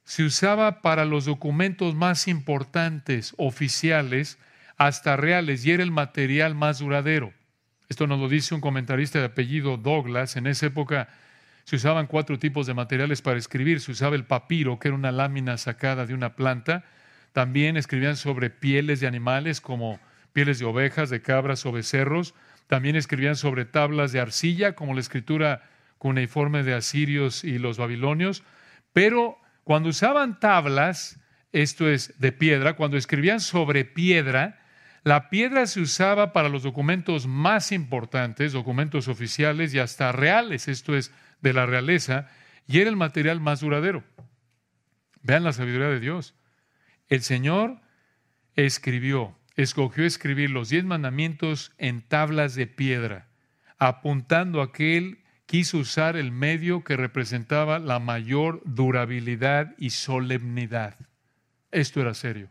se 0.04 0.24
usaba 0.24 0.82
para 0.82 1.06
los 1.06 1.26
documentos 1.26 1.96
más 1.96 2.28
importantes, 2.28 3.34
oficiales, 3.38 4.38
hasta 4.78 5.16
reales, 5.16 5.66
y 5.66 5.72
era 5.72 5.84
el 5.84 5.92
material 5.92 6.56
más 6.56 6.80
duradero. 6.80 7.34
Esto 7.92 8.08
nos 8.08 8.22
lo 8.22 8.30
dice 8.30 8.56
un 8.56 8.62
comentarista 8.62 9.20
de 9.20 9.26
apellido 9.26 9.76
Douglas. 9.76 10.38
En 10.38 10.48
esa 10.48 10.68
época 10.68 11.10
se 11.66 11.76
usaban 11.76 12.08
cuatro 12.08 12.40
tipos 12.40 12.66
de 12.66 12.74
materiales 12.74 13.22
para 13.22 13.38
escribir. 13.38 13.82
Se 13.82 13.92
usaba 13.92 14.16
el 14.16 14.24
papiro, 14.24 14.80
que 14.80 14.88
era 14.88 14.96
una 14.96 15.12
lámina 15.12 15.58
sacada 15.58 16.06
de 16.06 16.14
una 16.14 16.38
planta. 16.38 16.86
También 17.34 17.76
escribían 17.76 18.16
sobre 18.16 18.50
pieles 18.50 19.02
de 19.02 19.08
animales 19.08 19.60
como 19.60 20.00
pieles 20.32 20.58
de 20.60 20.64
ovejas, 20.64 21.10
de 21.10 21.22
cabras 21.22 21.66
o 21.66 21.74
becerros. 21.74 22.34
También 22.68 22.96
escribían 22.96 23.36
sobre 23.36 23.66
tablas 23.66 24.14
de 24.14 24.22
arcilla, 24.22 24.74
como 24.74 24.94
la 24.94 25.02
escritura 25.02 25.70
cuneiforme 25.98 26.64
de 26.64 26.76
asirios 26.76 27.44
y 27.44 27.60
los 27.60 27.78
babilonios, 27.78 28.42
pero 28.94 29.38
cuando 29.66 29.90
usaban 29.90 30.40
tablas, 30.40 31.20
esto 31.52 31.90
es 31.90 32.18
de 32.22 32.32
piedra, 32.32 32.78
cuando 32.78 32.96
escribían 32.96 33.42
sobre 33.42 33.84
piedra, 33.84 34.61
la 35.04 35.30
piedra 35.30 35.66
se 35.66 35.82
usaba 35.82 36.32
para 36.32 36.50
los 36.50 36.64
documentos 36.64 37.26
más 37.26 37.72
importantes, 37.72 38.54
documentos 38.54 39.08
oficiales 39.08 39.74
y 39.74 39.80
hasta 39.80 40.12
reales, 40.12 40.68
esto 40.68 40.96
es 40.96 41.12
de 41.42 41.54
la 41.54 41.66
realeza, 41.66 42.28
y 42.68 42.80
era 42.80 42.90
el 42.90 42.96
material 42.96 43.42
más 43.42 43.62
duradero. 43.62 44.04
Vean 45.24 45.44
la 45.44 45.54
sabiduría 45.54 45.88
de 45.88 46.00
Dios. 46.00 46.36
El 47.10 47.22
Señor 47.22 47.82
escribió, 48.56 49.36
escogió 49.56 50.06
escribir 50.06 50.52
los 50.52 50.70
diez 50.70 50.84
mandamientos 50.84 51.74
en 51.80 52.02
tablas 52.02 52.54
de 52.54 52.68
piedra, 52.68 53.28
apuntando 53.80 54.62
a 54.62 54.72
que 54.72 54.98
Él 54.98 55.24
quiso 55.48 55.80
usar 55.80 56.16
el 56.16 56.32
medio 56.32 56.84
que 56.84 56.96
representaba 56.96 57.80
la 57.80 58.00
mayor 58.00 58.62
durabilidad 58.66 59.74
y 59.80 59.90
solemnidad. 59.90 60.96
Esto 61.72 62.02
era 62.02 62.14
serio. 62.14 62.50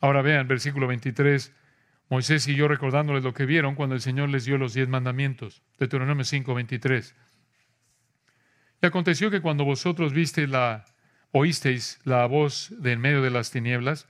Ahora 0.00 0.22
vean, 0.22 0.48
versículo 0.48 0.86
23, 0.86 1.52
Moisés 2.08 2.44
siguió 2.44 2.68
recordándoles 2.68 3.24
lo 3.24 3.34
que 3.34 3.46
vieron 3.46 3.74
cuando 3.74 3.94
el 3.94 4.00
Señor 4.00 4.28
les 4.28 4.44
dio 4.44 4.58
los 4.58 4.74
diez 4.74 4.88
mandamientos. 4.88 5.62
Deuteronomio 5.78 6.24
5, 6.24 6.54
23. 6.54 7.14
Y 8.82 8.86
aconteció 8.86 9.30
que 9.30 9.40
cuando 9.40 9.64
vosotros 9.64 10.12
visteis 10.12 10.48
la, 10.48 10.84
oísteis 11.32 11.98
la 12.04 12.26
voz 12.26 12.72
de 12.78 12.92
en 12.92 13.00
medio 13.00 13.22
de 13.22 13.30
las 13.30 13.50
tinieblas, 13.50 14.06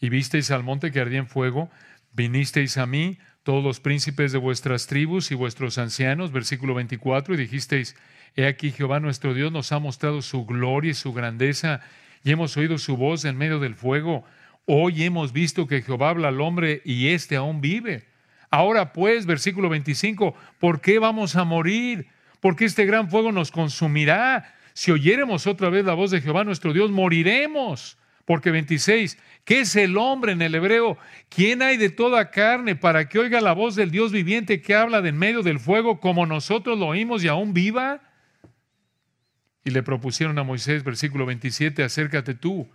y 0.00 0.08
visteis 0.08 0.50
al 0.50 0.62
monte 0.62 0.92
que 0.92 1.00
ardía 1.00 1.18
en 1.18 1.28
fuego, 1.28 1.70
vinisteis 2.12 2.78
a 2.78 2.86
mí, 2.86 3.18
todos 3.42 3.62
los 3.62 3.80
príncipes 3.80 4.32
de 4.32 4.38
vuestras 4.38 4.86
tribus 4.86 5.30
y 5.30 5.34
vuestros 5.34 5.76
ancianos, 5.78 6.32
versículo 6.32 6.74
24, 6.74 7.34
y 7.34 7.36
dijisteis, 7.36 7.96
He 8.36 8.46
aquí 8.46 8.72
Jehová 8.72 9.00
nuestro 9.00 9.34
Dios 9.34 9.52
nos 9.52 9.70
ha 9.70 9.78
mostrado 9.78 10.22
su 10.22 10.44
gloria 10.44 10.90
y 10.90 10.94
su 10.94 11.12
grandeza, 11.12 11.80
y 12.24 12.32
hemos 12.32 12.56
oído 12.56 12.78
su 12.78 12.96
voz 12.96 13.24
en 13.24 13.36
medio 13.36 13.60
del 13.60 13.74
fuego. 13.74 14.24
Hoy 14.66 15.04
hemos 15.04 15.32
visto 15.32 15.66
que 15.66 15.82
Jehová 15.82 16.10
habla 16.10 16.28
al 16.28 16.40
hombre 16.40 16.80
y 16.84 17.08
éste 17.08 17.36
aún 17.36 17.60
vive. 17.60 18.06
Ahora 18.50 18.92
pues, 18.92 19.26
versículo 19.26 19.68
25, 19.68 20.34
¿por 20.58 20.80
qué 20.80 20.98
vamos 20.98 21.36
a 21.36 21.44
morir? 21.44 22.06
Porque 22.40 22.64
este 22.64 22.86
gran 22.86 23.10
fuego 23.10 23.30
nos 23.30 23.50
consumirá. 23.50 24.54
Si 24.72 24.90
oyéremos 24.90 25.46
otra 25.46 25.68
vez 25.68 25.84
la 25.84 25.94
voz 25.94 26.10
de 26.10 26.20
Jehová 26.20 26.44
nuestro 26.44 26.72
Dios, 26.72 26.90
moriremos. 26.90 27.98
Porque 28.24 28.50
26, 28.50 29.18
¿qué 29.44 29.60
es 29.60 29.76
el 29.76 29.98
hombre 29.98 30.32
en 30.32 30.40
el 30.40 30.54
hebreo? 30.54 30.96
¿Quién 31.28 31.60
hay 31.60 31.76
de 31.76 31.90
toda 31.90 32.30
carne 32.30 32.74
para 32.74 33.06
que 33.06 33.18
oiga 33.18 33.42
la 33.42 33.52
voz 33.52 33.74
del 33.74 33.90
Dios 33.90 34.12
viviente 34.12 34.62
que 34.62 34.74
habla 34.74 35.02
de 35.02 35.10
en 35.10 35.18
medio 35.18 35.42
del 35.42 35.60
fuego 35.60 36.00
como 36.00 36.24
nosotros 36.24 36.78
lo 36.78 36.86
oímos 36.86 37.22
y 37.22 37.28
aún 37.28 37.52
viva? 37.52 38.00
Y 39.62 39.70
le 39.70 39.82
propusieron 39.82 40.38
a 40.38 40.42
Moisés, 40.42 40.84
versículo 40.84 41.26
27, 41.26 41.82
acércate 41.82 42.34
tú 42.34 42.66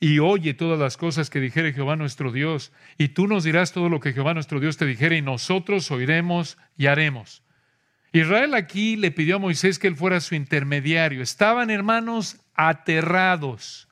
y 0.00 0.18
oye 0.18 0.54
todas 0.54 0.78
las 0.78 0.96
cosas 0.96 1.30
que 1.30 1.40
dijere 1.40 1.72
Jehová 1.72 1.96
nuestro 1.96 2.32
Dios, 2.32 2.72
y 2.98 3.08
tú 3.08 3.26
nos 3.26 3.44
dirás 3.44 3.72
todo 3.72 3.88
lo 3.88 4.00
que 4.00 4.12
Jehová 4.12 4.34
nuestro 4.34 4.60
Dios 4.60 4.76
te 4.76 4.86
dijere, 4.86 5.16
y 5.16 5.22
nosotros 5.22 5.90
oiremos 5.90 6.58
y 6.76 6.86
haremos. 6.86 7.42
Israel 8.12 8.54
aquí 8.54 8.96
le 8.96 9.10
pidió 9.10 9.36
a 9.36 9.38
Moisés 9.40 9.78
que 9.78 9.88
él 9.88 9.96
fuera 9.96 10.20
su 10.20 10.34
intermediario. 10.34 11.20
Estaban, 11.22 11.70
hermanos, 11.70 12.40
aterrados. 12.54 13.88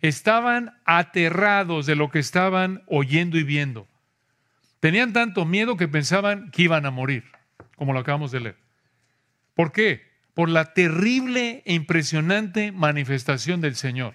Estaban 0.00 0.72
aterrados 0.84 1.86
de 1.86 1.94
lo 1.94 2.10
que 2.10 2.18
estaban 2.18 2.82
oyendo 2.86 3.38
y 3.38 3.44
viendo. 3.44 3.86
Tenían 4.80 5.12
tanto 5.12 5.44
miedo 5.44 5.76
que 5.76 5.86
pensaban 5.86 6.50
que 6.50 6.62
iban 6.62 6.86
a 6.86 6.90
morir, 6.90 7.24
como 7.76 7.92
lo 7.92 8.00
acabamos 8.00 8.32
de 8.32 8.40
leer. 8.40 8.56
¿Por 9.54 9.70
qué? 9.70 10.12
por 10.34 10.48
la 10.48 10.72
terrible 10.72 11.62
e 11.66 11.74
impresionante 11.74 12.72
manifestación 12.72 13.60
del 13.60 13.76
Señor. 13.76 14.14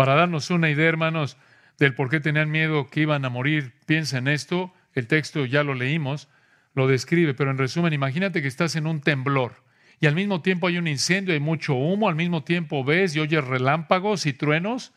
Para 0.00 0.14
darnos 0.14 0.48
una 0.48 0.70
idea, 0.70 0.88
hermanos, 0.88 1.36
del 1.78 1.94
por 1.94 2.08
qué 2.08 2.20
tenían 2.20 2.50
miedo 2.50 2.88
que 2.88 3.00
iban 3.00 3.22
a 3.26 3.28
morir, 3.28 3.74
piensa 3.84 4.16
en 4.16 4.28
esto, 4.28 4.72
el 4.94 5.06
texto 5.06 5.44
ya 5.44 5.62
lo 5.62 5.74
leímos, 5.74 6.26
lo 6.72 6.86
describe, 6.86 7.34
pero 7.34 7.50
en 7.50 7.58
resumen, 7.58 7.92
imagínate 7.92 8.40
que 8.40 8.48
estás 8.48 8.76
en 8.76 8.86
un 8.86 9.02
temblor 9.02 9.62
y 10.00 10.06
al 10.06 10.14
mismo 10.14 10.40
tiempo 10.40 10.68
hay 10.68 10.78
un 10.78 10.88
incendio, 10.88 11.34
hay 11.34 11.40
mucho 11.40 11.74
humo, 11.74 12.08
al 12.08 12.14
mismo 12.14 12.44
tiempo 12.44 12.82
ves 12.82 13.14
y 13.14 13.20
oyes 13.20 13.44
relámpagos 13.44 14.24
y 14.24 14.32
truenos, 14.32 14.94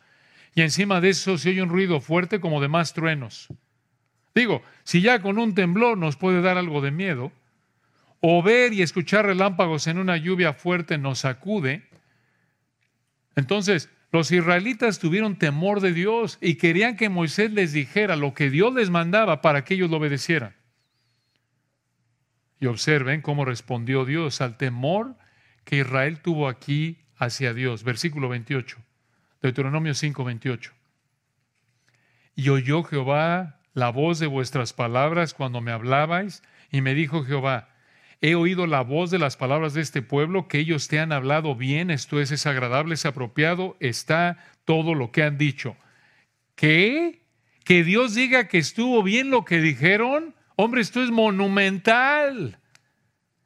y 0.55 0.61
encima 0.61 1.01
de 1.01 1.09
eso 1.09 1.37
se 1.37 1.49
oye 1.49 1.61
un 1.61 1.67
ruido 1.67 1.99
fuerte 1.99 2.39
como 2.39 2.61
de 2.61 2.69
más 2.69 2.93
truenos. 2.93 3.49
Digo, 4.33 4.63
si 4.85 5.01
ya 5.01 5.21
con 5.21 5.37
un 5.37 5.53
temblor 5.53 5.97
nos 5.97 6.15
puede 6.15 6.41
dar 6.41 6.57
algo 6.57 6.79
de 6.79 6.91
miedo, 6.91 7.33
o 8.21 8.41
ver 8.41 8.71
y 8.71 8.81
escuchar 8.81 9.25
relámpagos 9.25 9.85
en 9.87 9.97
una 9.97 10.15
lluvia 10.15 10.53
fuerte 10.53 10.97
nos 10.97 11.19
sacude. 11.19 11.89
Entonces, 13.35 13.89
los 14.13 14.31
israelitas 14.31 14.99
tuvieron 14.99 15.37
temor 15.37 15.81
de 15.81 15.91
Dios 15.91 16.37
y 16.39 16.55
querían 16.55 16.95
que 16.95 17.09
Moisés 17.09 17.51
les 17.51 17.73
dijera 17.73 18.15
lo 18.15 18.35
que 18.35 18.51
Dios 18.51 18.71
les 18.71 18.91
mandaba 18.91 19.41
para 19.41 19.63
que 19.63 19.73
ellos 19.73 19.89
lo 19.89 19.97
obedecieran. 19.97 20.55
Y 22.59 22.67
observen 22.67 23.21
cómo 23.23 23.43
respondió 23.43 24.05
Dios 24.05 24.39
al 24.39 24.55
temor 24.55 25.15
que 25.63 25.77
Israel 25.77 26.19
tuvo 26.19 26.47
aquí 26.47 26.99
hacia 27.17 27.55
Dios. 27.55 27.83
Versículo 27.83 28.29
28, 28.29 28.77
Deuteronomio 29.41 29.95
5, 29.95 30.23
28. 30.23 30.71
Y 32.35 32.49
oyó 32.49 32.83
Jehová 32.83 33.61
la 33.73 33.89
voz 33.89 34.19
de 34.19 34.27
vuestras 34.27 34.73
palabras 34.73 35.33
cuando 35.33 35.59
me 35.59 35.71
hablabais, 35.71 36.43
y 36.71 36.81
me 36.81 36.93
dijo 36.93 37.23
Jehová, 37.23 37.69
He 38.25 38.35
oído 38.35 38.67
la 38.67 38.79
voz 38.83 39.11
de 39.11 39.19
las 39.19 39.35
palabras 39.35 39.73
de 39.73 39.81
este 39.81 40.01
pueblo, 40.01 40.47
que 40.47 40.59
ellos 40.59 40.87
te 40.87 40.97
han 40.97 41.11
hablado 41.11 41.55
bien, 41.55 41.91
esto 41.91 42.21
es, 42.21 42.31
es 42.31 42.45
agradable, 42.45 42.93
es 42.93 43.05
apropiado, 43.05 43.75
está 43.81 44.37
todo 44.63 44.95
lo 44.95 45.11
que 45.11 45.23
han 45.23 45.37
dicho. 45.37 45.75
¿Qué? 46.55 47.21
¿Que 47.65 47.83
Dios 47.83 48.15
diga 48.15 48.47
que 48.47 48.59
estuvo 48.59 49.03
bien 49.03 49.29
lo 49.29 49.43
que 49.43 49.59
dijeron? 49.59 50.33
Hombre, 50.55 50.79
esto 50.79 51.03
es 51.03 51.11
monumental. 51.11 52.59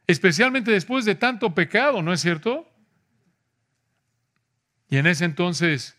Especialmente 0.05 0.69
después 0.69 1.05
de 1.05 1.15
tanto 1.15 1.55
pecado, 1.55 2.03
¿no 2.03 2.13
es 2.13 2.21
cierto? 2.21 2.71
Y 4.91 4.97
en 4.97 5.07
ese 5.07 5.25
entonces, 5.25 5.97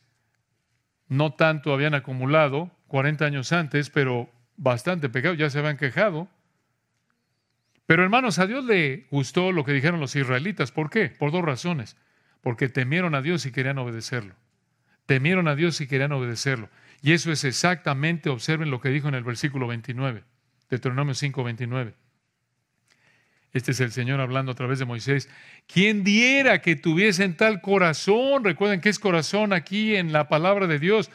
no 1.08 1.32
tanto 1.32 1.72
habían 1.72 1.94
acumulado, 1.94 2.70
40 2.86 3.24
años 3.24 3.52
antes, 3.52 3.90
pero 3.90 4.30
bastante 4.56 5.08
pecado, 5.08 5.34
ya 5.34 5.50
se 5.50 5.58
habían 5.58 5.78
quejado. 5.78 6.28
Pero 7.88 8.02
hermanos, 8.02 8.38
a 8.38 8.46
Dios 8.46 8.66
le 8.66 9.06
gustó 9.10 9.50
lo 9.50 9.64
que 9.64 9.72
dijeron 9.72 9.98
los 9.98 10.14
israelitas. 10.14 10.72
¿Por 10.72 10.90
qué? 10.90 11.08
Por 11.08 11.32
dos 11.32 11.42
razones. 11.42 11.96
Porque 12.42 12.68
temieron 12.68 13.14
a 13.14 13.22
Dios 13.22 13.46
y 13.46 13.50
querían 13.50 13.78
obedecerlo. 13.78 14.34
Temieron 15.06 15.48
a 15.48 15.54
Dios 15.54 15.80
y 15.80 15.86
querían 15.86 16.12
obedecerlo. 16.12 16.68
Y 17.00 17.12
eso 17.12 17.32
es 17.32 17.44
exactamente, 17.44 18.28
observen 18.28 18.70
lo 18.70 18.82
que 18.82 18.90
dijo 18.90 19.08
en 19.08 19.14
el 19.14 19.24
versículo 19.24 19.66
29, 19.68 20.22
Deuteronomio 20.68 21.14
5, 21.14 21.42
29. 21.42 21.94
Este 23.54 23.70
es 23.70 23.80
el 23.80 23.90
Señor 23.90 24.20
hablando 24.20 24.52
a 24.52 24.54
través 24.54 24.78
de 24.78 24.84
Moisés. 24.84 25.30
¿Quién 25.66 26.04
diera 26.04 26.60
que 26.60 26.76
tuviesen 26.76 27.38
tal 27.38 27.62
corazón? 27.62 28.44
Recuerden 28.44 28.82
que 28.82 28.90
es 28.90 28.98
corazón 28.98 29.54
aquí 29.54 29.96
en 29.96 30.12
la 30.12 30.28
palabra 30.28 30.66
de 30.66 30.78
Dios. 30.78 31.10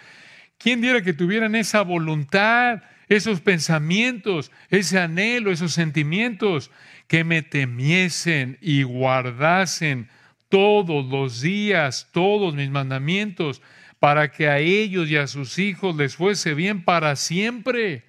¿Quién 0.57 0.81
diera 0.81 1.03
que 1.03 1.13
tuvieran 1.13 1.53
esa 1.53 1.83
voluntad 1.83 2.81
esos 3.15 3.41
pensamientos, 3.41 4.51
ese 4.69 4.99
anhelo, 4.99 5.51
esos 5.51 5.73
sentimientos, 5.73 6.71
que 7.07 7.23
me 7.23 7.41
temiesen 7.41 8.57
y 8.61 8.83
guardasen 8.83 10.09
todos 10.49 11.05
los 11.05 11.41
días, 11.41 12.09
todos 12.11 12.55
mis 12.55 12.69
mandamientos, 12.69 13.61
para 13.99 14.31
que 14.31 14.49
a 14.49 14.59
ellos 14.59 15.09
y 15.09 15.17
a 15.17 15.27
sus 15.27 15.57
hijos 15.59 15.95
les 15.95 16.15
fuese 16.15 16.53
bien 16.53 16.83
para 16.83 17.15
siempre. 17.15 18.05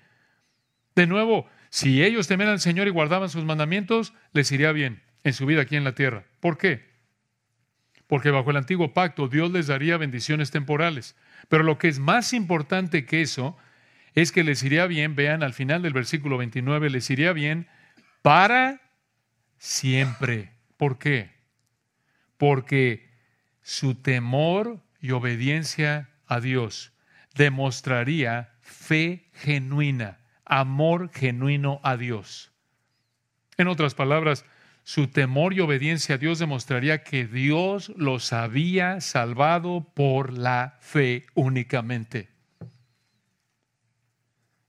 De 0.95 1.07
nuevo, 1.07 1.49
si 1.71 2.03
ellos 2.03 2.29
temieran 2.29 2.55
al 2.55 2.61
Señor 2.61 2.87
y 2.87 2.91
guardaban 2.91 3.29
sus 3.29 3.45
mandamientos, 3.45 4.13
les 4.33 4.51
iría 4.53 4.73
bien 4.73 5.03
en 5.23 5.33
su 5.33 5.47
vida 5.47 5.63
aquí 5.63 5.77
en 5.77 5.85
la 5.85 5.95
tierra. 5.95 6.25
¿Por 6.41 6.59
qué? 6.59 6.85
Porque 8.07 8.31
bajo 8.31 8.51
el 8.51 8.57
antiguo 8.57 8.93
pacto 8.93 9.29
Dios 9.29 9.51
les 9.51 9.67
daría 9.67 9.97
bendiciones 9.97 10.51
temporales. 10.51 11.17
Pero 11.49 11.65
lo 11.65 11.79
que 11.79 11.89
es 11.89 11.99
más 11.99 12.33
importante 12.33 13.07
que 13.07 13.23
eso 13.23 13.57
es 14.15 14.33
que 14.33 14.45
les 14.45 14.63
iría 14.63 14.87
bien, 14.87 15.17
vean 15.17 15.43
al 15.43 15.53
final 15.53 15.83
del 15.83 15.93
versículo 15.93 16.39
29, 16.39 16.91
les 16.91 17.11
iría 17.11 17.33
bien 17.33 17.67
para 18.23 18.81
siempre. 19.59 20.53
¿Por 20.77 20.99
qué? 20.99 21.31
Porque 22.37 23.11
su 23.63 23.97
temor 23.97 24.81
y 25.01 25.11
obediencia 25.11 26.11
a 26.27 26.41
Dios 26.41 26.93
demostraría 27.35 28.55
fe 28.61 29.29
genuina, 29.33 30.21
amor 30.45 31.11
genuino 31.13 31.81
a 31.83 31.97
Dios. 31.97 32.53
En 33.57 33.69
otras 33.69 33.95
palabras, 33.95 34.45
su 34.85 35.09
temor 35.09 35.55
y 35.55 35.61
obediencia 35.61 36.17
a 36.17 36.19
Dios 36.19 36.39
demostraría 36.39 37.03
que 37.03 37.27
Dios 37.27 37.91
los 37.97 38.33
había 38.33 39.01
salvado 39.01 39.91
por 39.95 40.33
la 40.33 40.77
fe 40.81 41.27
únicamente. 41.35 42.34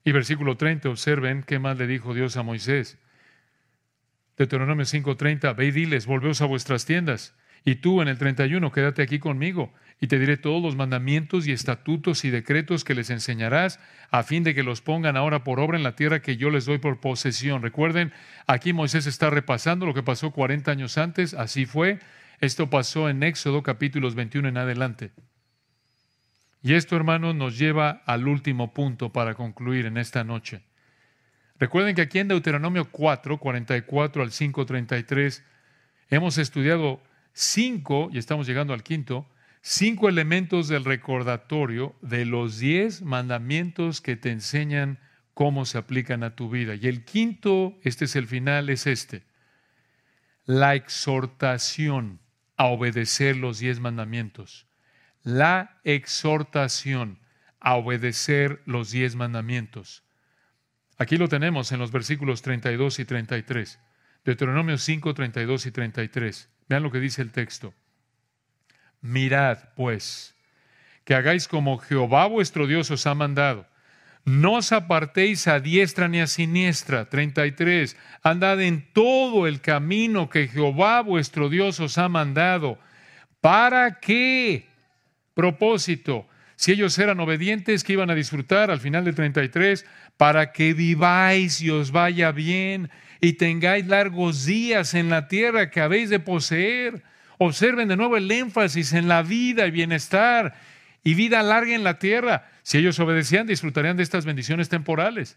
Y 0.06 0.12
versículo 0.12 0.56
30, 0.56 0.88
observen 0.88 1.42
qué 1.42 1.58
más 1.58 1.76
le 1.78 1.88
dijo 1.88 2.14
Dios 2.14 2.36
a 2.36 2.44
Moisés. 2.44 2.96
Deuteronomio 4.36 4.84
5:30, 4.84 5.52
ve 5.56 5.66
y 5.66 5.70
diles, 5.72 6.06
volveos 6.06 6.40
a 6.42 6.46
vuestras 6.46 6.86
tiendas. 6.86 7.34
Y 7.64 7.74
tú 7.76 8.00
en 8.00 8.06
el 8.06 8.16
31, 8.16 8.70
quédate 8.70 9.02
aquí 9.02 9.18
conmigo, 9.18 9.74
y 10.00 10.06
te 10.06 10.20
diré 10.20 10.36
todos 10.36 10.62
los 10.62 10.76
mandamientos 10.76 11.48
y 11.48 11.52
estatutos 11.52 12.24
y 12.24 12.30
decretos 12.30 12.84
que 12.84 12.94
les 12.94 13.10
enseñarás, 13.10 13.80
a 14.12 14.22
fin 14.22 14.44
de 14.44 14.54
que 14.54 14.62
los 14.62 14.80
pongan 14.80 15.16
ahora 15.16 15.42
por 15.42 15.58
obra 15.58 15.76
en 15.76 15.82
la 15.82 15.96
tierra 15.96 16.22
que 16.22 16.36
yo 16.36 16.50
les 16.50 16.66
doy 16.66 16.78
por 16.78 17.00
posesión. 17.00 17.60
Recuerden, 17.60 18.12
aquí 18.46 18.72
Moisés 18.72 19.08
está 19.08 19.28
repasando 19.28 19.86
lo 19.86 19.94
que 19.94 20.04
pasó 20.04 20.30
40 20.30 20.70
años 20.70 20.98
antes, 20.98 21.34
así 21.34 21.66
fue. 21.66 21.98
Esto 22.38 22.70
pasó 22.70 23.08
en 23.08 23.24
Éxodo 23.24 23.64
capítulos 23.64 24.14
21 24.14 24.50
en 24.50 24.56
adelante. 24.56 25.10
Y 26.66 26.74
esto, 26.74 26.96
hermanos, 26.96 27.36
nos 27.36 27.56
lleva 27.56 28.02
al 28.06 28.26
último 28.26 28.74
punto 28.74 29.12
para 29.12 29.36
concluir 29.36 29.86
en 29.86 29.96
esta 29.96 30.24
noche. 30.24 30.62
Recuerden 31.60 31.94
que 31.94 32.02
aquí 32.02 32.18
en 32.18 32.26
Deuteronomio 32.26 32.90
4, 32.90 33.38
44 33.38 34.20
al 34.24 34.32
5, 34.32 34.66
33, 34.66 35.44
hemos 36.10 36.38
estudiado 36.38 37.00
cinco, 37.32 38.08
y 38.12 38.18
estamos 38.18 38.48
llegando 38.48 38.74
al 38.74 38.82
quinto, 38.82 39.28
cinco 39.60 40.08
elementos 40.08 40.66
del 40.66 40.84
recordatorio 40.84 41.94
de 42.00 42.24
los 42.24 42.58
diez 42.58 43.00
mandamientos 43.00 44.00
que 44.00 44.16
te 44.16 44.32
enseñan 44.32 44.98
cómo 45.34 45.66
se 45.66 45.78
aplican 45.78 46.24
a 46.24 46.34
tu 46.34 46.50
vida. 46.50 46.74
Y 46.74 46.88
el 46.88 47.04
quinto, 47.04 47.78
este 47.84 48.06
es 48.06 48.16
el 48.16 48.26
final, 48.26 48.70
es 48.70 48.88
este. 48.88 49.22
La 50.46 50.74
exhortación 50.74 52.18
a 52.56 52.64
obedecer 52.64 53.36
los 53.36 53.60
diez 53.60 53.78
mandamientos. 53.78 54.66
La 55.26 55.80
exhortación 55.82 57.18
a 57.58 57.74
obedecer 57.74 58.62
los 58.64 58.92
diez 58.92 59.16
mandamientos. 59.16 60.04
Aquí 60.98 61.16
lo 61.16 61.28
tenemos 61.28 61.72
en 61.72 61.80
los 61.80 61.90
versículos 61.90 62.42
32 62.42 63.00
y 63.00 63.04
33. 63.04 63.80
Deuteronomio 64.24 64.78
5, 64.78 65.14
32 65.14 65.66
y 65.66 65.70
33. 65.72 66.48
Vean 66.68 66.84
lo 66.84 66.92
que 66.92 67.00
dice 67.00 67.22
el 67.22 67.32
texto. 67.32 67.74
Mirad, 69.00 69.58
pues, 69.74 70.36
que 71.02 71.16
hagáis 71.16 71.48
como 71.48 71.78
Jehová 71.78 72.28
vuestro 72.28 72.68
Dios 72.68 72.92
os 72.92 73.04
ha 73.08 73.16
mandado. 73.16 73.66
No 74.24 74.52
os 74.52 74.70
apartéis 74.70 75.48
a 75.48 75.58
diestra 75.58 76.06
ni 76.06 76.20
a 76.20 76.28
siniestra. 76.28 77.08
33. 77.08 77.96
Andad 78.22 78.60
en 78.60 78.92
todo 78.92 79.48
el 79.48 79.60
camino 79.60 80.30
que 80.30 80.46
Jehová 80.46 81.00
vuestro 81.00 81.48
Dios 81.48 81.80
os 81.80 81.98
ha 81.98 82.08
mandado. 82.08 82.78
¿Para 83.40 83.98
qué? 83.98 84.75
Propósito. 85.36 86.26
Si 86.54 86.72
ellos 86.72 86.98
eran 86.98 87.20
obedientes, 87.20 87.84
que 87.84 87.92
iban 87.92 88.08
a 88.08 88.14
disfrutar 88.14 88.70
al 88.70 88.80
final 88.80 89.04
del 89.04 89.14
33, 89.14 89.84
para 90.16 90.50
que 90.50 90.72
viváis 90.72 91.60
y 91.60 91.68
os 91.68 91.92
vaya 91.92 92.32
bien 92.32 92.88
y 93.20 93.34
tengáis 93.34 93.86
largos 93.86 94.46
días 94.46 94.94
en 94.94 95.10
la 95.10 95.28
tierra 95.28 95.70
que 95.70 95.82
habéis 95.82 96.08
de 96.08 96.20
poseer. 96.20 97.02
Observen 97.36 97.88
de 97.88 97.98
nuevo 97.98 98.16
el 98.16 98.30
énfasis 98.30 98.94
en 98.94 99.08
la 99.08 99.22
vida 99.22 99.66
y 99.66 99.70
bienestar 99.70 100.54
y 101.04 101.12
vida 101.12 101.42
larga 101.42 101.74
en 101.74 101.84
la 101.84 101.98
tierra. 101.98 102.48
Si 102.62 102.78
ellos 102.78 102.98
obedecían, 102.98 103.46
disfrutarían 103.46 103.98
de 103.98 104.04
estas 104.04 104.24
bendiciones 104.24 104.70
temporales. 104.70 105.36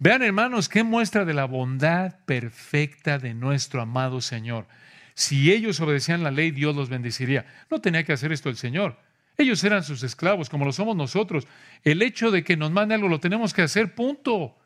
Vean, 0.00 0.24
hermanos, 0.24 0.68
qué 0.68 0.82
muestra 0.82 1.24
de 1.24 1.34
la 1.34 1.44
bondad 1.44 2.16
perfecta 2.26 3.20
de 3.20 3.32
nuestro 3.32 3.80
amado 3.80 4.20
Señor. 4.20 4.66
Si 5.14 5.52
ellos 5.52 5.80
obedecían 5.80 6.22
la 6.22 6.30
ley, 6.30 6.50
Dios 6.50 6.74
los 6.74 6.88
bendeciría. 6.88 7.46
No 7.70 7.80
tenía 7.80 8.04
que 8.04 8.12
hacer 8.12 8.32
esto 8.32 8.48
el 8.48 8.56
Señor. 8.56 8.98
Ellos 9.36 9.62
eran 9.64 9.82
sus 9.82 10.02
esclavos, 10.02 10.48
como 10.48 10.64
lo 10.64 10.72
somos 10.72 10.96
nosotros. 10.96 11.46
El 11.82 12.02
hecho 12.02 12.30
de 12.30 12.44
que 12.44 12.56
nos 12.56 12.70
mande 12.70 12.94
algo 12.94 13.08
lo 13.08 13.20
tenemos 13.20 13.52
que 13.54 13.62
hacer, 13.62 13.94
punto. 13.94 14.56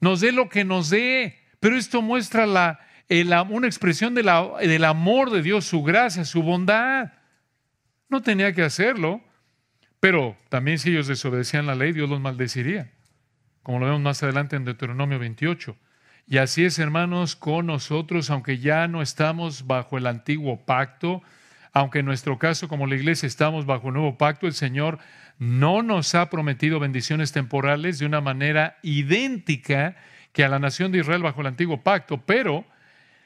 Nos 0.00 0.20
dé 0.20 0.32
lo 0.32 0.48
que 0.48 0.64
nos 0.64 0.90
dé. 0.90 1.38
Pero 1.60 1.76
esto 1.76 2.02
muestra 2.02 2.46
la, 2.46 2.80
una 3.48 3.66
expresión 3.66 4.14
de 4.14 4.22
la, 4.22 4.58
del 4.60 4.84
amor 4.84 5.30
de 5.30 5.42
Dios, 5.42 5.64
su 5.64 5.82
gracia, 5.82 6.24
su 6.24 6.42
bondad. 6.42 7.12
No 8.08 8.22
tenía 8.22 8.52
que 8.52 8.62
hacerlo. 8.62 9.22
Pero 10.00 10.36
también 10.48 10.78
si 10.78 10.90
ellos 10.90 11.08
desobedecían 11.08 11.66
la 11.66 11.74
ley, 11.74 11.92
Dios 11.92 12.08
los 12.08 12.20
maldeciría. 12.20 12.92
Como 13.62 13.80
lo 13.80 13.86
vemos 13.86 14.00
más 14.00 14.22
adelante 14.22 14.56
en 14.56 14.64
Deuteronomio 14.64 15.18
28. 15.18 15.76
Y 16.30 16.36
así 16.36 16.66
es, 16.66 16.78
hermanos, 16.78 17.36
con 17.36 17.64
nosotros, 17.66 18.28
aunque 18.28 18.58
ya 18.58 18.86
no 18.86 19.00
estamos 19.00 19.66
bajo 19.66 19.96
el 19.96 20.06
antiguo 20.06 20.58
pacto, 20.66 21.22
aunque 21.72 22.00
en 22.00 22.04
nuestro 22.04 22.38
caso 22.38 22.68
como 22.68 22.86
la 22.86 22.96
iglesia 22.96 23.26
estamos 23.26 23.64
bajo 23.64 23.88
un 23.88 23.94
nuevo 23.94 24.18
pacto, 24.18 24.46
el 24.46 24.52
Señor 24.52 24.98
no 25.38 25.82
nos 25.82 26.14
ha 26.14 26.28
prometido 26.28 26.80
bendiciones 26.80 27.32
temporales 27.32 27.98
de 27.98 28.04
una 28.04 28.20
manera 28.20 28.76
idéntica 28.82 29.96
que 30.32 30.44
a 30.44 30.48
la 30.50 30.58
nación 30.58 30.92
de 30.92 30.98
Israel 30.98 31.22
bajo 31.22 31.40
el 31.40 31.46
antiguo 31.46 31.82
pacto, 31.82 32.18
pero 32.26 32.66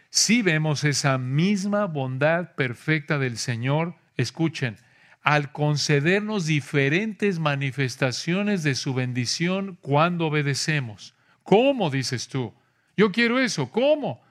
sí 0.09 0.43
vemos 0.43 0.85
esa 0.85 1.19
misma 1.19 1.87
bondad 1.87 2.55
perfecta 2.55 3.19
del 3.19 3.37
Señor, 3.37 3.97
escuchen, 4.17 4.77
al 5.25 5.51
concedernos 5.51 6.47
diferentes 6.47 7.41
manifestaciones 7.41 8.63
de 8.63 8.77
su 8.77 8.95
bendición 8.95 9.77
cuando 9.81 10.29
obedecemos. 10.29 11.17
¿Cómo 11.43 11.91
dices 11.91 12.29
tú? 12.29 12.55
Yo 12.97 13.13
quiero 13.13 13.39
eso. 13.39 13.71
¿Cómo? 13.71 14.23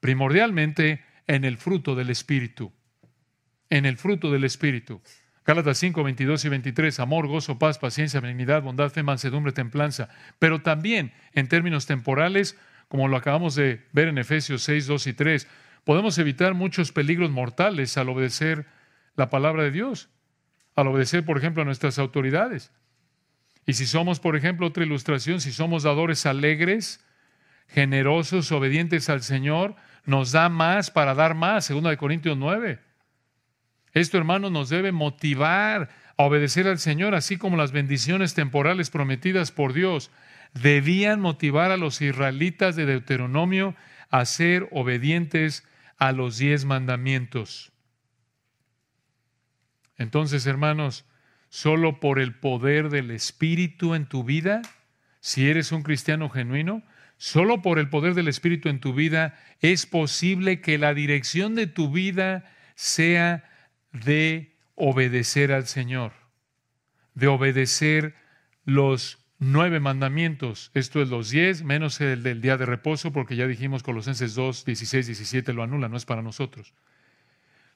Primordialmente 0.00 1.04
en 1.26 1.44
el 1.44 1.58
fruto 1.58 1.94
del 1.94 2.10
Espíritu 2.10 2.72
en 3.72 3.86
el 3.86 3.96
fruto 3.96 4.30
del 4.30 4.44
Espíritu. 4.44 5.00
Gálatas 5.46 5.78
5, 5.78 6.04
22 6.04 6.44
y 6.44 6.48
23, 6.50 7.00
amor, 7.00 7.26
gozo, 7.26 7.58
paz, 7.58 7.78
paciencia, 7.78 8.20
benignidad, 8.20 8.60
bondad, 8.62 8.90
fe, 8.90 9.02
mansedumbre, 9.02 9.52
templanza. 9.52 10.10
Pero 10.38 10.60
también 10.60 11.14
en 11.32 11.48
términos 11.48 11.86
temporales, 11.86 12.58
como 12.88 13.08
lo 13.08 13.16
acabamos 13.16 13.54
de 13.54 13.86
ver 13.92 14.08
en 14.08 14.18
Efesios 14.18 14.62
6, 14.64 14.86
2 14.86 15.06
y 15.06 15.12
3, 15.14 15.48
podemos 15.84 16.18
evitar 16.18 16.52
muchos 16.52 16.92
peligros 16.92 17.30
mortales 17.30 17.96
al 17.96 18.10
obedecer 18.10 18.66
la 19.16 19.30
palabra 19.30 19.62
de 19.62 19.70
Dios, 19.70 20.10
al 20.76 20.88
obedecer, 20.88 21.24
por 21.24 21.38
ejemplo, 21.38 21.62
a 21.62 21.64
nuestras 21.64 21.98
autoridades. 21.98 22.72
Y 23.64 23.72
si 23.72 23.86
somos, 23.86 24.20
por 24.20 24.36
ejemplo, 24.36 24.66
otra 24.66 24.84
ilustración, 24.84 25.40
si 25.40 25.50
somos 25.50 25.84
dadores 25.84 26.26
alegres, 26.26 27.02
generosos, 27.72 28.52
obedientes 28.52 29.08
al 29.08 29.22
Señor, 29.22 29.74
nos 30.04 30.32
da 30.32 30.48
más 30.48 30.90
para 30.90 31.14
dar 31.14 31.34
más, 31.34 31.64
segunda 31.64 31.90
de 31.90 31.96
Corintios 31.96 32.36
9. 32.36 32.80
Esto, 33.92 34.18
hermano, 34.18 34.50
nos 34.50 34.68
debe 34.68 34.92
motivar 34.92 35.90
a 36.16 36.22
obedecer 36.24 36.66
al 36.66 36.78
Señor, 36.78 37.14
así 37.14 37.36
como 37.36 37.56
las 37.56 37.72
bendiciones 37.72 38.34
temporales 38.34 38.90
prometidas 38.90 39.52
por 39.52 39.72
Dios 39.72 40.10
debían 40.54 41.20
motivar 41.20 41.70
a 41.70 41.76
los 41.76 42.00
israelitas 42.02 42.76
de 42.76 42.86
Deuteronomio 42.86 43.74
a 44.10 44.24
ser 44.24 44.68
obedientes 44.70 45.66
a 45.98 46.12
los 46.12 46.38
diez 46.38 46.64
mandamientos. 46.64 47.72
Entonces, 49.96 50.46
hermanos, 50.46 51.06
solo 51.48 52.00
por 52.00 52.18
el 52.18 52.34
poder 52.34 52.90
del 52.90 53.10
Espíritu 53.10 53.94
en 53.94 54.06
tu 54.06 54.24
vida, 54.24 54.62
si 55.20 55.48
eres 55.48 55.72
un 55.72 55.82
cristiano 55.82 56.28
genuino, 56.28 56.82
solo 57.22 57.62
por 57.62 57.78
el 57.78 57.88
poder 57.88 58.14
del 58.14 58.26
Espíritu 58.26 58.68
en 58.68 58.80
tu 58.80 58.94
vida 58.94 59.38
es 59.60 59.86
posible 59.86 60.60
que 60.60 60.76
la 60.76 60.92
dirección 60.92 61.54
de 61.54 61.68
tu 61.68 61.88
vida 61.88 62.50
sea 62.74 63.48
de 63.92 64.56
obedecer 64.74 65.52
al 65.52 65.68
Señor, 65.68 66.14
de 67.14 67.28
obedecer 67.28 68.16
los 68.64 69.20
nueve 69.38 69.78
mandamientos, 69.78 70.72
esto 70.74 71.00
es 71.00 71.10
los 71.10 71.30
diez, 71.30 71.62
menos 71.62 72.00
el 72.00 72.24
del 72.24 72.40
día 72.40 72.56
de 72.56 72.66
reposo, 72.66 73.12
porque 73.12 73.36
ya 73.36 73.46
dijimos 73.46 73.84
Colosenses 73.84 74.34
2, 74.34 74.64
16, 74.64 75.06
17 75.06 75.52
lo 75.52 75.62
anula, 75.62 75.88
no 75.88 75.96
es 75.96 76.04
para 76.04 76.22
nosotros. 76.22 76.74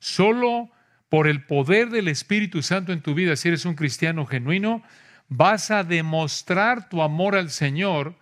Solo 0.01 0.73
por 1.09 1.29
el 1.29 1.45
poder 1.45 1.91
del 1.91 2.09
Espíritu 2.09 2.63
Santo 2.63 2.93
en 2.93 3.01
tu 3.01 3.15
vida, 3.15 3.37
si 3.37 3.47
eres 3.47 3.65
un 3.65 3.77
cristiano 3.77 4.27
genuino, 4.27 4.83
vas 5.29 5.71
a 5.71 5.85
demostrar 5.85 6.89
tu 6.89 7.01
amor 7.01 7.37
al 7.37 7.51
Señor 7.51 8.17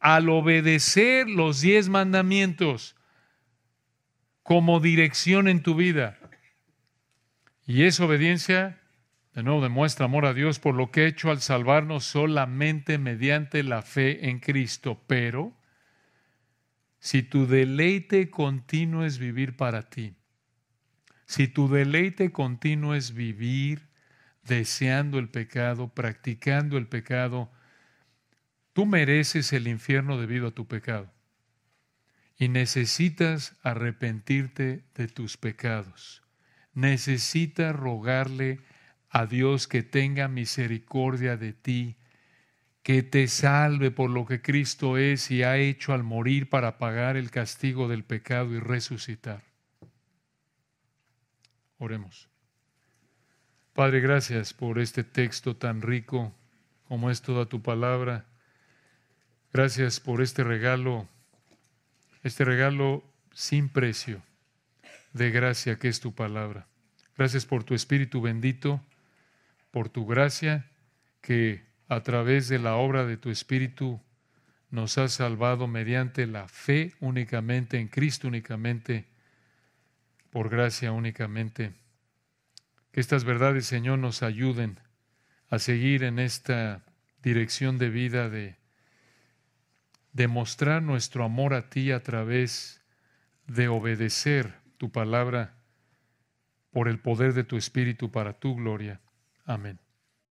al 0.00 0.28
obedecer 0.28 1.28
los 1.28 1.60
diez 1.60 1.88
mandamientos 1.88 2.96
como 4.42 4.80
dirección 4.80 5.48
en 5.48 5.62
tu 5.62 5.74
vida. 5.74 6.18
Y 7.66 7.82
esa 7.82 8.06
obediencia, 8.06 8.80
de 9.34 9.42
nuevo, 9.42 9.62
demuestra 9.62 10.06
amor 10.06 10.24
a 10.24 10.32
Dios 10.32 10.58
por 10.58 10.74
lo 10.74 10.90
que 10.90 11.02
ha 11.02 11.06
hecho 11.06 11.30
al 11.30 11.40
salvarnos 11.40 12.04
solamente 12.04 12.96
mediante 12.96 13.62
la 13.62 13.82
fe 13.82 14.30
en 14.30 14.40
Cristo. 14.40 15.02
Pero, 15.06 15.54
si 16.98 17.22
tu 17.22 17.46
deleite 17.46 18.30
continuo 18.30 19.04
es 19.04 19.18
vivir 19.18 19.56
para 19.56 19.90
ti, 19.90 20.14
si 21.26 21.46
tu 21.46 21.68
deleite 21.68 22.32
continuo 22.32 22.94
es 22.94 23.12
vivir 23.12 23.88
deseando 24.44 25.18
el 25.18 25.28
pecado, 25.28 25.88
practicando 25.88 26.78
el 26.78 26.86
pecado, 26.86 27.52
tú 28.78 28.86
mereces 28.86 29.52
el 29.52 29.66
infierno 29.66 30.20
debido 30.20 30.46
a 30.46 30.50
tu 30.52 30.68
pecado. 30.68 31.12
Y 32.38 32.46
necesitas 32.48 33.56
arrepentirte 33.64 34.84
de 34.94 35.08
tus 35.08 35.36
pecados 35.36 36.22
necesita 36.78 37.72
rogarle 37.72 38.60
a 39.10 39.26
Dios 39.26 39.66
que 39.66 39.82
tenga 39.82 40.28
misericordia 40.28 41.36
de 41.36 41.52
ti, 41.52 41.96
que 42.84 43.02
te 43.02 43.26
salve 43.26 43.90
por 43.90 44.10
lo 44.10 44.26
que 44.26 44.42
Cristo 44.42 44.96
es 44.96 45.32
y 45.32 45.42
ha 45.42 45.56
hecho 45.56 45.92
al 45.92 46.04
morir 46.04 46.48
para 46.48 46.78
pagar 46.78 47.16
el 47.16 47.32
castigo 47.32 47.88
del 47.88 48.04
pecado 48.04 48.54
y 48.54 48.60
resucitar. 48.60 49.42
Oremos. 51.78 52.28
Padre, 53.72 53.98
gracias 53.98 54.54
por 54.54 54.78
este 54.78 55.02
texto 55.02 55.56
tan 55.56 55.82
rico 55.82 56.32
como 56.84 57.10
es 57.10 57.22
toda 57.22 57.46
tu 57.46 57.60
palabra. 57.60 58.27
Gracias 59.52 59.98
por 59.98 60.20
este 60.20 60.44
regalo, 60.44 61.08
este 62.22 62.44
regalo 62.44 63.02
sin 63.32 63.70
precio 63.70 64.22
de 65.14 65.30
gracia 65.30 65.78
que 65.78 65.88
es 65.88 66.00
tu 66.00 66.14
palabra. 66.14 66.66
Gracias 67.16 67.46
por 67.46 67.64
tu 67.64 67.74
Espíritu 67.74 68.20
bendito, 68.20 68.84
por 69.70 69.88
tu 69.88 70.06
gracia 70.06 70.70
que 71.22 71.64
a 71.88 72.02
través 72.02 72.48
de 72.48 72.58
la 72.58 72.76
obra 72.76 73.06
de 73.06 73.16
tu 73.16 73.30
Espíritu 73.30 74.00
nos 74.70 74.98
has 74.98 75.12
salvado 75.12 75.66
mediante 75.66 76.26
la 76.26 76.46
fe 76.46 76.92
únicamente, 77.00 77.78
en 77.78 77.88
Cristo 77.88 78.28
únicamente, 78.28 79.06
por 80.30 80.50
gracia 80.50 80.92
únicamente. 80.92 81.72
Que 82.92 83.00
estas 83.00 83.24
verdades, 83.24 83.64
Señor, 83.64 83.98
nos 83.98 84.22
ayuden 84.22 84.78
a 85.48 85.58
seguir 85.58 86.04
en 86.04 86.18
esta 86.18 86.84
dirección 87.22 87.78
de 87.78 87.88
vida 87.88 88.28
de 88.28 88.57
demostrar 90.18 90.82
nuestro 90.82 91.22
amor 91.22 91.54
a 91.54 91.70
ti 91.70 91.92
a 91.92 92.02
través 92.02 92.82
de 93.46 93.68
obedecer 93.68 94.52
tu 94.76 94.90
palabra 94.90 95.54
por 96.72 96.88
el 96.88 96.98
poder 96.98 97.34
de 97.34 97.44
tu 97.44 97.56
Espíritu 97.56 98.10
para 98.10 98.32
tu 98.32 98.56
gloria. 98.56 99.00
Amén. 99.44 99.78